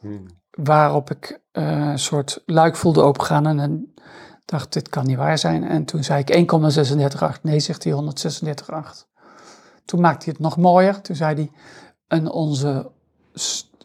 Hm. 0.00 0.26
Waarop 0.64 1.10
ik 1.10 1.40
eh, 1.50 1.88
een 1.88 1.98
soort 1.98 2.42
luik 2.46 2.76
voelde 2.76 3.00
opengaan 3.00 3.46
en 3.46 3.56
dan 3.56 3.86
dacht, 4.44 4.72
dit 4.72 4.88
kan 4.88 5.06
niet 5.06 5.16
waar 5.16 5.38
zijn. 5.38 5.64
En 5.64 5.84
toen 5.84 6.04
zei 6.04 6.20
ik 6.20 6.30
1,368. 6.30 7.42
Nee, 7.42 7.60
zegt 7.60 7.84
hij 7.84 7.92
136,8. 7.92 9.06
Toen 9.84 10.00
maakte 10.00 10.24
hij 10.24 10.32
het 10.32 10.42
nog 10.42 10.56
mooier. 10.56 11.00
Toen 11.00 11.16
zei 11.16 11.34
hij, 11.34 11.50
en 12.06 12.30
onze 12.30 12.90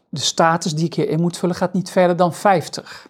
de 0.09 0.19
status 0.19 0.75
die 0.75 0.85
ik 0.85 0.93
hierin 0.93 1.21
moet 1.21 1.37
vullen 1.37 1.55
gaat 1.55 1.73
niet 1.73 1.89
verder 1.89 2.15
dan 2.15 2.33
50. 2.33 3.07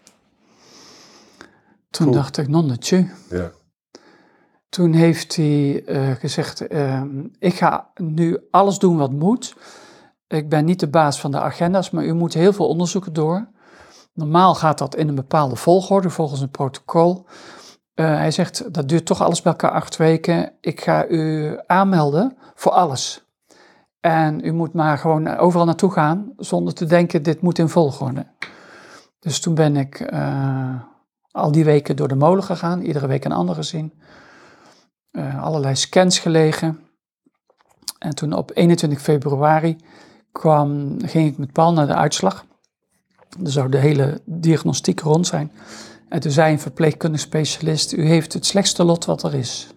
Toen 1.89 2.05
Cool. 2.05 2.17
dacht 2.17 2.37
ik, 2.37 2.47
nonnetje. 2.47 3.09
Ja. 3.29 3.51
Toen 4.69 4.93
heeft 4.93 5.35
hij 5.35 5.83
eh, 5.85 6.11
gezegd: 6.11 6.67
ehm, 6.67 7.27
Ik 7.39 7.53
ga 7.53 7.91
nu 7.95 8.37
alles 8.51 8.77
doen 8.77 8.97
wat 8.97 9.11
moet. 9.11 9.55
Ik 10.27 10.49
ben 10.49 10.65
niet 10.65 10.79
de 10.79 10.87
baas 10.89 11.19
van 11.19 11.31
de 11.31 11.39
agenda's, 11.39 11.89
maar 11.89 12.05
u 12.05 12.13
moet 12.13 12.33
heel 12.33 12.53
veel 12.53 12.67
onderzoeken 12.67 13.13
door. 13.13 13.47
Normaal 14.13 14.55
gaat 14.55 14.77
dat 14.77 14.95
in 14.95 15.07
een 15.07 15.15
bepaalde 15.15 15.55
volgorde 15.55 16.09
volgens 16.09 16.41
een 16.41 16.49
protocol. 16.49 17.25
Eh, 17.93 18.05
hij 18.05 18.31
zegt: 18.31 18.73
Dat 18.73 18.89
duurt 18.89 19.05
toch 19.05 19.21
alles 19.21 19.41
bij 19.41 19.51
elkaar 19.51 19.71
acht 19.71 19.97
weken. 19.97 20.53
Ik 20.61 20.81
ga 20.81 21.07
u 21.07 21.57
aanmelden 21.65 22.37
voor 22.55 22.71
alles. 22.71 23.23
En 23.99 24.45
u 24.45 24.51
moet 24.51 24.73
maar 24.73 24.97
gewoon 24.97 25.37
overal 25.37 25.65
naartoe 25.65 25.91
gaan 25.91 26.33
zonder 26.37 26.73
te 26.73 26.85
denken: 26.85 27.23
dit 27.23 27.41
moet 27.41 27.59
in 27.59 27.69
volgorde. 27.69 28.25
Dus 29.19 29.39
toen 29.39 29.55
ben 29.55 29.75
ik 29.75 29.99
eh, 29.99 30.75
al 31.31 31.51
die 31.51 31.65
weken 31.65 31.95
door 31.95 32.07
de 32.07 32.15
molen 32.15 32.43
gegaan, 32.43 32.81
iedere 32.81 33.07
week 33.07 33.25
een 33.25 33.31
ander 33.31 33.55
gezien 33.55 33.93
eh, 35.11 35.43
allerlei 35.43 35.75
scans 35.75 36.19
gelegen. 36.19 36.79
En 37.99 38.15
toen 38.15 38.33
op 38.33 38.51
21 38.53 39.01
februari 39.01 39.77
kwam, 40.31 40.97
ging 41.05 41.27
ik 41.27 41.37
met 41.37 41.51
Paul 41.51 41.73
naar 41.73 41.87
de 41.87 41.95
uitslag. 41.95 42.45
Er 43.43 43.51
zou 43.51 43.69
de 43.69 43.77
hele 43.77 44.21
diagnostiek 44.25 44.99
rond 44.99 45.27
zijn. 45.27 45.51
En 46.09 46.19
toen 46.19 46.31
zei 46.31 46.51
een 46.51 46.59
verpleegkundig 46.59 47.21
specialist, 47.21 47.93
u 47.93 48.05
heeft 48.05 48.33
het 48.33 48.45
slechtste 48.45 48.83
lot 48.83 49.05
wat 49.05 49.23
er 49.23 49.33
is. 49.33 49.67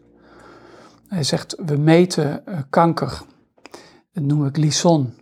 Hij 1.08 1.22
zegt, 1.22 1.56
we 1.66 1.76
meten 1.76 2.46
eh, 2.46 2.58
kanker, 2.70 3.22
dat 4.12 4.24
noemen 4.24 4.52
we 4.52 4.60
glycon, 4.60 5.14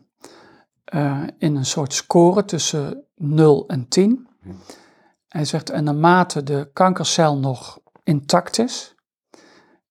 eh, 0.85 1.23
in 1.39 1.57
een 1.57 1.67
soort 1.67 1.93
score 1.93 2.45
tussen 2.45 3.05
0 3.17 3.69
en 3.69 3.89
10. 3.89 4.29
Hij 5.29 5.45
zegt, 5.45 5.71
en 5.71 5.85
naarmate 5.85 6.43
de 6.43 6.71
kankercel 6.73 7.39
nog 7.39 7.79
intact 8.03 8.59
is, 8.59 8.95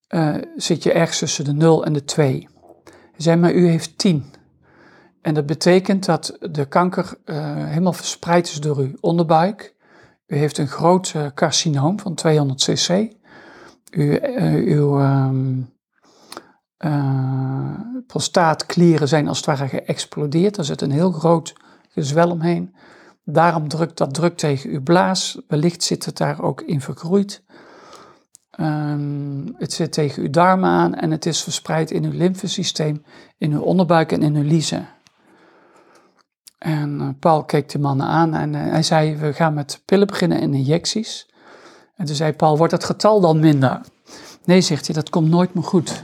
eh, 0.07 0.35
zit 0.55 0.83
je 0.83 0.91
ergens 0.91 1.19
tussen 1.19 1.45
de 1.45 1.53
0 1.53 1.85
en 1.85 1.93
de 1.93 2.03
2. 2.03 2.47
Hij 2.83 3.21
zei, 3.21 3.39
maar 3.39 3.53
u 3.53 3.67
heeft 3.67 3.97
10. 3.97 4.25
En 5.23 5.33
dat 5.33 5.45
betekent 5.45 6.05
dat 6.05 6.37
de 6.39 6.65
kanker 6.65 7.17
eh, 7.25 7.65
helemaal 7.67 7.93
verspreid 7.93 8.47
is 8.47 8.59
door 8.59 8.77
uw 8.77 8.91
onderbuik. 8.99 9.75
U 10.27 10.35
heeft 10.35 10.57
een 10.57 10.67
groot 10.67 11.11
eh, 11.15 11.25
carcinoom 11.33 11.99
van 11.99 12.15
200 12.15 12.63
cc. 12.63 13.13
U, 13.91 14.15
eh, 14.15 14.53
uw 14.53 14.99
ehm, 14.99 15.61
eh, 16.77 17.79
prostaatklieren 18.07 19.07
zijn 19.07 19.27
als 19.27 19.37
het 19.37 19.45
ware 19.45 19.67
geëxplodeerd. 19.67 20.57
Er 20.57 20.65
zit 20.65 20.81
een 20.81 20.91
heel 20.91 21.11
groot 21.11 21.53
gezwel 21.89 22.29
omheen. 22.29 22.75
Daarom 23.23 23.67
drukt 23.67 23.97
dat 23.97 24.13
druk 24.13 24.37
tegen 24.37 24.69
uw 24.69 24.81
blaas. 24.81 25.41
Wellicht 25.47 25.83
zit 25.83 26.05
het 26.05 26.17
daar 26.17 26.41
ook 26.41 26.61
in 26.61 26.81
vergroeid. 26.81 27.43
Ehm, 28.49 29.47
het 29.57 29.73
zit 29.73 29.91
tegen 29.91 30.23
uw 30.23 30.29
darmen 30.29 30.69
aan 30.69 30.95
en 30.95 31.11
het 31.11 31.25
is 31.25 31.43
verspreid 31.43 31.91
in 31.91 32.03
uw 32.03 32.17
lymfesysteem, 32.17 33.03
in 33.37 33.51
uw 33.51 33.61
onderbuik 33.61 34.11
en 34.11 34.21
in 34.21 34.35
uw 34.35 34.43
liezen. 34.43 34.87
En 36.63 37.01
eh, 37.01 37.07
Paul 37.19 37.43
keek 37.43 37.69
de 37.69 37.79
mannen 37.79 38.07
aan 38.07 38.33
en 38.33 38.55
eh, 38.55 38.61
hij 38.71 38.83
zei, 38.83 39.15
we 39.15 39.33
gaan 39.33 39.53
met 39.53 39.81
pillen 39.85 40.07
beginnen 40.07 40.41
en 40.41 40.53
injecties. 40.53 41.29
En 41.95 42.05
toen 42.05 42.15
zei 42.15 42.33
Paul, 42.33 42.57
wordt 42.57 42.73
het 42.73 42.83
getal 42.83 43.21
dan 43.21 43.39
minder? 43.39 43.81
Nee, 44.43 44.61
zegt 44.61 44.85
hij, 44.85 44.95
dat 44.95 45.09
komt 45.09 45.29
nooit 45.29 45.53
meer 45.53 45.63
goed. 45.63 46.03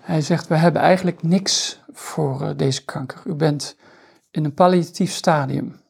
Hij 0.00 0.20
zegt, 0.20 0.46
we 0.46 0.56
hebben 0.56 0.82
eigenlijk 0.82 1.22
niks 1.22 1.80
voor 1.92 2.42
eh, 2.42 2.50
deze 2.56 2.84
kanker. 2.84 3.20
U 3.24 3.34
bent 3.34 3.76
in 4.30 4.44
een 4.44 4.54
palliatief 4.54 5.12
stadium. 5.12 5.80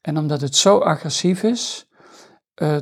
En 0.00 0.18
omdat 0.18 0.40
het 0.40 0.56
zo 0.56 0.78
agressief 0.78 1.42
is, 1.42 1.86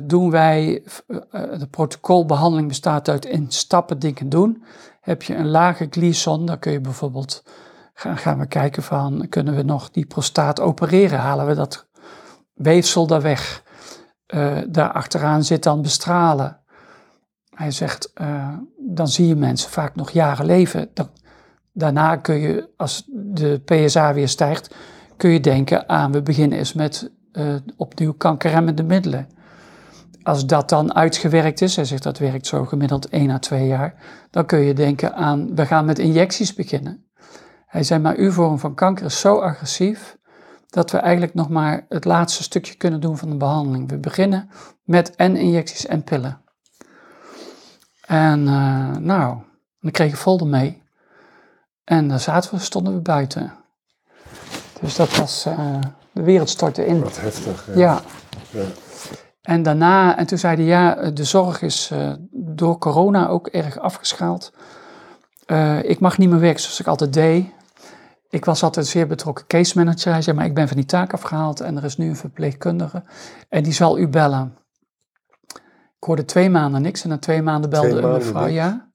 doen 0.03 0.31
wij, 0.31 0.83
de 1.31 1.67
protocolbehandeling 1.69 2.67
bestaat 2.67 3.09
uit 3.09 3.25
in 3.25 3.45
stappen 3.51 3.99
dingen 3.99 4.29
doen. 4.29 4.63
Heb 5.01 5.23
je 5.23 5.35
een 5.35 5.49
lage 5.49 5.87
glycon, 5.89 6.45
dan 6.45 6.59
kun 6.59 6.71
je 6.71 6.81
bijvoorbeeld 6.81 7.43
gaan, 8.01 8.39
we 8.39 8.45
kijken 8.45 8.83
van, 8.83 9.25
kunnen 9.29 9.55
we 9.55 9.63
nog 9.63 9.91
die 9.91 10.05
prostaat 10.05 10.59
opereren? 10.59 11.19
Halen 11.19 11.47
we 11.47 11.55
dat 11.55 11.87
weefsel 12.53 13.07
daar 13.07 13.21
weg? 13.21 13.63
Uh, 14.33 14.57
daar 14.67 14.91
achteraan 14.91 15.43
zit 15.43 15.63
dan 15.63 15.81
bestralen. 15.81 16.59
Hij 17.55 17.71
zegt, 17.71 18.11
uh, 18.21 18.53
dan 18.77 19.07
zie 19.07 19.27
je 19.27 19.35
mensen 19.35 19.69
vaak 19.69 19.95
nog 19.95 20.09
jaren 20.09 20.45
leven. 20.45 20.89
Dan, 20.93 21.09
daarna 21.73 22.15
kun 22.15 22.35
je, 22.35 22.69
als 22.77 23.03
de 23.07 23.61
PSA 23.65 24.13
weer 24.13 24.29
stijgt, 24.29 24.75
kun 25.17 25.29
je 25.29 25.39
denken 25.39 25.89
aan, 25.89 26.11
we 26.11 26.21
beginnen 26.21 26.57
eens 26.57 26.73
met 26.73 27.11
uh, 27.33 27.55
opnieuw 27.77 28.13
kankerremmende 28.13 28.83
middelen. 28.83 29.27
Als 30.23 30.45
dat 30.45 30.69
dan 30.69 30.95
uitgewerkt 30.95 31.61
is, 31.61 31.75
hij 31.75 31.85
zegt 31.85 32.03
dat 32.03 32.17
werkt 32.17 32.47
zo 32.47 32.65
gemiddeld 32.65 33.09
1 33.09 33.29
à 33.29 33.39
2 33.39 33.67
jaar, 33.67 33.93
dan 34.29 34.45
kun 34.45 34.59
je 34.59 34.73
denken 34.73 35.15
aan, 35.15 35.55
we 35.55 35.65
gaan 35.65 35.85
met 35.85 35.99
injecties 35.99 36.53
beginnen. 36.53 37.10
Hij 37.71 37.83
zei, 37.83 37.99
maar 37.99 38.15
uw 38.15 38.31
vorm 38.31 38.59
van 38.59 38.75
kanker 38.75 39.05
is 39.05 39.19
zo 39.19 39.39
agressief, 39.39 40.17
dat 40.69 40.91
we 40.91 40.97
eigenlijk 40.97 41.33
nog 41.33 41.49
maar 41.49 41.85
het 41.89 42.05
laatste 42.05 42.43
stukje 42.43 42.75
kunnen 42.75 43.01
doen 43.01 43.17
van 43.17 43.29
de 43.29 43.35
behandeling. 43.35 43.89
We 43.89 43.97
beginnen 43.97 44.49
met 44.83 45.15
en 45.15 45.35
injecties 45.35 45.85
en 45.85 46.03
pillen. 46.03 46.41
En 48.05 48.39
uh, 48.39 48.95
nou, 48.95 49.37
dan 49.79 49.91
kreeg 49.91 50.11
ik 50.11 50.17
folder 50.17 50.47
mee. 50.47 50.83
En 51.83 52.07
dan 52.07 52.19
zaten 52.19 52.51
we, 52.55 52.59
stonden 52.59 52.93
we 52.93 52.99
buiten. 52.99 53.53
Dus 54.81 54.95
dat 54.95 55.17
was, 55.17 55.45
uh, 55.47 55.79
de 56.11 56.23
wereld 56.23 56.49
stortte 56.49 56.85
in. 56.85 57.01
Wat 57.01 57.21
heftig. 57.21 57.67
Ja. 57.67 57.73
ja. 57.75 58.01
ja. 58.49 58.65
En 59.41 59.63
daarna, 59.63 60.17
en 60.17 60.25
toen 60.25 60.37
zei 60.37 60.55
hij, 60.55 60.65
ja, 60.65 61.11
de 61.11 61.23
zorg 61.23 61.61
is 61.61 61.89
uh, 61.93 62.13
door 62.31 62.77
corona 62.77 63.27
ook 63.27 63.47
erg 63.47 63.79
afgeschaald. 63.79 64.53
Ik 65.81 65.99
mag 65.99 66.17
niet 66.17 66.29
meer 66.29 66.39
werken 66.39 66.61
zoals 66.61 66.79
ik 66.79 66.87
altijd 66.87 67.13
deed. 67.13 67.59
Ik 68.31 68.45
was 68.45 68.63
altijd 68.63 68.87
zeer 68.87 69.07
betrokken 69.07 69.47
case 69.47 69.77
manager. 69.77 70.11
Hij 70.11 70.21
zei, 70.21 70.35
maar 70.35 70.45
ik 70.45 70.53
ben 70.53 70.67
van 70.67 70.77
die 70.77 70.85
taak 70.85 71.13
afgehaald 71.13 71.59
en 71.59 71.77
er 71.77 71.83
is 71.83 71.97
nu 71.97 72.09
een 72.09 72.15
verpleegkundige. 72.15 73.03
En 73.49 73.63
die 73.63 73.73
zal 73.73 73.97
u 73.97 74.07
bellen. 74.07 74.57
Ik 75.97 76.07
hoorde 76.07 76.25
twee 76.25 76.49
maanden 76.49 76.81
niks 76.81 77.03
en 77.03 77.09
na 77.09 77.17
twee 77.17 77.41
maanden 77.41 77.69
belde 77.69 77.89
twee 77.89 78.03
een 78.03 78.11
mevrouw, 78.11 78.47
ja. 78.47 78.91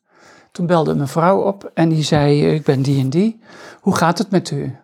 Toen 0.53 0.67
belde 0.67 0.91
een 0.91 0.97
mevrouw 0.97 1.41
op 1.41 1.71
en 1.75 1.89
die 1.89 2.03
zei, 2.03 2.55
ik 2.55 2.65
ben 2.65 2.83
die 2.83 3.01
en 3.01 3.11
die. 3.11 3.41
Hoe 3.81 3.97
gaat 3.97 4.19
het 4.19 4.31
met 4.31 4.51
u? 4.51 4.77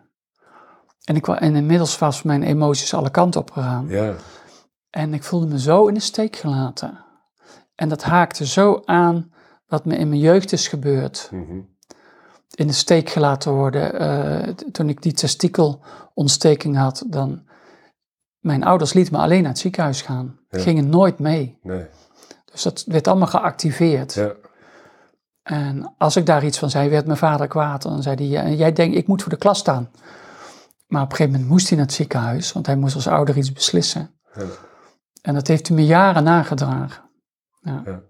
En, 1.04 1.16
ik, 1.16 1.28
en 1.28 1.56
inmiddels 1.56 1.98
was 1.98 2.22
mijn 2.22 2.42
emoties 2.42 2.94
alle 2.94 3.10
kanten 3.10 3.40
op 3.40 3.50
gegaan. 3.50 3.86
Ja. 3.88 4.14
En 4.90 5.14
ik 5.14 5.22
voelde 5.22 5.46
me 5.46 5.60
zo 5.60 5.86
in 5.86 5.94
de 5.94 6.00
steek 6.00 6.36
gelaten. 6.36 7.04
En 7.74 7.88
dat 7.88 8.02
haakte 8.02 8.46
zo 8.46 8.82
aan 8.84 9.32
wat 9.66 9.84
me 9.84 9.96
in 9.96 10.08
mijn 10.08 10.20
jeugd 10.20 10.52
is 10.52 10.68
gebeurd. 10.68 11.28
Mm 11.30 11.46
-hmm. 11.46 11.71
In 12.54 12.66
de 12.66 12.72
steek 12.72 13.10
gelaten 13.10 13.52
worden. 13.52 14.02
Uh, 14.02 14.48
toen 14.54 14.88
ik 14.88 15.02
die 15.02 15.12
testikelontsteking 15.12 16.76
had, 16.76 17.04
dan... 17.06 17.50
Mijn 18.38 18.64
ouders 18.64 18.92
lieten 18.92 19.12
me 19.12 19.18
alleen 19.18 19.42
naar 19.42 19.50
het 19.50 19.60
ziekenhuis 19.60 20.02
gaan. 20.02 20.38
Ja. 20.48 20.58
Gingen 20.58 20.88
nooit 20.88 21.18
mee. 21.18 21.58
Nee. 21.62 21.86
Dus 22.52 22.62
dat 22.62 22.84
werd 22.86 23.08
allemaal 23.08 23.28
geactiveerd. 23.28 24.14
Ja. 24.14 24.32
En 25.42 25.94
als 25.98 26.16
ik 26.16 26.26
daar 26.26 26.44
iets 26.44 26.58
van 26.58 26.70
zei, 26.70 26.88
werd 26.88 27.06
mijn 27.06 27.18
vader 27.18 27.48
kwaad. 27.48 27.82
Dan 27.82 28.02
zei 28.02 28.16
hij, 28.16 28.54
jij 28.54 28.72
denkt, 28.72 28.96
ik 28.96 29.06
moet 29.06 29.22
voor 29.22 29.32
de 29.32 29.38
klas 29.38 29.58
staan. 29.58 29.90
Maar 30.86 31.02
op 31.02 31.10
een 31.10 31.16
gegeven 31.16 31.32
moment 31.32 31.50
moest 31.50 31.68
hij 31.68 31.76
naar 31.76 31.86
het 31.86 31.94
ziekenhuis, 31.94 32.52
want 32.52 32.66
hij 32.66 32.76
moest 32.76 32.94
als 32.94 33.08
ouder 33.08 33.36
iets 33.36 33.52
beslissen. 33.52 34.10
Ja. 34.34 34.42
En 35.22 35.34
dat 35.34 35.46
heeft 35.46 35.68
hij 35.68 35.76
me 35.76 35.84
jaren 35.84 36.24
nagedragen. 36.24 37.02
Ja. 37.60 38.02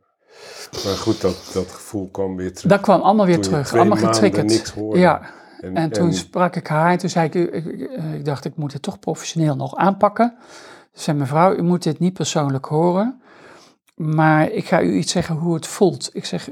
Maar 0.85 0.97
goed, 0.97 1.21
dat, 1.21 1.51
dat 1.53 1.71
gevoel 1.71 2.09
kwam 2.11 2.37
weer 2.37 2.53
terug. 2.55 2.71
Dat 2.71 2.81
kwam 2.81 3.01
allemaal 3.01 3.27
weer 3.27 3.41
terug, 3.41 3.67
twee 3.67 3.81
allemaal 3.81 3.99
getriggerd. 4.13 4.47
niks 4.47 4.71
hoorde. 4.71 4.99
Ja, 4.99 5.31
En, 5.61 5.77
en 5.77 5.91
toen 5.91 6.07
en- 6.07 6.15
sprak 6.15 6.57
ik 6.57 6.67
haar 6.67 6.91
en 6.91 6.99
toen 6.99 7.09
zei 7.11 7.27
ik, 7.27 7.35
ik, 7.35 7.65
ik, 7.65 7.91
ik 8.15 8.25
dacht 8.25 8.45
ik 8.45 8.57
moet 8.57 8.73
het 8.73 8.83
toch 8.83 8.99
professioneel 8.99 9.57
nog 9.57 9.77
aanpakken. 9.77 10.35
Ze 10.93 11.03
zei 11.03 11.19
mevrouw, 11.19 11.55
u 11.57 11.63
moet 11.63 11.83
dit 11.83 11.99
niet 11.99 12.13
persoonlijk 12.13 12.65
horen, 12.65 13.21
maar 13.95 14.51
ik 14.51 14.67
ga 14.67 14.83
u 14.83 14.93
iets 14.95 15.13
zeggen 15.13 15.35
hoe 15.35 15.55
het 15.55 15.67
voelt. 15.67 16.11
Ik 16.13 16.25
zeg, 16.25 16.49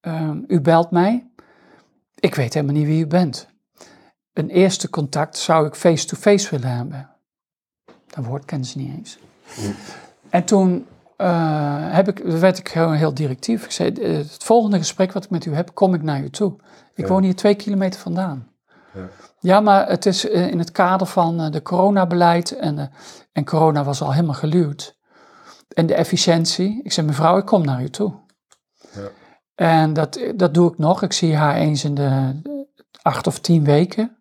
ehm, 0.00 0.38
u 0.46 0.60
belt 0.60 0.90
mij, 0.90 1.26
ik 2.14 2.34
weet 2.34 2.54
helemaal 2.54 2.74
niet 2.76 2.86
wie 2.86 3.02
u 3.02 3.06
bent. 3.06 3.48
Een 4.32 4.48
eerste 4.50 4.90
contact 4.90 5.36
zou 5.36 5.66
ik 5.66 5.74
face-to-face 5.74 6.50
willen 6.50 6.76
hebben. 6.76 7.10
Dat 8.06 8.24
woord 8.24 8.44
kennen 8.44 8.66
ze 8.68 8.78
niet 8.78 8.96
eens. 8.96 9.18
Mm. 9.60 9.74
En 10.30 10.44
toen 10.44 10.86
eh, 11.18 11.76
heb 11.94 12.08
ik, 12.08 12.18
werd 12.18 12.58
ik 12.58 12.68
gewoon 12.68 12.92
heel 12.94 13.14
directief. 13.14 13.64
Ik 13.64 13.70
zei, 13.70 13.92
eh, 13.92 14.16
het 14.16 14.44
volgende 14.44 14.78
gesprek 14.78 15.12
wat 15.12 15.24
ik 15.24 15.30
met 15.30 15.44
u 15.44 15.54
heb, 15.54 15.74
kom 15.74 15.94
ik 15.94 16.02
naar 16.02 16.20
u 16.22 16.30
toe. 16.30 16.56
Ik 16.94 17.04
Ja. 17.04 17.10
woon 17.12 17.22
hier 17.22 17.36
twee 17.36 17.54
kilometer 17.54 18.00
vandaan. 18.00 18.48
Ja. 18.94 19.08
Ja, 19.40 19.60
maar 19.60 19.88
het 19.88 20.06
is 20.06 20.28
eh, 20.28 20.50
in 20.50 20.58
het 20.58 20.72
kader 20.72 21.06
van 21.06 21.50
de 21.50 21.62
coronabeleid 21.62 22.56
en, 22.56 22.90
en 23.32 23.44
corona 23.44 23.84
was 23.84 24.02
al 24.02 24.12
helemaal 24.12 24.34
geluwd. 24.34 24.96
En 25.74 25.86
de 25.86 25.94
efficiëntie. 25.94 26.80
Ik 26.82 26.92
zei, 26.92 27.06
mevrouw, 27.06 27.36
ik 27.38 27.44
kom 27.44 27.64
naar 27.64 27.82
u 27.82 27.90
toe. 27.90 28.12
Ja. 28.94 29.08
En 29.54 29.92
dat, 29.92 30.20
dat 30.36 30.54
doe 30.54 30.70
ik 30.72 30.78
nog. 30.78 31.02
Ik 31.02 31.12
zie 31.12 31.36
haar 31.36 31.54
eens 31.54 31.84
in 31.84 31.94
de 31.94 32.40
acht 33.02 33.26
of 33.26 33.38
tien 33.40 33.64
weken. 33.64 34.16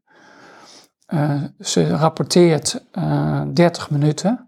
Ze 1.59 1.87
rapporteert 1.95 2.83
eh 2.91 3.41
30 3.53 3.89
minuten. 3.89 4.46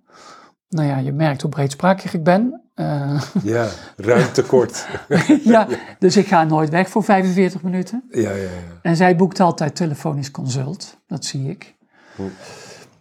Nou 0.70 0.88
ja, 0.88 0.98
je 0.98 1.12
merkt 1.12 1.42
hoe 1.42 1.52
breedsprakig 1.52 2.14
ik 2.14 2.24
ben. 2.24 2.62
Eh, 2.76 3.22
Ja, 3.44 3.68
ruimtekort. 3.98 4.88
ja, 5.44 5.68
dus 6.00 6.18
ik 6.18 6.28
ga 6.28 6.44
nooit 6.44 6.70
weg 6.70 6.90
voor 6.90 7.04
45 7.04 7.62
minuten. 7.64 8.04
ja, 8.12 8.20
ja, 8.30 8.36
ja. 8.36 8.50
En 8.82 8.96
zij 8.96 9.16
boekt 9.16 9.40
altijd 9.40 9.76
telefonisch 9.76 10.32
consult, 10.32 10.98
dat 11.08 11.26
zie 11.26 11.50
ik. 11.50 11.76
Hm. 12.16 12.22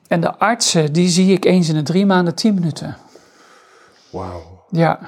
En 0.09 0.21
de 0.21 0.39
artsen, 0.39 0.93
die 0.93 1.09
zie 1.09 1.33
ik 1.33 1.45
eens 1.45 1.69
in 1.69 1.75
de 1.75 1.83
drie 1.83 2.07
maanden 2.07 2.35
10 2.35 2.55
minuten. 2.55 2.97
Wauw, 4.11 4.64
Ja, 4.71 4.99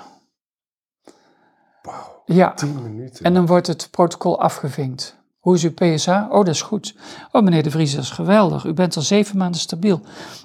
wauw. 1.82 2.22
ja. 2.26 2.52
Tien 2.54 2.82
minuten. 2.82 3.24
En 3.24 3.34
dan 3.34 3.46
wordt 3.46 3.66
het 3.66 3.88
protocol 3.90 4.40
afgevinkt. 4.40 5.18
Hoe 5.41 5.55
is 5.55 5.64
uw 5.64 5.72
PSA? 5.74 6.26
Oh, 6.30 6.36
dat 6.45 6.49
is 6.55 6.62
goed. 6.62 6.97
Oh, 7.32 7.43
meneer 7.43 7.62
De 7.62 7.70
Vries, 7.70 7.95
dat 7.95 8.03
is 8.03 8.11
geweldig. 8.11 8.64
U 8.64 8.72
bent 8.72 8.97
al 8.97 9.03
zeven 9.03 9.38
maanden 9.38 9.61
stabiel. 9.61 10.01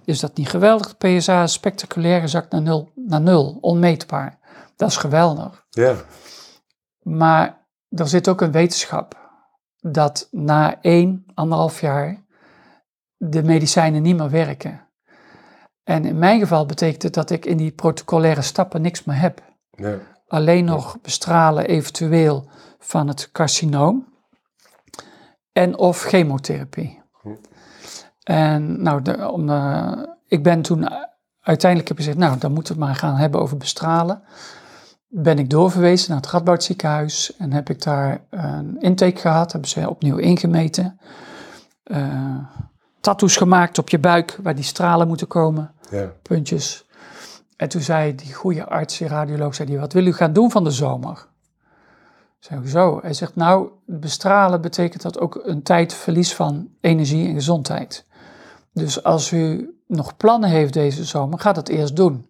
Is 0.06 0.20
dat 0.20 0.38
niet 0.38 0.50
geweldig? 0.50 0.96
De 0.98 1.18
PSA 1.18 1.44
is 1.44 1.54
spectaculair 1.54 2.22
gezakt 2.22 2.52
naar 2.52 2.62
nul, 2.62 2.92
naar 2.96 3.22
nul, 3.22 3.58
onmeetbaar. 3.62 4.40
Dat 4.76 4.90
is 4.90 4.98
geweldig. 4.98 5.66
Ja, 5.70 5.96
Maar 7.02 7.68
er 7.90 8.08
zit 8.08 8.28
ook 8.28 8.42
een 8.42 8.52
wetenschap 8.52 9.30
dat 9.80 10.28
na 10.32 10.82
één, 10.82 11.26
anderhalf 11.34 11.82
jaar 11.82 12.24
de 13.18 13.44
medicijnen 13.44 14.02
niet 14.02 14.18
meer 14.18 14.30
werken. 14.30 14.82
En 15.84 16.06
in 16.06 16.18
mijn 16.20 16.40
geval 16.40 16.66
betekent 16.66 17.04
het 17.04 17.14
dat 17.14 17.30
ik 17.30 17.46
in 17.46 17.58
die 17.58 17.72
protocolaire 17.72 18.42
stappen 18.42 18.82
niks 18.82 19.04
meer 19.04 19.20
heb. 19.20 19.42
ja, 19.70 19.98
Alleen 20.28 20.66
nog 20.66 21.02
bestralen 21.02 21.66
eventueel 21.68 22.50
van 22.80 23.08
het 23.08 23.32
carcinoom 23.32 24.14
en 25.56 25.78
of 25.78 26.02
chemotherapie. 26.02 27.02
Hm. 27.22 27.30
En 28.24 28.82
nou, 28.82 29.02
de, 29.02 29.32
om, 29.32 29.50
eh, 29.50 29.92
ik 30.28 30.44
ben 30.44 30.62
toen 30.62 30.90
uiteindelijk 31.42 31.90
heb 31.90 32.00
ik 32.00 32.04
gezegd, 32.04 32.18
nou, 32.18 32.40
dan 32.40 32.52
moeten 32.52 32.74
we 32.74 32.80
het 32.80 32.90
maar 32.90 33.00
gaan 33.00 33.16
hebben 33.16 33.42
over 33.42 33.58
bestralen. 33.58 34.24
Ben 35.08 35.40
ik 35.40 35.50
doorverwezen 35.50 36.12
naar 36.12 36.22
het 36.22 36.32
Radboud 36.32 36.64
ziekenhuis 36.64 37.36
en 37.38 37.54
heb 37.54 37.70
ik 37.70 37.82
daar 37.82 38.26
een 38.30 38.82
intake 38.82 39.20
gehad, 39.20 39.52
hebben 39.52 39.70
ze 39.70 39.90
opnieuw 39.90 40.18
ingemeten. 40.18 41.00
Eh 41.84 42.38
tattoos 43.06 43.38
gemaakt 43.38 43.78
op 43.78 43.90
je 43.90 44.00
buik 44.00 44.40
waar 44.44 44.56
die 44.56 44.64
stralen 44.64 45.08
moeten 45.08 45.28
komen 45.28 45.74
ja. 45.90 46.12
puntjes. 46.22 46.86
En 47.58 47.70
toen 47.70 47.82
zei 47.82 48.16
die 48.16 48.34
goede 48.34 48.66
arts, 48.66 48.98
die 48.98 49.08
radioloog, 49.08 49.56
zei 49.56 49.68
die, 49.68 49.80
wat 49.80 49.94
wil 49.94 50.06
u 50.06 50.14
gaan 50.14 50.34
doen 50.34 50.52
van 50.52 50.64
de 50.64 50.72
zomer? 50.72 51.28
Zo. 52.66 53.00
Hij 53.02 53.14
zegt, 53.14 53.36
nou, 53.36 53.70
bestralen 53.86 54.62
betekent 54.62 55.02
dat 55.02 55.20
ook 55.20 55.42
een 55.44 55.64
tijd 55.64 55.94
verlies 55.94 56.34
van 56.34 56.70
energie 56.82 57.28
en 57.28 57.34
gezondheid. 57.34 58.06
Dus 58.74 59.04
als 59.04 59.32
u 59.32 59.76
nog 59.88 60.18
plannen 60.18 60.50
heeft 60.50 60.74
deze 60.74 61.04
zomer, 61.04 61.40
ga 61.40 61.54
dat 61.54 61.68
eerst 61.68 61.96
doen. 61.96 62.26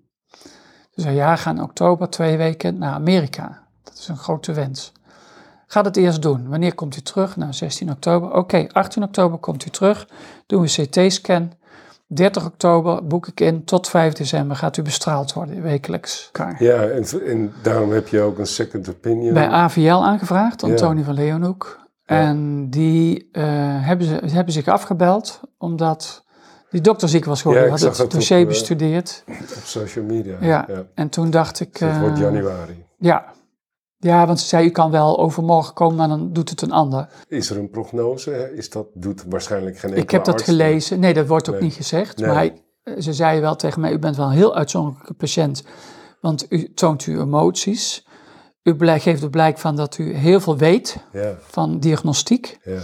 Zei, 0.96 1.16
ja, 1.16 1.36
ga 1.36 1.50
in 1.50 1.62
oktober 1.62 2.10
twee 2.10 2.38
weken 2.38 2.78
naar 2.78 2.94
Amerika. 2.94 3.64
Dat 3.84 3.94
is 3.94 4.08
een 4.08 4.18
grote 4.18 4.54
wens. 4.54 4.92
Ga 5.68 5.82
dat 5.82 5.96
eerst 5.96 6.22
doen. 6.22 6.50
Wanneer 6.50 6.76
komt 6.76 6.98
u 6.98 7.02
terug? 7.02 7.36
Nou, 7.36 7.54
16 7.54 7.92
oktober. 7.92 8.34
Oké, 8.34 8.68
18 8.72 9.04
oktober 9.04 9.38
komt 9.38 9.66
u 9.66 9.70
terug. 9.70 10.08
Doe 10.46 10.62
een 10.62 10.86
CT-scan. 10.86 11.52
30 12.08 12.46
oktober 12.46 13.08
boek 13.08 13.28
ik 13.28 13.40
in. 13.40 13.64
Tot 13.64 13.90
5 13.90 14.14
december 14.14 14.56
gaat 14.56 14.78
u 14.78 14.82
bestraald 14.82 15.34
worden, 15.34 15.62
wekelijks. 15.62 16.32
Ja, 16.60 16.84
en, 16.84 17.06
en 17.26 17.54
daarom 17.62 17.92
heb 17.92 18.08
je 18.08 18.22
ook 18.22 18.38
een 18.38 18.48
second 18.48 18.90
opinion. 18.90 19.34
Bij 19.34 19.48
AVL 19.48 19.92
aangevraagd, 19.92 20.62
Ja. 20.62 20.68
Antonie 20.68 21.04
van 21.04 21.14
Leeuwenhoek. 21.14 21.84
En 22.06 22.70
die 22.70 23.30
eh, 23.32 23.44
hebben, 23.86 24.08
ze, 24.08 24.36
hebben 24.36 24.54
zich 24.54 24.68
afgebeld, 24.68 25.42
omdat 25.58 26.24
die 26.70 26.82
dokter 26.82 27.10
ziek 27.10 27.26
was 27.26 27.42
geworden. 27.42 27.68
Ja, 27.68 27.76
ik 27.76 27.82
had 27.82 27.90
het 27.90 27.98
het 27.98 28.12
dossier 28.12 28.38
op, 28.38 28.44
eh, 28.44 28.50
bestudeerd. 28.50 29.24
Op 29.28 29.64
social 29.64 30.06
media. 30.06 30.38
Ja. 30.42 30.68
En 30.94 31.10
toen 31.10 31.30
dacht 31.30 31.60
ik... 31.60 31.80
Dus 31.80 31.90
het 31.90 32.00
wordt 32.00 32.16
eh, 32.16 32.22
januari. 32.22 32.86
Ja. 32.98 33.34
Ja, 33.98 34.28
want 34.28 34.40
ze 34.40 34.48
zei, 34.48 34.66
u 34.68 34.70
kan 34.70 34.92
wel 34.92 35.20
overmorgen 35.20 35.74
komen, 35.74 35.96
maar 35.96 36.08
dan 36.08 36.34
doet 36.34 36.50
het 36.50 36.62
een 36.62 36.72
ander. 36.72 37.08
Is 37.28 37.50
er 37.50 37.58
een 37.58 37.70
prognose? 37.70 38.52
Is 38.56 38.70
dat, 38.70 38.88
doet 38.94 39.24
waarschijnlijk 39.30 39.76
geen 39.78 39.84
enkele 39.90 40.04
Ik 40.06 40.12
heb 40.12 40.24
dat 40.24 40.34
arts. 40.34 40.44
gelezen. 40.46 41.00
Nee, 41.00 41.14
dat 41.14 41.28
wordt 41.28 41.48
ook 41.50 41.56
Nee. 41.56 41.64
niet 41.64 41.74
gezegd. 41.74 42.18
Nee. 42.18 42.28
Maar 42.28 42.36
hij- 42.36 42.62
ze 43.02 43.14
zei 43.14 43.40
wel 43.42 43.56
tegen 43.56 43.82
mij, 43.82 43.92
u 43.92 44.00
bent 44.00 44.16
wel 44.16 44.26
een 44.26 44.32
heel 44.32 44.56
uitzonderlijke 44.56 45.14
patiënt. 45.14 45.64
Want 46.22 46.46
u 46.50 46.74
toont 46.74 47.04
uw 47.04 47.22
emoties. 47.22 48.08
U 48.64 48.76
geeft 49.00 49.24
er 49.24 49.30
blijk 49.30 49.58
van 49.58 49.76
dat 49.76 49.98
u 49.98 50.14
heel 50.14 50.40
veel 50.40 50.58
weet 50.58 50.98
Ja, 51.12 51.38
van 51.42 51.80
diagnostiek. 51.80 52.58
ja, 52.64 52.80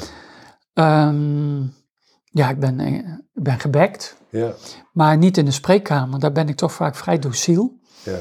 Ehm, 0.73 1.61
ja, 2.23 2.49
ik 2.49 2.59
ben, 2.59 2.79
eh, 2.79 2.93
ik 3.33 3.43
ben 3.43 3.59
gebekt. 3.59 4.17
ja, 4.29 4.51
Maar 4.93 5.17
niet 5.17 5.37
in 5.37 5.45
de 5.45 5.51
spreekkamer. 5.51 6.19
Daar 6.19 6.31
ben 6.31 6.49
ik 6.49 6.55
toch 6.55 6.71
vaak 6.71 6.95
vrij 6.95 7.19
dociel. 7.19 7.79
ja. 8.03 8.17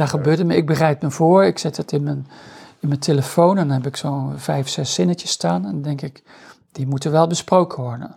Daar 0.00 0.08
gebeurt 0.08 0.38
het 0.38 0.46
me. 0.46 0.56
Ik 0.56 0.66
bereid 0.66 1.02
me 1.02 1.10
voor. 1.10 1.44
Ik 1.44 1.58
zet 1.58 1.76
het 1.76 1.92
in 1.92 2.02
mijn, 2.02 2.26
in 2.78 2.88
mijn 2.88 3.00
telefoon. 3.00 3.58
En 3.58 3.68
dan 3.68 3.76
heb 3.76 3.86
ik 3.86 3.96
zo'n 3.96 4.32
vijf, 4.36 4.68
zes 4.68 4.94
zinnetjes 4.94 5.30
staan. 5.30 5.64
En 5.64 5.72
dan 5.72 5.82
denk 5.82 6.02
ik, 6.02 6.22
die 6.72 6.86
moeten 6.86 7.10
wel 7.12 7.26
besproken 7.26 7.82
worden. 7.82 8.16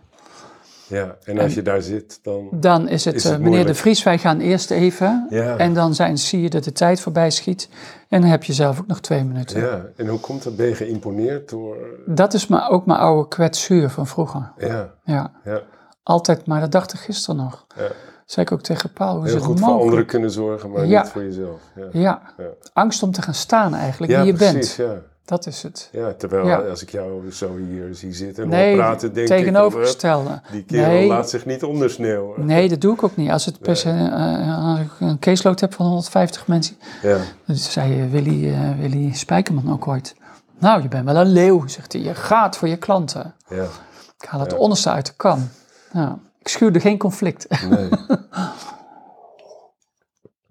ja. 0.88 1.16
En 1.24 1.40
als 1.40 1.54
je 1.54 1.62
daar 1.62 1.82
zit, 1.82 2.20
dan... 2.22 2.48
Dan 2.52 2.88
is 2.88 3.06
het, 3.06 3.16
Is 3.16 3.24
het 3.24 3.34
eh, 3.34 3.40
meneer 3.40 3.66
De? 3.66 3.76
Vries, 3.76 4.04
wij 4.04 4.18
gaan 4.18 4.40
eerst 4.40 4.72
even. 4.72 5.28
Ja. 5.30 5.58
En 5.58 5.74
dan 5.74 5.96
zijn, 5.96 6.18
zie 6.18 6.42
je 6.42 6.50
dat 6.50 6.64
de 6.64 6.72
tijd 6.72 7.00
voorbij 7.00 7.32
schiet. 7.32 7.70
En 8.10 8.22
dan 8.22 8.30
heb 8.30 8.44
je 8.44 8.54
zelf 8.54 8.80
ook 8.80 8.88
nog 8.88 9.00
twee 9.00 9.24
minuten. 9.24 9.62
Ja, 9.62 9.86
en 9.96 10.08
hoe 10.08 10.20
komt 10.20 10.44
dat? 10.44 10.56
Ben 10.56 10.68
je 10.68 10.76
geïmponeerd 10.76 11.50
door... 11.50 11.78
Dat 12.06 12.34
is 12.34 12.48
maar 12.48 12.70
ook 12.70 12.86
mijn 12.86 13.00
oude 13.00 13.28
kwetsuur 13.28 13.90
van 13.90 14.08
vroeger. 14.08 14.52
Ja, 14.58 14.94
Ja, 15.04 15.32
ja, 15.44 15.62
altijd. 16.04 16.46
Maar 16.46 16.60
dat 16.60 16.72
dacht 16.72 16.94
ik 16.94 17.00
gisteren 17.00 17.36
nog. 17.36 17.66
ja. 17.76 17.88
Zei 18.26 18.46
ik 18.46 18.52
ook 18.52 18.62
tegen 18.62 18.94
Paul, 18.94 19.16
hoe 19.16 19.24
is 19.26 19.30
Heel 19.32 19.40
het 19.40 19.50
goed 19.50 19.60
voor 19.60 19.74
anderen 19.82 20.06
kunnen 20.06 20.32
zorgen, 20.32 20.72
maar 20.72 20.86
Ja. 20.86 21.02
niet 21.02 21.12
voor 21.12 21.24
jezelf. 21.24 21.60
Ja, 21.76 21.86
Ja, 21.92 22.22
Ja. 22.38 22.44
angst 22.74 23.04
om 23.04 23.12
te 23.12 23.22
gaan 23.22 23.34
staan 23.34 23.74
eigenlijk, 23.76 24.12
wie 24.16 24.26
je 24.26 24.34
precies, 24.34 24.76
bent. 24.76 24.90
Ja. 24.92 24.96
Dat 25.26 25.46
is 25.48 25.64
het. 25.64 25.90
ja, 25.92 26.14
terwijl 26.14 26.70
als 26.70 26.82
ik 26.82 26.90
jou 26.90 27.32
zo 27.32 27.56
hier 27.56 27.88
zie 27.96 28.14
zitten 28.14 28.44
en 28.44 28.50
Nee, 28.50 28.76
praten, 28.76 29.14
denk 29.14 29.30
ik... 29.30 29.38
tegenovergestelde. 29.38 30.30
van, 30.30 30.40
eh, 30.46 30.52
Die 30.52 30.64
kerel 30.64 30.88
Nee. 30.90 31.08
laat 31.08 31.30
zich 31.30 31.46
niet 31.46 31.64
ondersneeuwen. 31.64 32.46
Nee, 32.46 32.70
dat 32.70 32.82
doe 32.82 32.94
ik 32.94 33.04
ook 33.04 33.16
niet. 33.16 33.30
Als, 33.32 33.46
het 33.46 33.60
per 33.60 33.76
se, 33.76 33.90
eh, 33.90 34.68
als 34.70 34.80
ik 34.80 34.90
een 35.00 35.20
caseload 35.20 35.60
heb 35.60 35.74
van 35.74 35.86
150 35.86 36.48
mensen, 36.48 36.76
Ja, 37.02 37.18
dan 37.46 37.56
zei 37.56 38.02
eh, 38.02 38.10
Willy, 38.12 38.50
eh, 38.54 38.60
Willy 38.80 39.14
Spijkerman 39.14 39.72
ook 39.74 39.88
ooit. 39.88 40.16
Nou, 40.60 40.82
je 40.82 40.88
bent 40.88 41.06
wel 41.06 41.16
een 41.16 41.32
leeuw, 41.32 41.68
zegt 41.68 41.94
hij. 41.94 42.02
Je 42.02 42.16
gaat 42.16 42.58
voor 42.58 42.68
je 42.68 42.78
klanten. 42.78 43.34
ja, 43.48 43.64
Ik 44.20 44.26
haal 44.30 44.40
het 44.40 44.54
onderste 44.58 44.90
uit 44.90 45.06
de 45.06 45.14
kan. 45.16 45.50
Ja, 45.94 46.18
ik 46.44 46.50
schuwde 46.50 46.80
geen 46.80 46.98
conflict. 46.98 47.48
nee. 47.70 47.90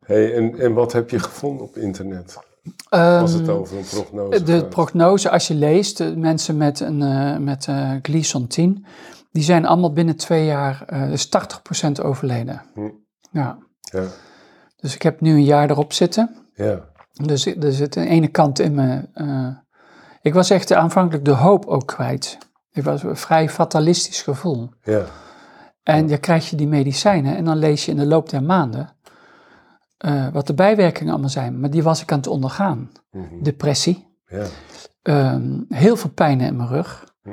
hey, 0.04 0.34
en, 0.36 0.58
en 0.58 0.72
wat 0.74 0.92
heb 0.92 1.10
je 1.10 1.18
gevonden 1.18 1.66
op 1.66 1.76
internet? 1.76 2.38
Als 2.88 3.32
het 3.32 3.48
Ehm, 3.48 3.50
over 3.56 3.76
een 3.78 3.84
prognose 3.84 4.42
de 4.42 4.52
gaat? 4.58 4.68
prognose, 4.68 5.30
als 5.30 5.48
je 5.48 5.54
leest, 5.54 5.96
de 5.98 6.16
mensen 6.16 6.56
met, 6.56 6.80
een, 6.80 7.02
eh 7.02 7.36
met 7.36 7.66
eh 7.68 7.90
Gleason 8.02 8.46
10, 8.46 8.84
die 9.32 9.42
zijn 9.42 9.66
allemaal 9.66 9.92
binnen 9.92 10.16
twee 10.16 10.44
jaar, 10.44 10.82
eh 10.86 11.08
dus 11.08 11.28
80% 11.28 12.02
overleden. 12.02 12.62
Hm. 12.74 12.88
Ja, 13.30 13.58
Ja, 13.80 14.02
dus 14.76 14.94
ik 14.94 15.02
heb 15.02 15.20
nu 15.20 15.30
een 15.32 15.44
jaar 15.44 15.70
erop 15.70 15.92
zitten. 15.92 16.36
ja, 16.54 16.80
Dus 17.12 17.46
er 17.46 17.72
zit 17.72 17.96
een 17.96 18.06
ene 18.06 18.28
kant 18.28 18.58
in 18.58 18.74
me. 18.74 19.08
eh, 19.14 19.46
ik 20.22 20.34
was 20.34 20.50
echt 20.50 20.72
aanvankelijk 20.72 21.24
de 21.24 21.30
hoop 21.30 21.66
ook 21.66 21.86
kwijt. 21.86 22.38
Ik 22.72 22.82
was 22.84 23.02
een 23.02 23.16
vrij 23.16 23.48
fatalistisch 23.48 24.22
gevoel. 24.22 24.70
ja, 24.82 25.04
En 25.82 26.06
dan 26.06 26.20
krijg 26.20 26.50
je 26.50 26.56
die 26.56 26.68
medicijnen 26.68 27.36
en 27.36 27.44
dan 27.44 27.56
lees 27.56 27.84
je 27.84 27.90
in 27.90 27.96
de 27.96 28.06
loop 28.06 28.28
der 28.28 28.42
maanden 28.42 28.92
eh, 29.98 30.28
wat 30.32 30.46
de 30.46 30.54
bijwerkingen 30.54 31.12
allemaal 31.12 31.30
zijn. 31.30 31.60
Maar 31.60 31.70
die 31.70 31.82
was 31.82 32.02
ik 32.02 32.12
aan 32.12 32.18
het 32.18 32.26
ondergaan. 32.26 32.90
mhm, 33.10 33.42
Depressie, 33.42 34.06
ja, 34.26 34.46
ehm, 35.02 35.60
heel 35.68 35.96
veel 35.96 36.10
pijn 36.10 36.40
in 36.40 36.56
mijn 36.56 36.68
rug, 36.68 37.04
Hm. 37.22 37.30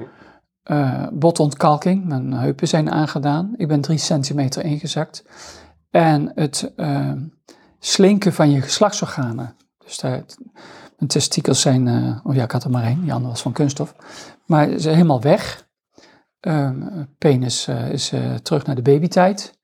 eh, 0.64 1.08
botontkalking, 1.12 2.06
mijn 2.06 2.34
heupen 2.34 2.68
zijn 2.68 2.92
aangedaan. 2.92 3.54
Ik 3.58 3.68
ben 3.68 3.82
drie 3.82 3.98
centimeter 3.98 4.64
ingezakt. 4.64 5.24
En 5.92 6.32
het 6.36 6.72
ehm, 6.76 7.20
slinken 7.80 8.34
van 8.34 8.52
je 8.52 8.62
geslachtsorganen. 8.62 9.56
Dus 9.86 9.98
daar, 9.98 10.24
mijn 10.98 11.10
testikels 11.10 11.62
zijn, 11.62 11.88
eh, 11.88 12.20
oh 12.24 12.36
ja, 12.36 12.44
ik 12.44 12.52
had 12.52 12.64
er 12.64 12.70
maar 12.70 12.84
één, 12.84 13.02
die 13.02 13.14
andere 13.14 13.32
was 13.32 13.42
van 13.42 13.52
kunststof. 13.52 13.96
Maar 14.46 14.68
ze 14.70 14.80
zijn 14.80 14.96
helemaal 14.96 15.22
weg. 15.22 15.68
Ehm, 16.40 17.04
penis 17.18 17.68
eh, 17.68 17.92
is 17.92 18.12
eh, 18.12 18.34
terug 18.36 18.66
naar 18.66 18.76
de 18.76 18.82
babytijd. 18.82 19.58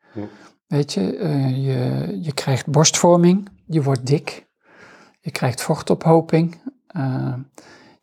Weet 0.67 0.93
je, 0.93 1.17
eh, 1.17 1.49
je, 1.65 2.17
je 2.21 2.33
krijgt 2.33 2.67
borstvorming, 2.67 3.49
je 3.65 3.83
wordt 3.83 4.05
dik. 4.07 4.47
Je 5.19 5.31
krijgt 5.31 5.61
vochtophoping. 5.61 6.61
eh, 6.87 7.33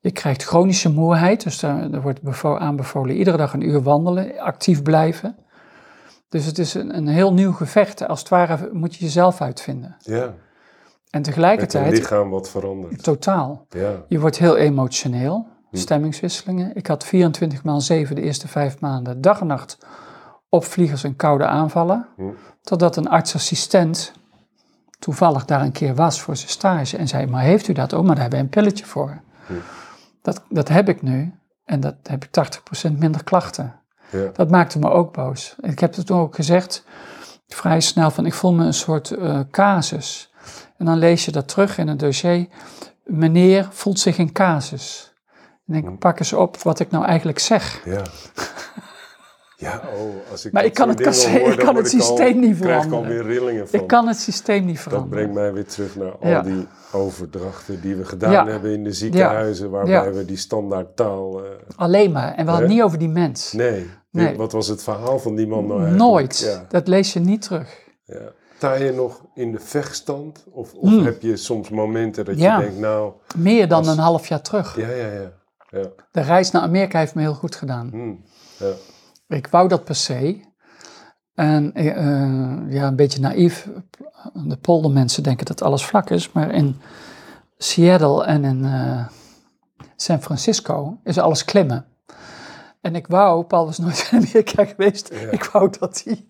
je 0.00 0.10
krijgt 0.10 0.42
chronische 0.44 0.90
moeheid, 0.90 1.42
dus 1.42 1.60
daar, 1.60 1.90
er 1.92 2.02
wordt 2.02 2.22
bevo- 2.22 2.56
aanbevolen 2.58 3.16
iedere 3.16 3.36
dag 3.36 3.52
een 3.54 3.68
uur 3.68 3.82
wandelen, 3.82 4.38
actief 4.38 4.82
blijven. 4.82 5.36
Dus 6.28 6.44
het 6.46 6.58
is 6.58 6.74
een, 6.74 6.96
een 6.96 7.06
heel 7.08 7.32
nieuw 7.32 7.52
gevecht. 7.52 8.08
Als 8.08 8.18
het 8.20 8.28
ware 8.28 8.68
moet 8.72 8.94
je 8.94 9.04
jezelf 9.04 9.40
uitvinden. 9.40 9.96
ja. 9.98 10.22
En 11.10 11.20
Met 11.20 11.24
tegelijkertijd, 11.24 11.92
lichaam 11.92 12.30
wat 12.30 12.48
verandert. 12.50 13.02
totaal. 13.02 13.66
Ja, 13.68 14.02
Je 14.08 14.20
wordt 14.20 14.38
heel 14.38 14.56
emotioneel. 14.56 15.46
Stemmingswisselingen. 15.72 16.76
Ik 16.76 16.86
had 16.86 17.04
24 17.04 17.62
maal 17.64 17.80
7 17.80 18.14
de 18.14 18.22
eerste 18.22 18.48
vijf 18.48 18.80
maanden, 18.80 19.20
dag 19.20 19.40
en 19.40 19.46
nacht, 19.46 19.78
opvliegers 20.48 21.04
en 21.04 21.16
koude 21.16 21.46
aanvallen. 21.46 22.08
Hm. 22.16 22.22
Totdat 22.62 22.96
een 22.96 23.08
artsassistent 23.08 24.12
toevallig 24.98 25.44
daar 25.44 25.60
een 25.60 25.72
keer 25.72 25.94
was 25.94 26.20
voor 26.20 26.36
zijn 26.36 26.50
stage 26.50 26.96
en 26.96 27.08
zei, 27.08 27.26
maar 27.26 27.42
heeft 27.42 27.68
u 27.68 27.72
dat 27.72 27.94
ook? 27.94 28.04
Maar 28.04 28.14
daar 28.14 28.22
hebben 28.22 28.38
we 28.38 28.44
een 28.44 28.50
pilletje 28.50 28.84
voor. 28.84 29.20
Hm. 29.46 29.52
Dat, 30.22 30.42
dat 30.48 30.68
heb 30.68 30.88
ik 30.88 31.02
nu 31.02 31.34
en 31.64 31.80
dat 31.80 31.94
heb 32.02 32.24
ik 32.24 32.58
80% 32.88 32.92
minder 32.98 33.24
klachten. 33.24 33.74
ja, 34.10 34.30
Dat 34.32 34.50
maakte 34.50 34.78
me 34.78 34.90
ook 34.90 35.12
boos. 35.12 35.56
Ik 35.60 35.78
heb 35.78 35.94
het 35.94 36.06
toen 36.06 36.18
ook 36.18 36.34
gezegd, 36.34 36.84
vrij 37.48 37.80
snel, 37.80 38.10
van 38.10 38.26
ik 38.26 38.34
voel 38.34 38.52
me 38.52 38.64
een 38.64 38.74
soort 38.74 39.10
eh, 39.10 39.40
casus. 39.50 40.32
En 40.76 40.86
dan 40.86 40.98
lees 40.98 41.24
je 41.24 41.32
dat 41.32 41.48
terug 41.48 41.78
in 41.78 41.88
een 41.88 41.96
dossier. 41.96 42.46
Meneer 43.04 43.68
voelt 43.70 43.98
zich 43.98 44.18
een 44.18 44.32
casus. 44.32 45.11
En 45.66 45.74
ik 45.74 45.98
pak 45.98 46.18
eens 46.18 46.32
op 46.32 46.56
wat 46.56 46.80
ik 46.80 46.90
nou 46.90 47.04
eigenlijk 47.04 47.38
zeg. 47.38 47.82
ja. 47.84 48.02
Ja, 49.56 49.82
oh, 49.96 50.30
als 50.30 50.44
ik 50.44 50.52
Maar 50.52 50.62
dat 50.62 50.70
ik 50.70 50.76
kan 50.76 50.88
het 50.88 51.26
hoor, 51.26 51.52
ik 51.52 51.58
kan 51.58 51.76
het 51.76 51.92
ik 51.92 52.00
al- 52.00 52.06
systeem 52.06 52.40
niet 52.40 52.50
ik 52.50 52.56
veranderen. 52.56 52.98
alweer 52.98 53.22
rillingen 53.22 53.68
van. 53.68 53.80
Ik 53.80 53.86
kan 53.86 54.06
het 54.06 54.16
systeem 54.16 54.64
niet 54.64 54.74
Dat 54.74 54.82
veranderen. 54.82 55.10
brengt 55.18 55.34
mij 55.34 55.52
weer 55.52 55.64
terug 55.66 55.96
naar 55.96 56.12
al 56.18 56.28
Ja. 56.28 56.42
die 56.42 56.66
overdrachten 56.92 57.80
die 57.80 57.96
we 57.96 58.04
gedaan 58.04 58.32
Ja. 58.32 58.46
hebben 58.46 58.72
in 58.72 58.84
de 58.84 58.92
ziekenhuizen, 58.92 59.70
waarbij 59.70 59.92
Ja. 59.92 60.10
we 60.10 60.24
die 60.24 60.36
standaard 60.36 60.96
taal... 60.96 61.44
eh, 61.44 61.50
Alleen 61.76 62.12
maar. 62.12 62.34
En 62.34 62.44
we 62.44 62.50
hadden 62.50 62.68
het 62.68 62.76
niet 62.76 62.84
over 62.84 62.98
die 62.98 63.08
mens. 63.08 63.52
nee. 63.52 63.90
Nee. 64.10 64.36
wat 64.36 64.52
was 64.52 64.66
het 64.68 64.82
verhaal 64.82 65.18
van 65.18 65.34
die 65.34 65.46
man 65.46 65.66
nou 65.66 65.80
eigenlijk? 65.80 66.10
Nooit. 66.10 66.38
Ja, 66.38 66.64
Dat 66.68 66.88
lees 66.88 67.12
je 67.12 67.20
niet 67.20 67.42
terug. 67.42 67.78
ja. 68.04 68.32
Sta 68.56 68.74
je 68.74 68.92
nog 68.92 69.20
in 69.34 69.52
de 69.52 69.60
vechtstand? 69.60 70.44
Of, 70.52 70.72
of 70.74 70.88
Hmm. 70.88 71.04
heb 71.04 71.22
je 71.22 71.36
soms 71.36 71.68
momenten 71.68 72.24
dat 72.24 72.38
Ja. 72.38 72.56
je 72.58 72.64
denkt, 72.64 72.78
nou... 72.80 73.12
Meer 73.36 73.68
dan 73.68 73.78
Als- 73.78 73.88
een 73.88 73.98
half 73.98 74.26
jaar 74.28 74.42
terug. 74.42 74.76
Ja, 74.76 74.88
ja, 74.88 75.06
ja. 75.12 75.32
Ja. 75.72 75.88
De 76.10 76.20
reis 76.20 76.50
naar 76.50 76.62
Amerika 76.62 76.98
heeft 76.98 77.14
me 77.14 77.20
heel 77.20 77.34
goed 77.34 77.56
gedaan. 77.56 77.88
Hmm. 77.90 78.24
ja. 78.58 78.72
Ik 79.36 79.46
wou 79.46 79.68
dat 79.68 79.84
per 79.84 79.94
se. 79.94 80.40
En 81.34 81.72
eh, 81.74 81.88
eh, 81.88 82.72
ja, 82.72 82.86
een 82.86 82.96
beetje 82.96 83.20
naïef. 83.20 83.68
De 84.32 84.56
poldermensen 84.56 85.22
denken 85.22 85.46
dat 85.46 85.62
alles 85.62 85.84
vlak 85.84 86.10
is. 86.10 86.32
Maar 86.32 86.50
in 86.50 86.80
Seattle 87.56 88.24
en 88.24 88.44
in 88.44 88.64
eh, 88.64 89.06
San 89.96 90.22
Francisco 90.22 90.98
is 91.04 91.18
alles 91.18 91.44
klimmen. 91.44 91.86
En 92.80 92.94
ik 92.94 93.06
wou, 93.06 93.44
Paul 93.44 93.64
was 93.64 93.78
nooit 93.78 94.08
in 94.10 94.18
Amerika 94.18 94.64
geweest. 94.64 95.14
Ja. 95.14 95.30
Ik 95.30 95.44
wou 95.44 95.72
dat 95.78 96.02
hij 96.04 96.26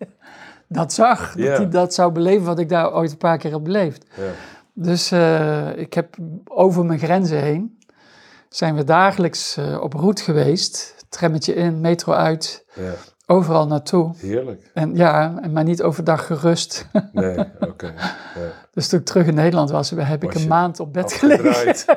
dat 0.67 0.93
zag. 0.93 1.35
Dat 1.35 1.57
hij 1.57 1.69
dat 1.69 1.93
zou 1.93 2.11
beleven 2.11 2.45
wat 2.45 2.59
ik 2.59 2.69
daar 2.69 2.93
ooit 2.93 3.11
een 3.11 3.17
paar 3.17 3.37
keer 3.37 3.51
heb 3.51 3.63
beleefd. 3.63 4.05
ja. 4.15 4.31
Dus 4.75 5.11
ik 5.75 5.93
heb 5.93 6.17
over 6.43 6.85
mijn 6.85 6.99
grenzen 6.99 7.41
heen. 7.41 7.77
Zijn 8.53 8.75
we 8.75 8.83
dagelijks 8.83 9.57
eh, 9.57 9.81
op 9.81 9.93
route 9.93 10.23
geweest. 10.23 10.95
Trammetje 11.09 11.53
in, 11.53 11.81
metro 11.81 12.13
uit. 12.13 12.65
ja. 12.73 12.91
Overal 13.25 13.67
naartoe. 13.67 14.13
Heerlijk. 14.17 14.71
En 14.73 14.95
ja, 14.95 15.39
maar 15.51 15.63
niet 15.63 15.81
overdag 15.83 16.25
gerust. 16.25 16.87
Nee, 17.11 17.37
oké. 17.59 17.85
Ja. 17.85 18.51
dus 18.71 18.87
toen 18.87 18.99
ik 18.99 19.05
terug 19.05 19.25
in 19.27 19.33
Nederland 19.35 19.69
was, 19.71 19.89
heb 19.95 20.23
ik 20.23 20.33
een 20.33 20.47
maand 20.47 20.79
op 20.79 20.93
bed 20.93 21.13
gelegen. 21.13 21.75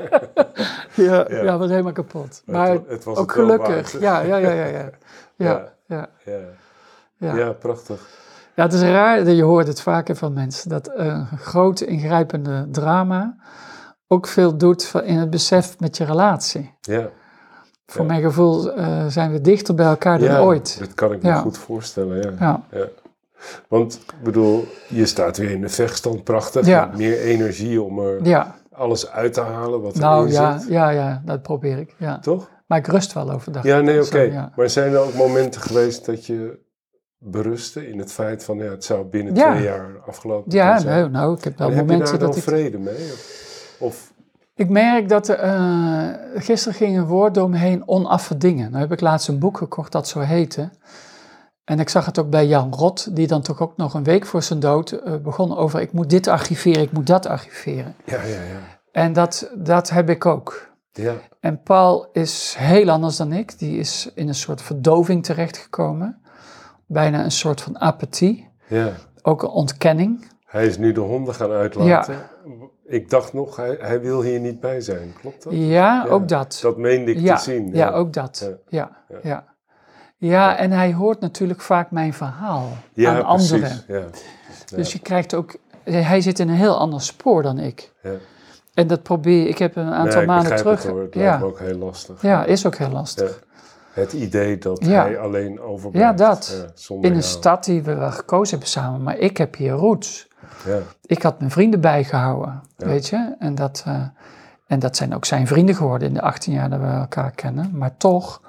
Ja, 0.94 1.26
Ja. 1.28 1.42
ja. 1.42 1.59
was 1.59 1.70
helemaal 1.70 1.92
kapot. 1.92 2.42
Maar 2.44 2.70
het, 2.70 2.88
het 2.88 3.04
was 3.04 3.16
ook 3.16 3.32
het 3.34 3.40
gelukkig. 3.40 3.92
waard. 3.92 4.02
Ja, 4.02 4.20
ja, 4.20 4.36
ja, 4.36 4.50
ja. 4.50 4.66
Ja, 4.66 4.68
ja, 5.36 5.70
Ja. 5.86 5.86
ja. 5.86 6.09
Ja. 6.24 6.38
ja. 7.16 7.36
Ja, 7.36 7.52
prachtig. 7.52 8.09
Ja, 8.54 8.62
het 8.62 8.72
is 8.72 8.80
raar, 8.80 9.28
je 9.30 9.42
hoort 9.42 9.66
het 9.66 9.80
vaker 9.80 10.16
van 10.16 10.32
mensen, 10.32 10.68
dat 10.68 10.90
een 10.94 11.26
groot 11.38 11.80
ingrijpende 11.80 12.68
drama 12.70 13.36
ook 14.09 14.26
veel 14.26 14.57
doet 14.57 14.92
in 15.04 15.16
het 15.18 15.30
besef 15.30 15.78
met 15.80 15.96
je 15.96 16.04
relatie. 16.04 16.74
Ja. 16.80 17.09
Voor 17.86 18.00
Ja. 18.00 18.07
mijn 18.07 18.22
gevoel 18.22 18.72
eh, 18.72 19.07
zijn 19.07 19.32
we 19.32 19.40
dichter 19.40 19.74
bij 19.74 19.86
elkaar 19.86 20.18
dan 20.18 20.28
ja, 20.28 20.40
ooit. 20.40 20.78
dat 20.78 20.94
kan 20.94 21.12
ik 21.12 21.22
me 21.22 21.28
Ja. 21.28 21.36
goed 21.40 21.59
voorstellen, 21.59 22.16
ja. 22.22 22.32
Ja, 22.38 22.62
ja. 22.78 22.86
Want, 23.68 23.94
ik 23.94 24.22
bedoel, 24.22 24.66
je 24.88 25.07
staat 25.07 25.36
weer 25.36 25.50
in 25.50 25.61
de 25.61 25.68
vechtstand, 25.68 26.24
prachtig. 26.24 26.66
Ja. 26.66 26.90
Meer 26.96 27.20
energie 27.20 27.82
om 27.82 27.98
er 27.98 28.24
ja, 28.24 28.54
alles 28.72 29.11
uit 29.11 29.32
te 29.32 29.40
halen 29.40 29.80
wat 29.82 29.94
Nou 29.94 30.20
erin 30.22 30.32
ja, 30.34 30.59
zit. 30.59 30.68
ja, 30.68 30.88
ja, 30.90 31.22
dat 31.24 31.42
probeer 31.42 31.78
ik. 31.78 31.94
Ja. 31.98 32.18
Toch? 32.18 32.50
Maar 32.66 32.78
ik 32.78 32.86
rust 32.86 33.12
wel 33.12 33.30
overdag. 33.30 33.62
Ja, 33.64 33.80
nee, 33.80 33.96
oké. 33.96 34.07
Zo, 34.07 34.32
ja. 34.32 34.52
Maar 34.57 34.70
zijn 34.70 34.92
er 34.92 34.98
ook 34.98 35.14
momenten 35.14 35.61
geweest 35.61 36.07
dat 36.07 36.26
je 36.26 36.59
berustte 37.18 37.88
in 37.88 37.98
het 37.98 38.12
feit 38.12 38.44
van 38.44 38.57
ja, 38.59 38.70
het 38.70 38.84
zou 38.84 39.04
binnen 39.04 39.34
Ja. 39.34 39.50
twee 39.50 39.62
jaar 39.64 39.86
afgelopen 40.07 40.52
Ja, 40.52 40.64
kunnen 40.64 40.80
zijn? 40.82 40.98
nou, 40.98 41.11
nou, 41.11 41.36
ik 41.36 41.44
heb 41.44 41.59
wel 41.59 41.68
En 41.68 41.74
heb 41.74 41.84
je 41.86 41.90
momenten 41.92 42.18
daar 42.18 42.20
dan 42.20 42.28
dat 42.28 42.36
ik... 42.38 42.42
vrede 42.42 42.78
mee? 42.78 42.94
Of, 43.12 43.44
of 43.79 44.12
Ik 44.55 44.68
merk 44.68 45.09
dat 45.09 45.29
eh, 45.29 46.09
gisteren 46.35 46.79
ging 46.79 46.97
een 46.97 47.07
woord 47.07 47.35
door 47.35 47.51
me 47.51 47.57
heen, 47.57 47.89
onaffe 47.89 48.37
dingen. 48.37 48.70
Nou 48.70 48.83
heb 48.83 48.93
ik 48.93 49.01
laatst 49.01 49.29
een 49.29 49.39
boek 49.39 49.59
gekocht 49.59 49.93
dat 49.93 50.09
zo 50.09 50.20
heette. 50.20 50.70
En 51.64 51.81
ik 51.81 51.89
zag 51.89 52.07
het 52.07 52.18
ook 52.18 52.31
bij 52.31 52.47
Jan 52.47 52.74
Rot, 52.74 53.16
die 53.16 53.27
dan 53.27 53.43
toch 53.43 53.61
ook 53.61 53.77
nog 53.77 53.95
een 53.95 54.05
week 54.05 54.27
voor 54.27 54.43
zijn 54.43 54.61
dood 54.61 54.91
eh, 54.91 55.16
begon 55.16 55.57
over... 55.57 55.81
ik 55.81 55.93
moet 55.93 56.11
dit 56.11 56.27
archiveren, 56.27 56.83
ik 56.83 56.93
moet 56.93 57.07
dat 57.07 57.27
archiveren. 57.27 57.95
ja, 58.05 58.22
ja, 58.22 58.43
ja. 58.43 58.61
En 58.93 59.12
dat, 59.12 59.51
dat 59.55 59.91
heb 59.91 60.11
ik 60.11 60.27
ook. 60.27 60.68
Ja, 60.93 61.14
En 61.41 61.62
Paul 61.62 62.09
is 62.12 62.55
heel 62.59 62.91
anders 62.91 63.16
dan 63.16 63.33
ik. 63.33 63.59
Die 63.59 63.79
is 63.79 64.11
in 64.14 64.29
een 64.29 64.35
soort 64.35 64.62
verdoving 64.62 65.24
terechtgekomen. 65.24 66.20
Bijna 66.87 67.24
een 67.24 67.31
soort 67.31 67.61
van 67.61 67.81
apathie. 67.81 68.49
ja. 68.68 68.93
Ook 69.22 69.43
een 69.43 69.49
ontkenning. 69.49 70.27
Hij 70.45 70.66
is 70.66 70.79
nu 70.79 70.93
de 70.93 71.01
honden 71.01 71.35
gaan 71.35 71.51
uitlaten. 71.51 72.16
Ik 72.89 73.11
dacht 73.11 73.32
nog, 73.32 73.57
hij, 73.57 73.76
hij 73.80 74.01
wil 74.01 74.22
hier 74.22 74.41
niet 74.41 74.61
bij 74.61 74.80
zijn. 74.80 75.14
Klopt 75.20 75.43
dat? 75.43 75.53
Ja, 75.53 75.59
Ja, 75.59 76.07
ook 76.09 76.28
dat. 76.28 76.59
Dat 76.62 76.76
meende 76.76 77.11
ik 77.11 77.18
ja, 77.18 77.37
te 77.37 77.43
zien. 77.43 77.70
ja, 77.74 77.91
ook 77.93 78.12
dat. 78.12 78.51
Ja. 78.68 78.91
Ja, 79.22 79.45
Ja. 80.18 80.57
en 80.57 80.70
hij 80.70 80.93
hoort 80.95 81.20
natuurlijk 81.20 81.61
vaak 81.61 81.91
mijn 81.91 82.14
verhaal 82.14 82.62
aan 82.64 82.76
precies. 82.95 83.53
anderen. 83.53 83.82
Ja, 83.89 84.05
Dus 84.76 84.93
je 84.93 84.99
krijgt 84.99 85.34
ook... 85.34 85.57
Hij 85.84 86.20
zit 86.20 86.39
in 86.39 86.49
een 86.49 86.55
heel 86.55 86.78
ander 86.78 87.01
spoor 87.01 87.43
dan 87.43 87.59
ik. 87.59 87.93
ja. 88.03 88.11
En 88.74 88.87
dat 88.87 89.03
probeer 89.03 89.49
ik. 89.49 89.59
heb 89.59 89.76
een 89.76 89.93
aantal 89.93 90.16
Nee, 90.16 90.26
maanden 90.26 90.57
terug... 90.57 90.82
Het, 90.82 90.93
hoor. 90.93 91.03
Het 91.03 91.14
ja, 91.14 91.41
ook 91.41 91.59
heel 91.59 91.78
lastig. 91.78 92.22
ja, 92.22 92.45
is 92.45 92.66
ook 92.66 92.76
heel 92.76 92.91
lastig. 92.91 93.45
Het 93.93 94.12
idee 94.12 94.59
dat 94.59 94.84
Ja. 94.84 95.03
hij 95.05 95.18
alleen 95.18 95.61
overblijft. 95.61 96.18
Ja, 96.18 96.26
dat. 96.26 96.66
In 96.89 96.97
een 97.03 97.11
jou. 97.11 97.22
stad 97.22 97.64
die 97.64 97.82
we 97.82 97.95
wel 97.95 98.11
gekozen 98.11 98.51
hebben 98.51 98.68
samen. 98.68 99.03
Maar 99.03 99.18
ik 99.18 99.37
heb 99.37 99.57
hier 99.57 99.72
roots. 99.72 100.28
Ja, 100.66 100.78
ik 101.03 101.22
had 101.22 101.38
mijn 101.38 101.51
vrienden 101.51 101.80
bijgehouden, 101.80 102.62
Ja. 102.76 102.86
weet 102.86 103.07
je. 103.07 103.34
En 103.38 103.55
dat, 103.55 103.82
eh, 103.86 104.03
en 104.66 104.78
dat 104.78 104.97
zijn 104.97 105.14
ook 105.14 105.24
zijn 105.24 105.47
vrienden 105.47 105.74
geworden 105.74 106.09
in 106.09 106.14
de 106.14 106.22
18 106.22 106.53
jaar 106.53 106.70
dat 106.70 106.80
we 106.80 106.86
elkaar 106.86 107.30
kennen. 107.30 107.70
Maar 107.78 107.97
toch, 107.97 108.42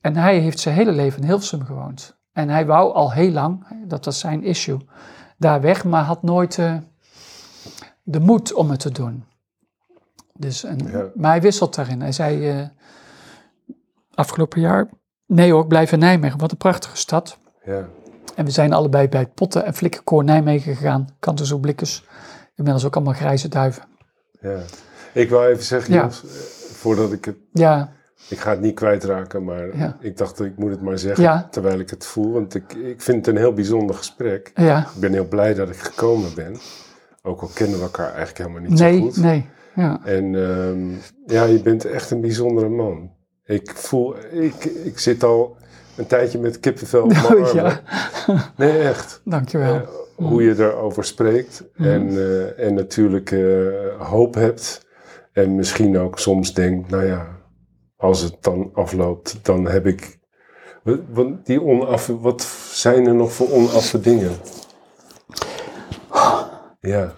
en 0.00 0.16
hij 0.16 0.38
heeft 0.38 0.58
zijn 0.60 0.74
hele 0.74 0.92
leven 0.92 1.20
in 1.20 1.26
Hilversum 1.26 1.64
gewoond. 1.64 2.16
En 2.32 2.48
hij 2.48 2.66
wou 2.66 2.92
al 2.94 3.12
heel 3.12 3.30
lang, 3.30 3.66
dat 3.86 4.04
was 4.04 4.18
zijn 4.18 4.42
issue, 4.44 4.78
daar 5.38 5.60
weg, 5.60 5.84
maar 5.84 6.02
had 6.02 6.22
nooit 6.22 6.58
eh, 6.58 6.74
de 8.02 8.20
moed 8.20 8.52
om 8.52 8.70
het 8.70 8.80
te 8.80 8.90
doen. 8.90 9.24
Dus, 10.32 10.64
en, 10.64 10.78
Ja. 10.90 11.04
Maar 11.14 11.30
hij 11.30 11.40
wisselt 11.40 11.74
daarin. 11.74 12.00
Hij 12.00 12.12
zei 12.12 12.48
eh, 12.50 12.66
afgelopen 14.14 14.60
jaar, 14.60 14.88
nee 15.26 15.52
hoor, 15.52 15.62
ik 15.62 15.68
blijf 15.68 15.92
in 15.92 15.98
Nijmegen, 15.98 16.38
wat 16.38 16.50
een 16.50 16.56
prachtige 16.56 16.96
stad. 16.96 17.38
ja. 17.64 17.84
En 18.36 18.44
we 18.44 18.50
zijn 18.50 18.72
allebei 18.72 19.08
bij 19.08 19.20
het 19.20 19.34
Potten- 19.34 19.64
en 19.64 19.74
Flikkenkoor 19.74 20.24
Nijmegen 20.24 20.76
gegaan. 20.76 21.08
Kanten 21.18 21.46
zo 21.46 21.58
blikkers. 21.58 22.04
Inmiddels 22.56 22.84
ook 22.86 22.94
allemaal 22.96 23.14
grijze 23.14 23.48
duiven. 23.48 23.82
ja. 24.40 24.58
Ik 25.12 25.30
wou 25.30 25.46
even 25.50 25.64
zeggen, 25.64 25.94
Ja. 25.94 26.10
Voordat 26.72 27.12
ik 27.12 27.24
het... 27.24 27.36
Ja, 27.52 27.92
Ik 28.28 28.38
ga 28.38 28.50
het 28.50 28.60
niet 28.60 28.74
kwijtraken, 28.74 29.44
maar 29.44 29.76
Ja. 29.76 29.96
ik 30.00 30.16
dacht, 30.16 30.40
ik 30.40 30.56
moet 30.58 30.70
het 30.70 30.82
maar 30.82 30.98
zeggen 30.98 31.22
Ja. 31.24 31.48
terwijl 31.50 31.78
ik 31.78 31.90
het 31.90 32.06
voel. 32.06 32.32
Want 32.32 32.54
ik, 32.54 32.72
ik 32.72 33.02
vind 33.02 33.16
het 33.26 33.34
een 33.34 33.40
heel 33.40 33.52
bijzonder 33.52 33.96
gesprek. 33.96 34.50
ja. 34.54 34.78
Ik 34.94 35.00
ben 35.00 35.12
heel 35.12 35.28
blij 35.28 35.54
dat 35.54 35.68
ik 35.68 35.76
gekomen 35.76 36.34
ben. 36.34 36.56
Ook 37.22 37.40
al 37.40 37.50
kennen 37.54 37.76
we 37.78 37.82
elkaar 37.84 38.06
eigenlijk 38.14 38.38
helemaal 38.38 38.60
niet 38.70 38.78
zo 38.78 38.98
goed. 38.98 39.16
nee. 39.16 39.46
Ja. 39.74 40.00
En 40.04 40.34
ehm, 40.34 40.88
ja, 41.26 41.44
je 41.44 41.60
bent 41.62 41.84
echt 41.84 42.10
een 42.10 42.20
bijzondere 42.20 42.68
man. 42.68 43.10
Ik 43.44 43.70
voel, 43.74 44.14
ik, 44.30 44.64
ik 44.64 44.98
zit 44.98 45.22
al 45.22 45.56
een 45.96 46.06
tijdje 46.06 46.38
met 46.38 46.60
kippenvel 46.60 47.02
op 47.02 47.12
mijn 47.28 47.44
Oh, 47.44 47.52
ja. 47.52 47.82
Nee, 48.56 48.78
echt. 48.78 49.20
Dankjewel. 49.24 49.74
Eh, 49.74 49.88
hoe 50.14 50.42
je 50.42 50.54
erover 50.58 51.04
spreekt. 51.04 51.64
Mm. 51.76 51.86
En, 51.86 52.08
eh, 52.08 52.66
en 52.66 52.74
natuurlijk 52.74 53.30
eh, 53.30 54.08
hoop 54.08 54.34
hebt. 54.34 54.86
En 55.32 55.54
misschien 55.54 55.98
ook 55.98 56.18
soms 56.18 56.54
denkt, 56.54 56.90
nou 56.90 57.04
ja, 57.04 57.40
als 57.96 58.20
het 58.20 58.36
dan 58.40 58.70
afloopt, 58.74 59.38
dan 59.42 59.68
heb 59.68 59.86
ik... 59.86 60.18
Wat, 60.82 61.00
wat, 61.08 61.46
die 61.46 61.62
onaffe, 61.62 62.20
wat 62.20 62.42
zijn 62.72 63.06
er 63.06 63.14
nog 63.14 63.32
voor 63.32 63.50
onaffe 63.50 64.00
dingen? 64.00 64.32
Ja. 66.80 67.14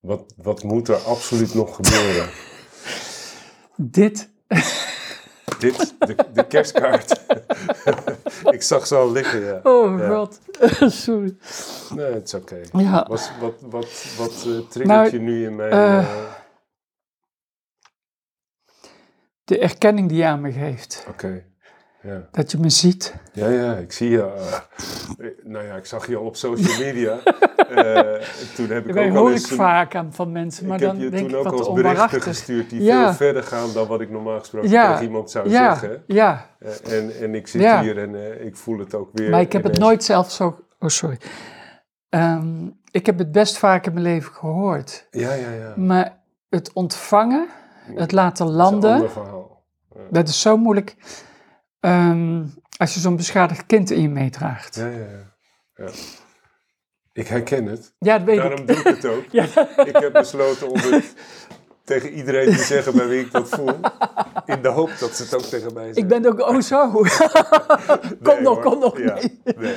Wat, 0.00 0.34
wat 0.36 0.62
moet 0.62 0.88
er 0.88 0.96
absoluut 0.96 1.54
nog 1.54 1.76
gebeuren? 1.76 2.28
Dit, 4.00 4.30
Dit, 5.58 5.94
de, 5.98 6.16
de 6.32 6.46
kerstkaart. 6.46 7.20
ik 8.56 8.62
zag 8.62 8.86
ze 8.86 8.94
al 8.94 9.10
liggen, 9.12 9.40
ja. 9.40 9.60
oh 9.62 9.98
Ja. 9.98 10.08
god, 10.08 10.40
sorry. 11.04 11.36
Nee, 11.94 12.12
het 12.12 12.26
is 12.26 12.34
oké. 12.34 12.60
Ja, 12.72 13.06
Wat, 13.08 13.30
wat, 13.40 13.54
wat, 13.60 14.04
wat 14.16 14.30
eh, 14.30 14.42
triggert 14.68 14.86
Nou, 14.86 15.10
je 15.10 15.18
nu 15.18 15.44
in 15.46 15.56
mijn... 15.56 15.70
eh, 15.72 15.98
eh, 15.98 16.06
de 19.44 19.58
erkenning 19.58 20.08
die 20.08 20.18
je 20.18 20.24
aan 20.26 20.40
me 20.40 20.52
geeft. 20.52 21.04
Oké, 21.08 21.44
ja. 22.02 22.28
Dat 22.30 22.50
je 22.50 22.58
me 22.58 22.70
ziet. 22.70 23.14
Ja, 23.32 23.48
ja, 23.48 23.76
ik 23.76 23.92
zie 23.92 24.10
je. 24.10 24.52
Nou 25.42 25.64
ja, 25.66 25.74
ik 25.76 25.84
zag 25.86 26.06
je 26.06 26.16
al 26.16 26.24
op 26.24 26.36
social 26.36 26.78
media. 26.78 27.18
Eh, 27.64 28.00
toen 28.54 28.68
heb 28.68 28.86
ik 28.88 28.94
Dat 28.94 29.04
ook 29.04 29.10
al 29.10 29.16
hoor 29.16 29.30
eens... 29.30 29.44
ik 29.44 29.50
een- 29.50 29.56
vaak 29.56 29.94
aan 29.94 30.12
van 30.12 30.32
mensen, 30.32 30.66
maar 30.66 30.74
ik 30.76 30.82
heb 30.82 30.92
dan 30.92 31.00
je 31.02 31.10
denk 31.10 31.28
toen 31.30 31.40
ik 31.40 31.46
ook 31.46 31.52
als 31.52 31.72
berichten 31.72 32.20
gestuurd 32.22 32.70
die 32.70 32.82
Ja. 32.82 33.04
veel 33.04 33.14
verder 33.14 33.42
gaan 33.42 33.72
dan 33.72 33.86
wat 33.86 34.00
ik 34.00 34.10
normaal 34.10 34.38
gesproken 34.38 34.70
Ja, 34.70 34.90
tegen 34.90 35.04
iemand 35.04 35.30
zou 35.30 35.48
Ja, 35.48 35.74
zeggen. 35.74 36.02
ja, 36.06 36.46
Eh, 36.58 36.98
en, 36.98 37.12
en 37.20 37.34
ik 37.34 37.46
zit 37.48 37.60
hier 37.80 37.98
en 37.98 38.14
eh, 38.14 38.46
ik 38.46 38.56
voel 38.56 38.78
het 38.78 38.94
ook 38.94 39.08
weer. 39.12 39.30
maar 39.30 39.40
ik 39.40 39.52
heb 39.52 39.62
het 39.64 39.78
nooit 39.78 40.04
zelf 40.04 40.30
zo... 40.30 40.46
Oh, 40.78 40.88
sorry. 40.88 41.18
Ehm, 42.08 42.66
ik 42.90 43.06
heb 43.06 43.18
het 43.18 43.32
best 43.32 43.58
vaak 43.58 43.86
in 43.86 43.92
mijn 43.92 44.04
leven 44.04 44.32
gehoord. 44.32 45.06
Ja, 45.10 45.32
ja, 45.32 45.50
ja. 45.50 45.72
Maar 45.76 46.18
het 46.48 46.72
ontvangen, 46.72 47.46
het 47.94 48.12
laten 48.12 48.46
Dat 48.46 48.54
is 48.54 48.60
een 48.60 48.62
landen... 48.62 48.92
ander 48.92 49.10
verhaal. 49.10 49.62
Dat 50.10 50.28
is 50.28 50.40
zo 50.40 50.56
moeilijk 50.56 50.96
ehm, 51.80 52.44
als 52.76 52.94
je 52.94 53.00
zo'n 53.00 53.16
beschadigd 53.16 53.66
kind 53.66 53.90
in 53.90 54.00
je 54.02 54.08
meedraagt. 54.08 54.74
Ja, 54.74 54.86
ja, 54.86 54.96
ja. 54.96 55.84
ja. 55.84 55.90
Ik 57.12 57.28
herken 57.28 57.66
het. 57.66 57.94
Ja, 57.98 58.16
dat 58.18 58.26
weet 58.26 58.36
Daarom 58.36 58.58
ik. 58.60 58.66
doe 58.66 58.76
ik 58.76 58.84
het 58.84 59.04
ook. 59.06 59.24
Ja, 59.38 59.44
Ik 59.84 59.96
heb 59.96 60.12
besloten 60.12 60.68
om 60.68 60.78
het 60.78 61.14
tegen 61.84 62.10
iedereen 62.12 62.56
te 62.56 62.62
zeggen 62.62 62.96
bij 62.96 63.06
wie 63.08 63.20
ik 63.20 63.32
dat 63.32 63.48
voel. 63.48 63.70
In 64.46 64.62
de 64.62 64.68
hoop 64.68 64.90
dat 65.00 65.10
ze 65.16 65.22
het 65.22 65.34
ook 65.34 65.40
tegen 65.42 65.74
mij 65.74 65.84
zeggen. 65.84 66.02
ik 66.02 66.08
ben 66.08 66.26
ook, 66.26 66.40
oh 66.48 66.60
zo. 66.60 66.90
kom 66.90 67.02
Nee, 68.20 68.40
nog, 68.40 68.54
hoor. 68.54 68.60
kom 68.62 68.78
nog. 68.78 68.98
Ja, 68.98 69.14
Nee. 69.14 69.40
nee. 69.56 69.74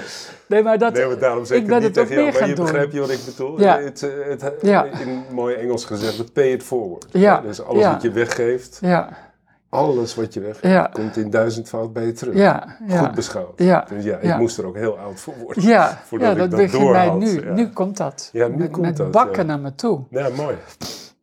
nee, 0.47 0.63
maar 0.63 0.77
dat, 0.77 0.93
Nee, 0.93 1.05
maar 1.05 1.19
daarom 1.19 1.45
zeg 1.45 1.57
ik, 1.57 1.63
ik 1.63 1.69
ben 1.69 1.81
het 1.83 1.85
niet 1.85 1.95
het 1.95 2.03
ook 2.03 2.09
tegen 2.09 2.23
jou. 2.23 2.31
meer 2.31 2.31
Maar 2.33 2.39
gaan 2.41 2.49
je 2.49 2.55
doen. 2.55 2.65
begrijpt 2.65 2.93
je 2.93 2.99
wat 2.99 3.09
ik 3.09 3.25
bedoel? 3.25 3.59
Ja. 3.61 3.79
Het, 3.79 4.01
het, 4.41 4.53
Ja. 4.61 4.83
In 4.85 5.23
mooi 5.31 5.55
Engels 5.55 5.85
gezegd, 5.85 6.33
pay 6.33 6.51
it 6.51 6.63
forward. 6.63 7.05
Ja. 7.11 7.41
Dus 7.41 7.61
alles 7.61 7.85
wat 7.85 8.01
je 8.01 8.11
weggeeft, 8.11 8.77
ja, 8.81 9.26
alles 9.70 10.15
wat 10.15 10.34
je 10.34 10.39
weggeeft, 10.39 10.74
Ja. 10.74 10.89
komt 10.93 11.18
in 11.18 11.30
duizendvoud 11.30 11.93
bij 11.93 12.05
je 12.05 12.11
terug. 12.11 12.36
ja, 12.36 12.78
ja. 12.88 12.97
Goed 12.97 13.15
beschouwd. 13.15 13.59
Ja. 13.59 13.86
Dus 13.89 14.03
ja, 14.03 14.18
ik 14.18 14.38
moest 14.38 14.57
er 14.57 14.65
ook 14.65 14.76
heel 14.76 14.97
oud 14.97 15.20
voor 15.20 15.34
worden. 15.43 15.63
Ja, 15.63 15.97
Voordat 16.07 16.32
ik 16.32 16.38
dat 16.38 16.51
dat 16.51 16.59
begint 16.59 16.89
mij 16.91 17.09
nu. 17.09 17.51
Nu 17.51 17.70
komt 17.70 17.97
dat. 17.97 18.30
Ja, 18.34 18.47
nu 18.47 18.57
met, 18.57 18.72
komt 18.72 18.86
met 18.86 18.97
dat, 18.97 19.11
bakken 19.11 19.45
naar 19.45 19.59
me 19.59 19.76
toe. 19.76 19.99
Ja, 20.09 20.30
mooi. 20.36 20.55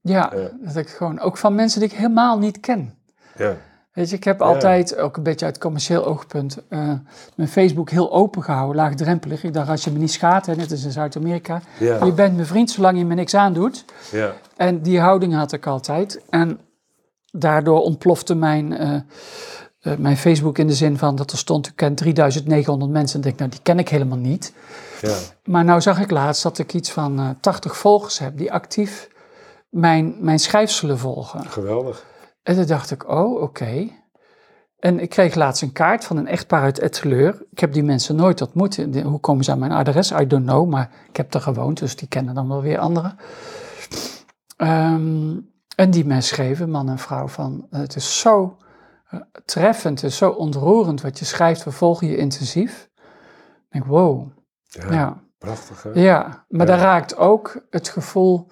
Ja, 0.01 0.33
dat 0.61 0.77
ik 0.77 0.89
gewoon, 0.89 1.21
ook 1.21 1.37
van 1.37 1.55
mensen 1.55 1.81
die 1.81 1.89
ik 1.89 1.95
helemaal 1.97 2.39
niet 2.39 2.61
ken. 2.61 2.95
Ja. 3.37 3.55
Weet 3.93 4.11
je, 4.11 4.17
ik 4.17 4.25
heb 4.25 4.43
altijd, 4.43 4.97
ook 4.97 5.17
een 5.17 5.23
beetje 5.23 5.47
uit 5.47 5.59
commercieel 5.59 6.05
oogpunt, 6.07 6.59
eh, 6.69 6.93
mijn 7.37 7.49
Facebook 7.49 7.91
heel 7.91 8.13
open 8.13 8.43
gehouden, 8.43 8.77
laagdrempelig. 8.77 9.45
Ik 9.45 9.55
dacht, 9.55 9.69
als 9.69 9.85
je 9.85 9.91
me 9.91 9.99
niet 9.99 10.13
schaadt, 10.13 10.47
hè, 10.47 10.55
net 10.57 10.71
als 10.71 10.85
in 10.85 10.91
Zuid-Amerika, 10.91 11.61
je 11.79 12.13
bent 12.15 12.35
mijn 12.35 12.47
vriend 12.47 12.71
zolang 12.71 12.99
je 12.99 13.05
me 13.05 13.15
niks 13.15 13.35
aandoet. 13.35 13.85
Ja. 14.13 14.33
En 14.57 14.81
die 14.83 15.01
houding 15.01 15.35
had 15.35 15.53
ik 15.53 15.67
altijd. 15.67 16.21
En 16.31 16.59
daardoor 17.37 17.81
ontplofte 17.81 18.35
mijn, 18.35 18.77
eh, 18.77 18.95
eh, 19.81 19.99
mijn 19.99 20.17
Facebook 20.17 20.59
in 20.59 20.67
de 20.67 20.75
zin 20.75 20.99
van 20.99 21.17
dat 21.17 21.33
er 21.33 21.39
stond, 21.39 21.69
u 21.69 21.71
kent 21.75 21.97
3900 21.97 22.91
mensen. 22.91 23.23
En 23.23 23.29
ik 23.29 23.39
denk, 23.39 23.39
nou, 23.39 23.51
die 23.51 23.63
ken 23.63 23.79
ik 23.79 23.89
helemaal 23.89 24.19
niet. 24.19 24.53
Ja. 25.01 25.17
Maar 25.45 25.65
nou 25.65 25.81
zag 25.81 26.01
ik 26.01 26.11
laatst 26.11 26.43
dat 26.43 26.59
ik 26.59 26.75
iets 26.75 26.91
van 26.91 27.19
eh 27.19 27.29
80 27.41 27.77
volgers 27.77 28.19
heb 28.19 28.37
die 28.37 28.53
actief 28.53 29.09
mijn, 29.69 30.17
mijn 30.21 30.39
schrijfselen 30.39 30.99
volgen. 30.99 31.47
Geweldig. 31.47 32.07
En 32.43 32.55
toen 32.55 32.67
dacht 32.67 32.91
ik, 32.91 33.09
oh, 33.09 33.43
oké. 33.43 33.89
En 34.79 35.01
ik 35.01 35.09
kreeg 35.09 35.35
laatst 35.35 35.63
een 35.63 35.73
kaart 35.73 36.05
van 36.05 36.17
een 36.17 36.27
echtpaar 36.27 36.63
uit 36.63 36.79
Etteleur. 36.79 37.47
Ik 37.51 37.59
heb 37.59 37.73
die 37.73 37.83
mensen 37.83 38.17
nooit 38.17 38.41
ontmoet. 38.41 38.77
Hoe 39.05 39.21
komen 39.21 39.45
ze 39.45 39.51
aan 39.51 39.59
mijn 39.59 39.73
adres? 39.73 40.11
I 40.11 40.27
don't 40.27 40.47
know, 40.47 40.69
maar 40.69 40.91
ik 41.09 41.17
heb 41.17 41.35
er 41.35 41.41
gewoond, 41.41 41.79
dus 41.79 41.97
die 41.97 42.09
kennen 42.09 42.35
dan 42.35 42.49
wel 42.49 42.63
weer 42.63 42.79
anderen. 42.79 43.17
Ehm, 44.57 45.37
en 45.77 45.91
die 45.91 46.05
mij 46.07 46.21
schreven, 46.21 46.71
man 46.71 46.89
en 46.89 46.99
vrouw, 46.99 47.29
van 47.29 47.67
eh, 47.71 47.81
het 47.81 47.97
is 47.97 48.19
zo 48.21 48.57
eh, 49.09 49.21
treffend, 49.45 50.01
het 50.01 50.11
is 50.11 50.17
zo 50.17 50.31
ontroerend 50.31 51.01
wat 51.01 51.19
je 51.19 51.25
schrijft, 51.25 51.65
we 51.65 51.71
volgen 51.71 52.07
je 52.07 52.17
intensief. 52.17 52.91
Ik 52.95 53.71
denk, 53.71 53.85
wow, 53.85 54.29
Ja. 54.67 54.93
ja. 54.93 55.23
Prachtig, 55.39 55.83
hè? 55.83 55.91
Ja, 55.95 56.45
maar 56.49 56.67
Ja. 56.67 56.73
daar 56.73 56.83
raakt 56.83 57.17
ook 57.17 57.67
het 57.71 57.89
gevoel. 57.89 58.49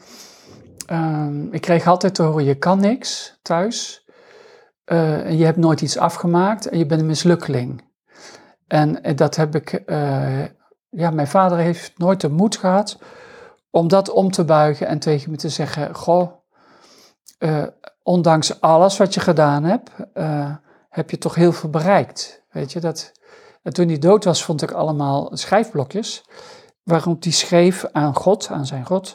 ehm, 0.86 1.52
ik 1.52 1.60
kreeg 1.60 1.86
altijd 1.86 2.14
te 2.14 2.22
horen: 2.22 2.44
je 2.44 2.54
kan 2.54 2.80
niks 2.80 3.38
thuis. 3.42 4.00
eh, 4.84 5.26
en 5.26 5.36
je 5.36 5.44
hebt 5.44 5.56
nooit 5.56 5.80
iets 5.80 5.98
afgemaakt 5.98 6.68
en 6.68 6.78
je 6.78 6.86
bent 6.86 7.00
een 7.00 7.06
mislukkeling. 7.06 7.90
En 8.66 9.16
dat 9.16 9.36
heb 9.36 9.54
ik. 9.54 9.82
ja, 10.90 11.10
mijn 11.10 11.26
vader 11.26 11.58
heeft 11.58 11.98
nooit 11.98 12.20
de 12.20 12.28
moed 12.28 12.56
gehad 12.56 12.98
om 13.70 13.88
dat 13.88 14.10
om 14.10 14.30
te 14.30 14.44
buigen 14.44 14.86
en 14.86 14.98
tegen 14.98 15.30
me 15.30 15.36
te 15.36 15.48
zeggen: 15.48 15.94
Goh, 15.94 16.32
eh, 17.42 17.62
ondanks 18.02 18.60
alles 18.60 18.96
wat 18.96 19.14
je 19.14 19.20
gedaan 19.20 19.64
hebt, 19.64 19.90
eh, 20.12 20.54
heb 20.88 21.10
je 21.10 21.18
toch 21.18 21.34
heel 21.34 21.52
veel 21.52 21.70
bereikt. 21.70 22.42
Weet 22.50 22.72
je 22.72 22.80
dat. 22.80 23.12
En 23.62 23.72
toen 23.72 23.88
hij 23.88 23.98
dood 23.98 24.24
was, 24.24 24.44
vond 24.44 24.62
ik 24.62 24.70
allemaal 24.70 25.30
schrijfblokjes 25.32 26.24
waarop 26.82 27.22
hij 27.22 27.32
schreef 27.32 27.84
aan 27.92 28.14
God, 28.14 28.48
aan 28.50 28.66
zijn 28.66 28.86
God. 28.86 29.14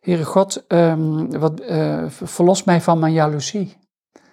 Heere 0.00 0.24
God, 0.24 0.66
ehm, 0.66 1.38
wat, 1.38 1.60
eh, 1.60 2.04
ver- 2.06 2.28
verlos 2.28 2.64
mij 2.64 2.80
van 2.80 2.98
mijn 2.98 3.12
jaloezie. 3.12 3.76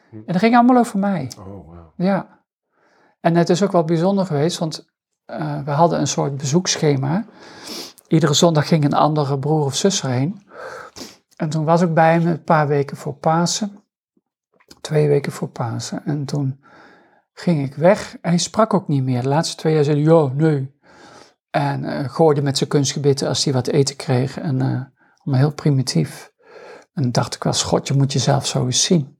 Hm. 0.09 0.15
En 0.15 0.23
dat 0.25 0.37
ging 0.37 0.55
allemaal 0.55 0.77
over 0.77 0.99
mij. 0.99 1.31
Oh, 1.39 1.45
wauw. 1.45 1.93
Ja. 1.97 2.39
En 3.19 3.35
het 3.35 3.49
is 3.49 3.63
ook 3.63 3.71
wel 3.71 3.83
bijzonder 3.83 4.25
geweest, 4.25 4.57
want 4.57 4.91
we 5.65 5.71
hadden 5.71 5.99
een 5.99 6.07
soort 6.07 6.37
bezoekschema. 6.37 7.25
Iedere 8.07 8.33
zondag 8.33 8.67
ging 8.67 8.83
een 8.83 8.93
andere 8.93 9.39
broer 9.39 9.65
of 9.65 9.75
zus 9.75 10.03
erheen. 10.03 10.41
En 11.43 11.49
toen 11.49 11.65
was 11.65 11.81
ik 11.81 11.93
bij 11.93 12.13
hem 12.13 12.27
een 12.27 12.43
paar 12.43 12.67
weken 12.67 12.97
voor 12.97 13.13
Pasen. 13.13 13.83
Twee 14.81 15.07
weken 15.07 15.31
voor 15.31 15.47
Pasen. 15.47 16.05
En 16.05 16.25
toen 16.25 16.63
ging 17.33 17.65
ik 17.65 17.75
weg. 17.75 18.17
Hij 18.21 18.37
sprak 18.37 18.73
ook 18.73 18.87
niet 18.87 19.03
meer. 19.03 19.21
De 19.21 19.27
laatste 19.27 19.55
twee 19.55 19.73
jaar 19.73 19.83
zei 19.83 20.03
hij, 20.03 20.13
ja, 20.13 20.31
nee. 20.33 20.79
En 21.49 21.83
eh, 21.83 22.09
gooide 22.09 22.41
met 22.41 22.57
zijn 22.57 22.69
kunstgebitten 22.69 23.27
als 23.27 23.43
hij 23.43 23.53
wat 23.53 23.67
eten 23.67 23.95
kreeg. 23.95 24.39
En 24.39 24.57
maar 25.23 25.39
heel 25.39 25.53
primitief. 25.53 26.33
En 26.93 27.11
dacht 27.11 27.35
ik 27.35 27.43
wel, 27.43 27.53
schot, 27.53 27.87
je 27.87 27.93
moet 27.93 28.13
jezelf 28.13 28.47
zo 28.47 28.65
eens 28.65 28.83
zien. 28.83 29.19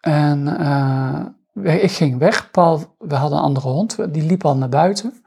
En 0.00 0.58
eh, 0.58 1.82
ik 1.82 1.90
ging 1.90 2.18
weg. 2.18 2.50
Paul, 2.50 2.96
we 2.98 3.14
hadden 3.14 3.38
een 3.38 3.44
andere 3.44 3.68
hond, 3.68 4.14
die 4.14 4.22
liep 4.22 4.44
al 4.44 4.56
naar 4.56 4.68
buiten. 4.68 5.22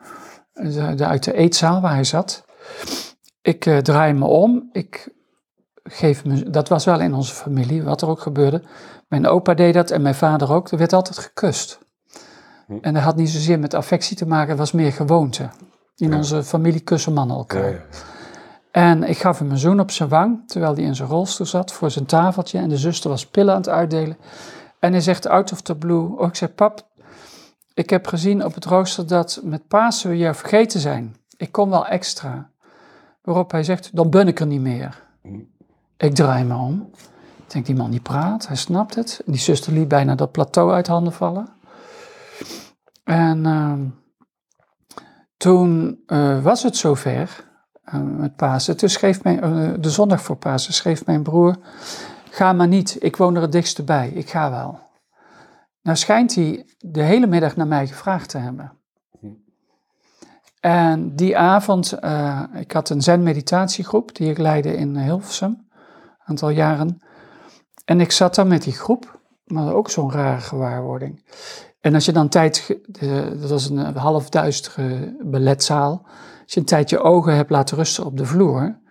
Uit 0.98 1.24
de 1.24 1.34
eetzaal 1.34 1.82
waar 1.82 1.94
hij 1.94 2.04
zat. 2.04 2.46
Ik 3.42 3.64
draai 3.64 4.14
me 4.14 4.26
om. 4.26 4.70
Ik 4.72 5.12
geef 5.84 6.26
me, 6.26 6.50
dat 6.50 6.70
was 6.70 6.86
wel 6.86 7.00
in 7.00 7.14
onze 7.14 7.34
familie, 7.34 7.84
wat 7.84 8.02
er 8.02 8.08
ook 8.08 8.20
gebeurde. 8.22 8.62
Mijn 9.08 9.28
opa 9.28 9.54
deed 9.54 9.74
dat 9.74 9.92
en 9.92 10.02
mijn 10.02 10.16
vader 10.16 10.52
ook. 10.52 10.72
Er 10.72 10.78
werd 10.78 10.94
altijd 10.94 11.18
gekust. 11.18 11.80
Hm. 12.68 12.78
En 12.82 12.94
dat 12.94 13.04
had 13.04 13.16
niet 13.16 13.30
zozeer 13.30 13.60
met 13.60 13.74
affectie 13.74 14.18
te 14.18 14.28
maken, 14.28 14.50
het 14.50 14.58
was 14.58 14.72
meer 14.72 14.92
gewoonte. 14.92 15.50
In 15.96 16.10
Ja. 16.10 16.18
onze 16.18 16.44
familie 16.44 16.80
kussen 16.82 17.14
mannen 17.14 17.38
elkaar. 17.38 17.70
Ja, 17.70 17.76
ja. 17.76 17.82
En 18.72 19.04
ik 19.04 19.18
gaf 19.18 19.40
hem 19.40 19.52
een 19.52 19.58
zoen 19.58 19.80
op 19.80 19.92
zijn 19.92 20.10
wang, 20.10 20.48
terwijl 20.48 20.74
hij 20.76 20.84
in 20.84 20.96
zijn 20.96 21.10
rolstoel 21.10 21.46
zat 21.46 21.72
voor 21.72 21.92
zijn 21.92 22.06
tafeltje. 22.06 22.58
En 22.60 22.70
de 22.70 22.78
zuster 22.78 23.10
was 23.10 23.28
pillen 23.28 23.54
aan 23.54 23.60
het 23.60 23.70
uitdelen. 23.70 24.18
En 24.80 24.92
hij 24.92 25.02
zegt 25.02 25.28
out 25.28 25.52
of 25.52 25.62
the 25.62 25.76
blue, 25.76 26.18
oh 26.18 26.28
ik 26.28 26.36
zei 26.36 26.52
pap, 26.52 26.88
ik 27.74 27.90
heb 27.90 28.08
gezien 28.08 28.46
op 28.46 28.54
het 28.54 28.66
rooster 28.66 29.08
dat 29.08 29.40
met 29.44 29.68
Pasen 29.68 30.10
we 30.10 30.18
jou 30.18 30.36
vergeten 30.36 30.80
zijn. 30.80 31.16
Ik 31.38 31.52
kom 31.52 31.70
wel 31.70 31.88
extra. 31.88 32.50
Waarop 33.22 33.52
hij 33.52 33.64
zegt, 33.64 33.96
dan 33.96 34.10
ben 34.10 34.28
ik 34.28 34.40
er 34.40 34.46
niet 34.48 34.62
meer. 34.62 35.04
Hm. 35.22 35.40
Ik 36.04 36.16
draai 36.16 36.44
me 36.44 36.56
om. 36.56 36.90
Ik 37.38 37.52
denk, 37.52 37.66
die 37.66 37.76
man 37.76 37.92
die 37.92 38.02
praat, 38.02 38.48
hij 38.48 38.56
snapt 38.56 38.96
het. 38.96 39.22
Die 39.26 39.40
zuster 39.40 39.74
liet 39.74 39.88
bijna 39.88 40.16
dat 40.16 40.32
plateau 40.32 40.74
uit 40.74 40.88
handen 40.88 41.14
vallen. 41.14 41.48
En 43.04 43.46
ehm, 43.46 43.86
toen 45.38 46.02
eh, 46.06 46.44
was 46.44 46.64
het 46.64 46.78
zover 46.78 47.46
eh, 47.84 48.00
met 48.00 48.36
Pasen. 48.36 48.78
Toen 48.78 48.90
schreef 48.90 49.24
mijn, 49.24 49.42
eh, 49.42 49.74
de 49.80 49.90
zondag 49.90 50.22
voor 50.22 50.36
Pasen 50.36 50.74
schreef 50.74 51.06
mijn 51.06 51.24
broer, 51.24 51.58
ga 52.30 52.54
maar 52.54 52.68
niet, 52.68 52.98
ik 53.00 53.16
woon 53.16 53.36
er 53.36 53.42
het 53.42 53.52
dichtste 53.52 53.84
bij, 53.84 54.10
ik 54.10 54.30
ga 54.30 54.50
wel. 54.50 54.80
Nou 55.82 55.98
schijnt 55.98 56.36
hij 56.36 56.66
de 56.78 57.02
hele 57.02 57.28
middag 57.28 57.56
naar 57.56 57.68
mij 57.68 57.88
gevraagd 57.88 58.30
te 58.30 58.38
hebben. 58.38 58.72
En 60.60 61.16
die 61.16 61.38
avond, 61.38 62.00
ik 62.54 62.72
had 62.72 62.90
een 62.90 63.02
zen-meditatiegroep 63.02 64.16
die 64.16 64.30
ik 64.30 64.38
leidde 64.38 64.76
in 64.76 64.98
Hilversum, 64.98 65.63
aantal 66.26 66.50
jaren. 66.50 67.02
En 67.86 68.02
ik 68.02 68.12
zat 68.12 68.36
daar 68.36 68.48
met 68.48 68.64
die 68.64 68.74
groep, 68.74 69.20
maar 69.46 69.74
ook 69.74 69.90
zo'n 69.90 70.12
rare 70.12 70.42
gewaarwording. 70.42 71.26
En 71.82 71.94
als 71.94 72.06
je 72.06 72.12
dan 72.12 72.30
tijd, 72.30 72.80
dat 73.40 73.50
was 73.50 73.70
een 73.70 73.98
half 73.98 74.30
balletzaal, 75.24 76.06
als 76.44 76.54
je 76.54 76.60
een 76.60 76.66
tijd 76.66 76.90
je 76.90 77.00
ogen 77.00 77.36
hebt 77.36 77.50
laten 77.50 77.78
rusten 77.78 78.06
op 78.06 78.18
de 78.18 78.26
vloer, 78.26 78.82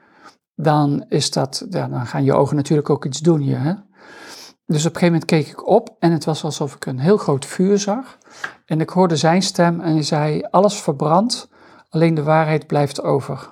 dan 0.55 1.05
is 1.09 1.31
dat, 1.31 1.67
ja, 1.71 1.89
dan 1.89 2.07
gaan 2.07 2.25
je 2.25 2.35
ogen 2.35 2.57
natuurlijk 2.57 2.91
ook 2.91 3.05
iets 3.05 3.21
doen 3.21 3.45
je. 3.45 3.55
Hè? 3.55 3.75
Dus 4.67 4.87
op 4.87 4.95
een 4.95 5.01
gegeven 5.01 5.05
moment 5.07 5.25
keek 5.25 5.49
ik 5.49 5.67
op 5.67 5.97
en 5.99 6.13
het 6.13 6.25
was 6.25 6.45
alsof 6.45 6.75
ik 6.75 6.87
een 6.87 6.99
heel 6.99 7.17
groot 7.17 7.47
vuur 7.47 7.79
zag. 7.79 8.19
En 8.65 8.81
ik 8.81 8.89
hoorde 8.89 9.17
zijn 9.17 9.43
stem 9.43 9.81
en 9.81 9.93
hij 9.93 10.03
zei, 10.03 10.43
alles 10.51 10.81
verbrandt, 10.81 11.51
alleen 11.89 12.15
de 12.15 12.23
waarheid 12.23 12.67
blijft 12.67 13.03
over. 13.03 13.51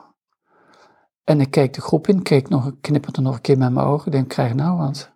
En 1.24 1.40
ik 1.40 1.50
keek 1.50 1.74
de 1.74 1.80
groep 1.80 2.06
in, 2.08 2.22
keek 2.22 2.48
nog, 2.48 2.72
knipperde 2.80 3.20
nog 3.20 3.34
een 3.34 3.40
keer 3.40 3.58
met 3.58 3.72
mijn 3.72 3.86
ogen. 3.86 4.06
Ik 4.06 4.12
denk, 4.12 4.28
krijg 4.28 4.54
nou 4.54 4.78
wat. 4.78 5.10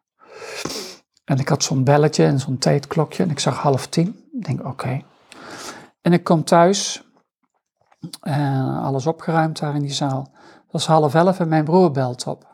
En 1.24 1.38
ik 1.38 1.48
had 1.48 1.62
zo'n 1.62 1.84
belletje 1.84 2.24
en 2.24 2.40
zo'n 2.40 2.58
tijdklokje 2.58 3.22
en 3.22 3.30
ik 3.30 3.38
zag 3.38 3.58
half 3.58 3.86
tien. 3.86 4.28
Ik 4.32 4.44
denk, 4.44 4.66
oké. 4.66 5.02
En 6.00 6.12
ik 6.12 6.24
kom 6.24 6.44
thuis, 6.44 7.04
en 8.20 8.78
alles 8.82 9.06
opgeruimd 9.06 9.58
daar 9.58 9.74
in 9.74 9.82
die 9.82 9.92
zaal. 9.92 10.28
Het 10.42 10.72
was 10.72 10.86
half 10.86 11.14
elf 11.14 11.40
en 11.40 11.48
mijn 11.48 11.64
broer 11.64 11.90
belt 11.90 12.26
op. 12.26 12.52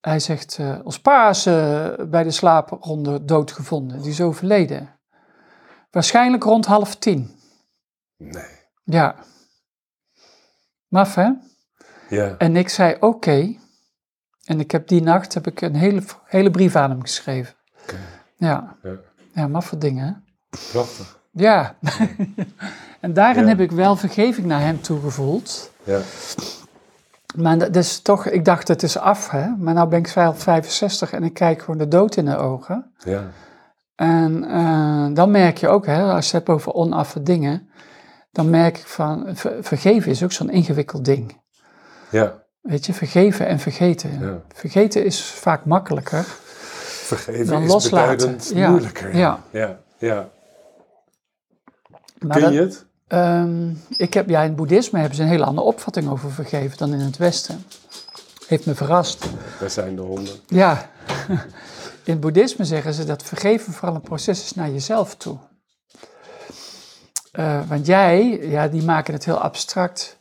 Hij 0.00 0.20
zegt, 0.20 0.58
eh 0.58 0.78
ons 0.84 1.00
pa 1.00 1.28
is 1.28 1.46
eh, 1.46 1.92
bij 2.08 2.22
de 2.22 2.30
slaapronde 2.30 3.24
doodgevonden. 3.24 4.02
Die 4.02 4.10
is 4.10 4.20
overleden. 4.20 4.98
Waarschijnlijk 5.90 6.42
rond 6.42 6.66
half 6.66 6.96
tien. 6.96 7.40
Nee. 8.16 8.66
Ja. 8.84 9.16
Maf, 10.88 11.14
hè? 11.14 11.30
Ja. 12.08 12.34
En 12.38 12.56
ik 12.56 12.68
zei, 12.68 12.96
oké. 13.00 13.54
En 14.44 14.60
ik 14.60 14.70
heb 14.70 14.88
die 14.88 15.02
nacht 15.02 15.34
heb 15.34 15.46
ik 15.46 15.60
een 15.60 15.74
hele, 15.74 16.02
hele 16.24 16.50
brief 16.50 16.76
aan 16.76 16.90
hem 16.90 17.00
geschreven. 17.02 17.54
Ja. 18.36 18.76
Ja. 18.82 18.96
Ja, 19.32 19.46
maffe 19.48 19.78
dingen? 19.78 20.24
Prachtig. 20.72 21.18
Ja. 21.32 21.76
en 23.00 23.12
daarin 23.12 23.42
Ja. 23.42 23.48
heb 23.48 23.60
ik 23.60 23.70
wel 23.72 23.96
vergeving 23.96 24.46
naar 24.46 24.60
hem 24.60 24.80
toegevoeld. 24.80 25.70
Ja. 25.84 26.00
Maar 27.36 27.58
dat 27.58 27.76
is 27.76 28.00
toch, 28.00 28.26
ik 28.26 28.44
dacht 28.44 28.68
het 28.68 28.82
is 28.82 28.98
af, 28.98 29.30
hè. 29.30 29.48
Maar 29.56 29.74
nou 29.74 29.88
ben 29.88 29.98
ik 29.98 30.08
65 30.08 31.12
en 31.12 31.22
ik 31.22 31.34
kijk 31.34 31.60
gewoon 31.60 31.78
de 31.78 31.88
dood 31.88 32.16
in 32.16 32.24
de 32.24 32.36
ogen. 32.36 32.92
Ja. 32.98 33.30
En 33.94 34.44
eh, 34.44 35.06
dan 35.14 35.30
merk 35.30 35.58
je 35.58 35.68
ook, 35.68 35.86
hè, 35.86 36.02
als 36.02 36.30
je 36.30 36.36
het 36.36 36.46
hebt 36.46 36.48
over 36.58 36.72
onaffe 36.72 37.22
dingen, 37.22 37.70
dan 38.32 38.50
merk 38.50 38.78
ik 38.78 38.86
van, 38.86 39.26
ver- 39.36 39.64
vergeven 39.64 40.10
is 40.10 40.22
ook 40.22 40.32
zo'n 40.32 40.50
ingewikkeld 40.50 41.04
ding. 41.04 41.40
Ja. 42.10 42.42
Weet 42.60 42.86
je, 42.86 42.92
vergeven 42.92 43.46
en 43.46 43.58
vergeten. 43.58 44.20
Ja. 44.20 44.42
Vergeten 44.54 45.04
is 45.04 45.22
vaak 45.22 45.64
makkelijker. 45.64 46.24
Vergeven 46.24 47.46
Dan 47.46 47.62
is 47.62 47.70
loslaten. 47.70 48.38
Ja. 48.54 48.70
moeilijker. 48.70 49.16
Ja. 49.16 49.42
Ja. 49.50 49.78
ja. 49.98 50.28
Ken 52.28 52.52
je 52.52 52.60
het? 52.60 52.86
Ehm, 53.06 53.70
ik 53.96 54.14
heb, 54.14 54.28
ja, 54.28 54.40
in 54.40 54.46
het 54.46 54.56
boeddhisme 54.56 54.98
hebben 54.98 55.16
ze 55.16 55.22
een 55.22 55.28
hele 55.28 55.44
andere 55.44 55.66
opvatting 55.66 56.10
over 56.10 56.32
vergeven 56.32 56.78
dan 56.78 56.92
in 56.92 57.00
het 57.00 57.16
Westen. 57.16 57.64
Heeft 58.46 58.66
me 58.66 58.74
verrast. 58.74 59.26
Wij 59.58 59.68
zijn 59.68 59.96
de 59.96 60.02
honden. 60.02 60.34
Ja, 60.46 60.90
in 62.04 62.12
het 62.12 62.20
boeddhisme 62.20 62.64
zeggen 62.64 62.94
ze 62.94 63.04
dat 63.04 63.22
vergeven 63.22 63.72
vooral 63.72 63.94
een 63.94 64.00
proces 64.00 64.44
is 64.44 64.54
naar 64.54 64.70
jezelf 64.70 65.16
toe. 65.16 65.38
Eh, 67.32 67.60
want 67.68 67.86
jij, 67.86 68.38
ja, 68.42 68.68
die 68.68 68.82
maken 68.82 69.14
het 69.14 69.24
heel 69.24 69.38
abstract. 69.38 70.16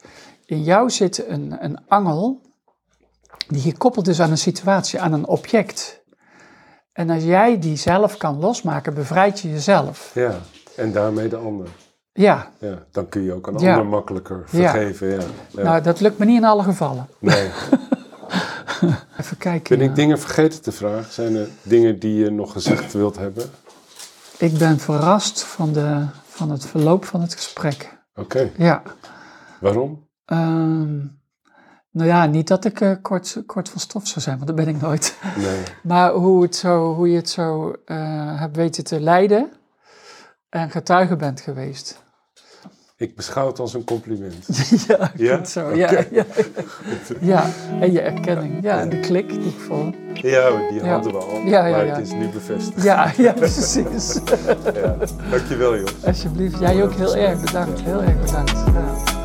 In 0.48 0.64
jou 0.64 0.90
zit 0.90 1.28
een, 1.28 1.56
een 1.60 1.78
angel 1.88 2.42
die 3.48 3.62
gekoppeld 3.62 4.08
is 4.08 4.22
aan 4.22 4.32
een 4.32 4.38
situatie, 4.38 5.00
aan 5.02 5.14
een 5.14 5.28
object. 5.28 6.02
En 6.94 7.10
als 7.10 7.24
jij 7.24 7.60
die 7.60 7.76
zelf 7.76 8.18
kan 8.18 8.40
losmaken, 8.40 8.94
bevrijd 8.94 9.40
je 9.40 9.50
jezelf. 9.52 10.12
Ja. 10.14 10.36
En 10.76 10.92
daarmee 10.92 11.28
de 11.28 11.36
ander. 11.36 11.68
Ja, 12.14 12.52
Ja. 12.60 12.86
Dan 12.92 13.10
kun 13.10 13.22
je 13.24 13.34
ook 13.34 13.48
een 13.48 13.58
Ja. 13.60 13.72
ander 13.72 13.86
makkelijker 13.86 14.44
vergeven. 14.46 15.08
Ja. 15.10 15.20
ja. 15.50 15.64
nou 15.64 15.82
dat 15.82 16.00
lukt 16.00 16.18
me 16.18 16.26
niet 16.26 16.38
in 16.38 16.44
alle 16.46 16.64
gevallen. 16.64 17.08
nee. 17.20 17.50
Even 19.20 19.38
kijken. 19.38 19.78
Ben 19.78 19.88
ik 19.90 19.96
dingen 19.96 20.20
vergeten 20.20 20.62
te 20.62 20.72
vragen? 20.72 21.12
Zijn 21.12 21.36
er 21.36 21.48
dingen 21.64 22.00
die 22.00 22.16
je 22.16 22.30
nog 22.30 22.52
gezegd 22.52 22.94
wilt 22.94 23.18
hebben? 23.18 23.50
Ik 24.38 24.58
ben 24.58 24.80
verrast 24.80 25.44
van, 25.44 25.74
de, 25.74 26.06
van 26.28 26.50
het 26.52 26.66
verloop 26.66 27.06
van 27.06 27.22
het 27.22 27.34
gesprek. 27.36 27.98
Oké. 28.16 28.52
Ja. 28.58 28.82
Waarom? 29.60 30.07
Ehm, 30.28 30.98
nou 31.92 32.10
ja, 32.10 32.26
niet 32.26 32.48
dat 32.48 32.66
ik 32.66 32.82
eh, 32.82 32.92
kort, 33.02 33.44
kort 33.46 33.70
van 33.70 33.80
stof 33.80 34.08
zou 34.08 34.20
zijn, 34.22 34.36
want 34.36 34.48
dat 34.48 34.56
ben 34.56 34.68
ik 34.68 34.82
nooit. 34.82 35.18
Nee. 35.38 35.64
Maar 35.84 36.12
hoe, 36.12 36.42
het 36.42 36.56
zo, 36.56 36.94
hoe 36.94 37.10
je 37.10 37.16
het 37.16 37.30
zo 37.30 37.76
eh, 37.86 38.40
hebt 38.40 38.56
weten 38.56 38.84
te 38.84 39.00
leiden 39.00 39.50
en 40.50 40.70
getuige 40.70 41.16
bent 41.16 41.42
geweest. 41.42 42.06
Ik 43.00 43.16
beschouw 43.16 43.48
het 43.48 43.60
als 43.60 43.74
een 43.74 43.84
compliment. 43.84 44.46
ja, 44.88 45.12
Ja? 45.16 45.38
goed 45.38 45.50
zo. 45.50 45.76
Ja, 45.76 46.04
ja. 46.12 46.26
ja, 47.20 47.46
en 47.80 47.92
je 47.92 48.02
erkenning. 48.02 48.64
Ja, 48.64 48.80
en 48.80 48.90
de 48.90 49.00
klik 49.00 49.30
die 49.30 49.48
ik 49.48 49.60
voel. 49.60 49.94
Ja, 50.14 50.70
die 50.70 50.82
hadden 50.82 51.12
we 51.12 51.18
al. 51.18 51.42
Maar 51.42 51.86
het 51.88 51.98
is 51.98 52.12
nu 52.12 52.30
bevestigd. 52.30 52.84
Ja, 52.84 53.12
ja, 53.18 53.34
precies. 53.34 54.20
Ja. 54.74 54.98
Dankjewel, 55.30 55.78
Jos. 55.78 56.06
Alsjeblieft. 56.06 56.60
Jij 56.60 56.84
ook 56.84 56.94
heel 56.94 57.16
erg 57.16 57.42
bedankt. 57.42 57.82
Heel 57.82 58.02
erg 58.02 58.22
bedankt. 58.22 59.17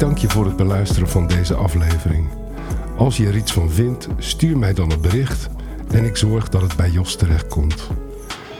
Dank 0.00 0.18
je 0.18 0.28
voor 0.28 0.44
het 0.44 0.56
beluisteren 0.56 1.08
van 1.08 1.26
deze 1.26 1.54
aflevering. 1.54 2.28
Als 2.96 3.16
je 3.16 3.26
er 3.26 3.36
iets 3.36 3.52
van 3.52 3.70
vindt, 3.70 4.08
stuur 4.18 4.58
mij 4.58 4.74
dan 4.74 4.90
een 4.90 5.00
bericht 5.00 5.48
en 5.90 6.04
ik 6.04 6.16
zorg 6.16 6.48
dat 6.48 6.62
het 6.62 6.76
bij 6.76 6.90
Jos 6.90 7.16
terechtkomt. 7.16 7.88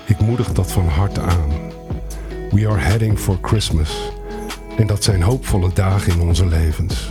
Ik 0.06 0.20
moedig 0.20 0.52
dat 0.52 0.72
van 0.72 0.88
harte 0.88 1.20
aan. 1.20 1.50
We 2.50 2.68
are 2.68 2.78
heading 2.78 3.18
for 3.18 3.38
Christmas. 3.42 4.12
En 4.76 4.86
dat 4.86 5.04
zijn 5.04 5.22
hoopvolle 5.22 5.70
dagen 5.72 6.12
in 6.12 6.20
onze 6.20 6.46
levens. 6.46 7.10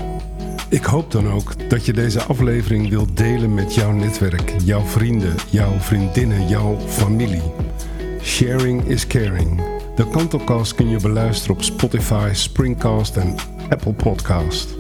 Ik 0.69 0.83
hoop 0.83 1.11
dan 1.11 1.31
ook 1.31 1.69
dat 1.69 1.85
je 1.85 1.93
deze 1.93 2.23
aflevering 2.23 2.89
wilt 2.89 3.17
delen 3.17 3.53
met 3.53 3.75
jouw 3.75 3.91
netwerk, 3.91 4.53
jouw 4.63 4.83
vrienden, 4.83 5.35
jouw 5.49 5.79
vriendinnen, 5.79 6.47
jouw 6.47 6.79
familie. 6.87 7.51
Sharing 8.21 8.83
is 8.85 9.07
caring. 9.07 9.61
De 9.95 10.07
Kantelcast 10.09 10.75
kun 10.75 10.89
je 10.89 10.99
beluisteren 10.99 11.55
op 11.55 11.63
Spotify, 11.63 12.29
Springcast 12.33 13.17
en 13.17 13.35
Apple 13.69 13.93
Podcast. 13.93 14.75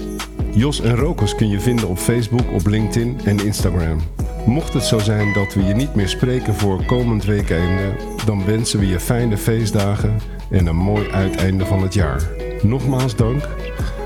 Jos 0.51 0.81
en 0.81 0.95
Rokers 0.95 1.35
kun 1.35 1.49
je 1.49 1.59
vinden 1.59 1.87
op 1.87 1.97
Facebook, 1.97 2.51
op 2.53 2.67
LinkedIn 2.67 3.19
en 3.25 3.45
Instagram. 3.45 3.99
Mocht 4.45 4.73
het 4.73 4.83
zo 4.83 4.99
zijn 4.99 5.33
dat 5.33 5.53
we 5.53 5.63
je 5.63 5.73
niet 5.73 5.95
meer 5.95 6.09
spreken 6.09 6.53
voor 6.53 6.85
komend 6.85 7.25
weekende, 7.25 7.95
dan 8.25 8.45
wensen 8.45 8.79
we 8.79 8.87
je 8.87 8.99
fijne 8.99 9.37
feestdagen 9.37 10.17
en 10.49 10.65
een 10.65 10.75
mooi 10.75 11.09
uiteinde 11.09 11.65
van 11.65 11.81
het 11.81 11.93
jaar. 11.93 12.29
Nogmaals 12.61 13.15
dank 13.15 13.47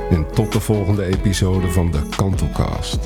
en 0.09 0.25
tot 0.33 0.51
de 0.51 0.59
volgende 0.59 1.05
episode 1.05 1.67
van 1.67 1.91
de 1.91 2.01
Kantelcast. 2.15 2.99